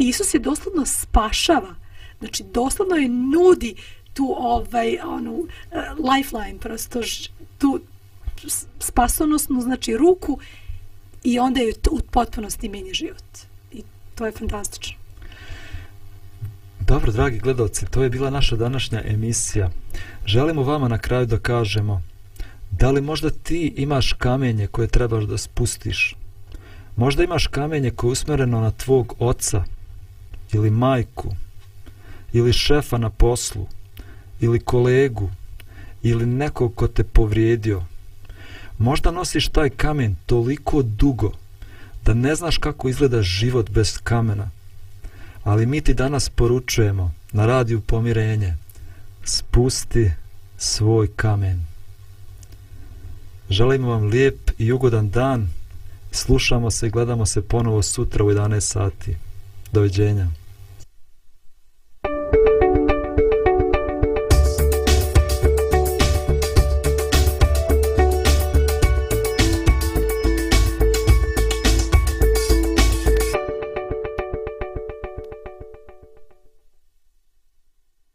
I 0.00 0.08
Isus 0.08 0.34
je 0.34 0.40
doslovno 0.40 0.86
spašava. 0.86 1.74
Znači, 2.18 2.44
doslovno 2.54 2.96
je 2.96 3.08
nudi 3.08 3.74
tu 4.14 4.34
ovaj, 4.38 4.98
onu, 5.04 5.32
uh, 5.32 5.46
lifeline, 6.12 6.58
prosto 6.60 7.00
tu 7.58 7.80
spasonosnu, 8.78 9.60
znači 9.60 9.96
ruku 9.96 10.38
i 11.24 11.38
onda 11.38 11.60
je 11.60 11.74
u 11.90 11.98
potpunosti 12.10 12.68
menje 12.68 12.94
život. 12.94 13.24
I 13.72 13.82
to 14.14 14.26
je 14.26 14.32
fantastično. 14.32 14.96
Dobro, 16.80 17.12
dragi 17.12 17.38
gledalci, 17.38 17.86
to 17.86 18.02
je 18.02 18.10
bila 18.10 18.30
naša 18.30 18.56
današnja 18.56 19.02
emisija. 19.04 19.70
Želimo 20.26 20.62
vama 20.62 20.88
na 20.88 20.98
kraju 20.98 21.26
da 21.26 21.38
kažemo, 21.38 22.02
da 22.70 22.90
li 22.90 23.00
možda 23.00 23.30
ti 23.30 23.72
imaš 23.76 24.12
kamenje 24.12 24.66
koje 24.66 24.88
trebaš 24.88 25.24
da 25.24 25.38
spustiš? 25.38 26.16
Možda 26.96 27.24
imaš 27.24 27.46
kamenje 27.46 27.90
koje 27.90 28.08
je 28.08 28.12
usmereno 28.12 28.60
na 28.60 28.70
tvog 28.70 29.14
oca, 29.18 29.64
ili 30.52 30.70
majku, 30.70 31.34
ili 32.32 32.52
šefa 32.52 32.98
na 32.98 33.10
poslu, 33.10 33.66
ili 34.40 34.60
kolegu, 34.60 35.30
ili 36.02 36.26
nekog 36.26 36.74
ko 36.74 36.88
te 36.88 37.04
povrijedio. 37.04 37.82
Možda 38.78 39.10
nosiš 39.10 39.48
taj 39.48 39.70
kamen 39.70 40.16
toliko 40.26 40.82
dugo 40.82 41.32
da 42.04 42.14
ne 42.14 42.34
znaš 42.34 42.58
kako 42.58 42.88
izgleda 42.88 43.22
život 43.22 43.70
bez 43.70 43.98
kamena. 44.02 44.50
Ali 45.44 45.66
mi 45.66 45.80
ti 45.80 45.94
danas 45.94 46.28
poručujemo 46.28 47.14
na 47.32 47.46
radiju 47.46 47.80
pomirenje, 47.80 48.56
spusti 49.24 50.12
svoj 50.58 51.08
kamen. 51.16 51.66
Želimo 53.50 53.88
vam 53.88 54.04
lijep 54.04 54.50
i 54.58 54.72
ugodan 54.72 55.10
dan. 55.10 55.48
Slušamo 56.12 56.70
se 56.70 56.86
i 56.86 56.90
gledamo 56.90 57.26
se 57.26 57.42
ponovo 57.42 57.82
sutra 57.82 58.24
u 58.24 58.28
11 58.28 58.60
sati. 58.60 59.16
Doviđenja. 59.72 60.39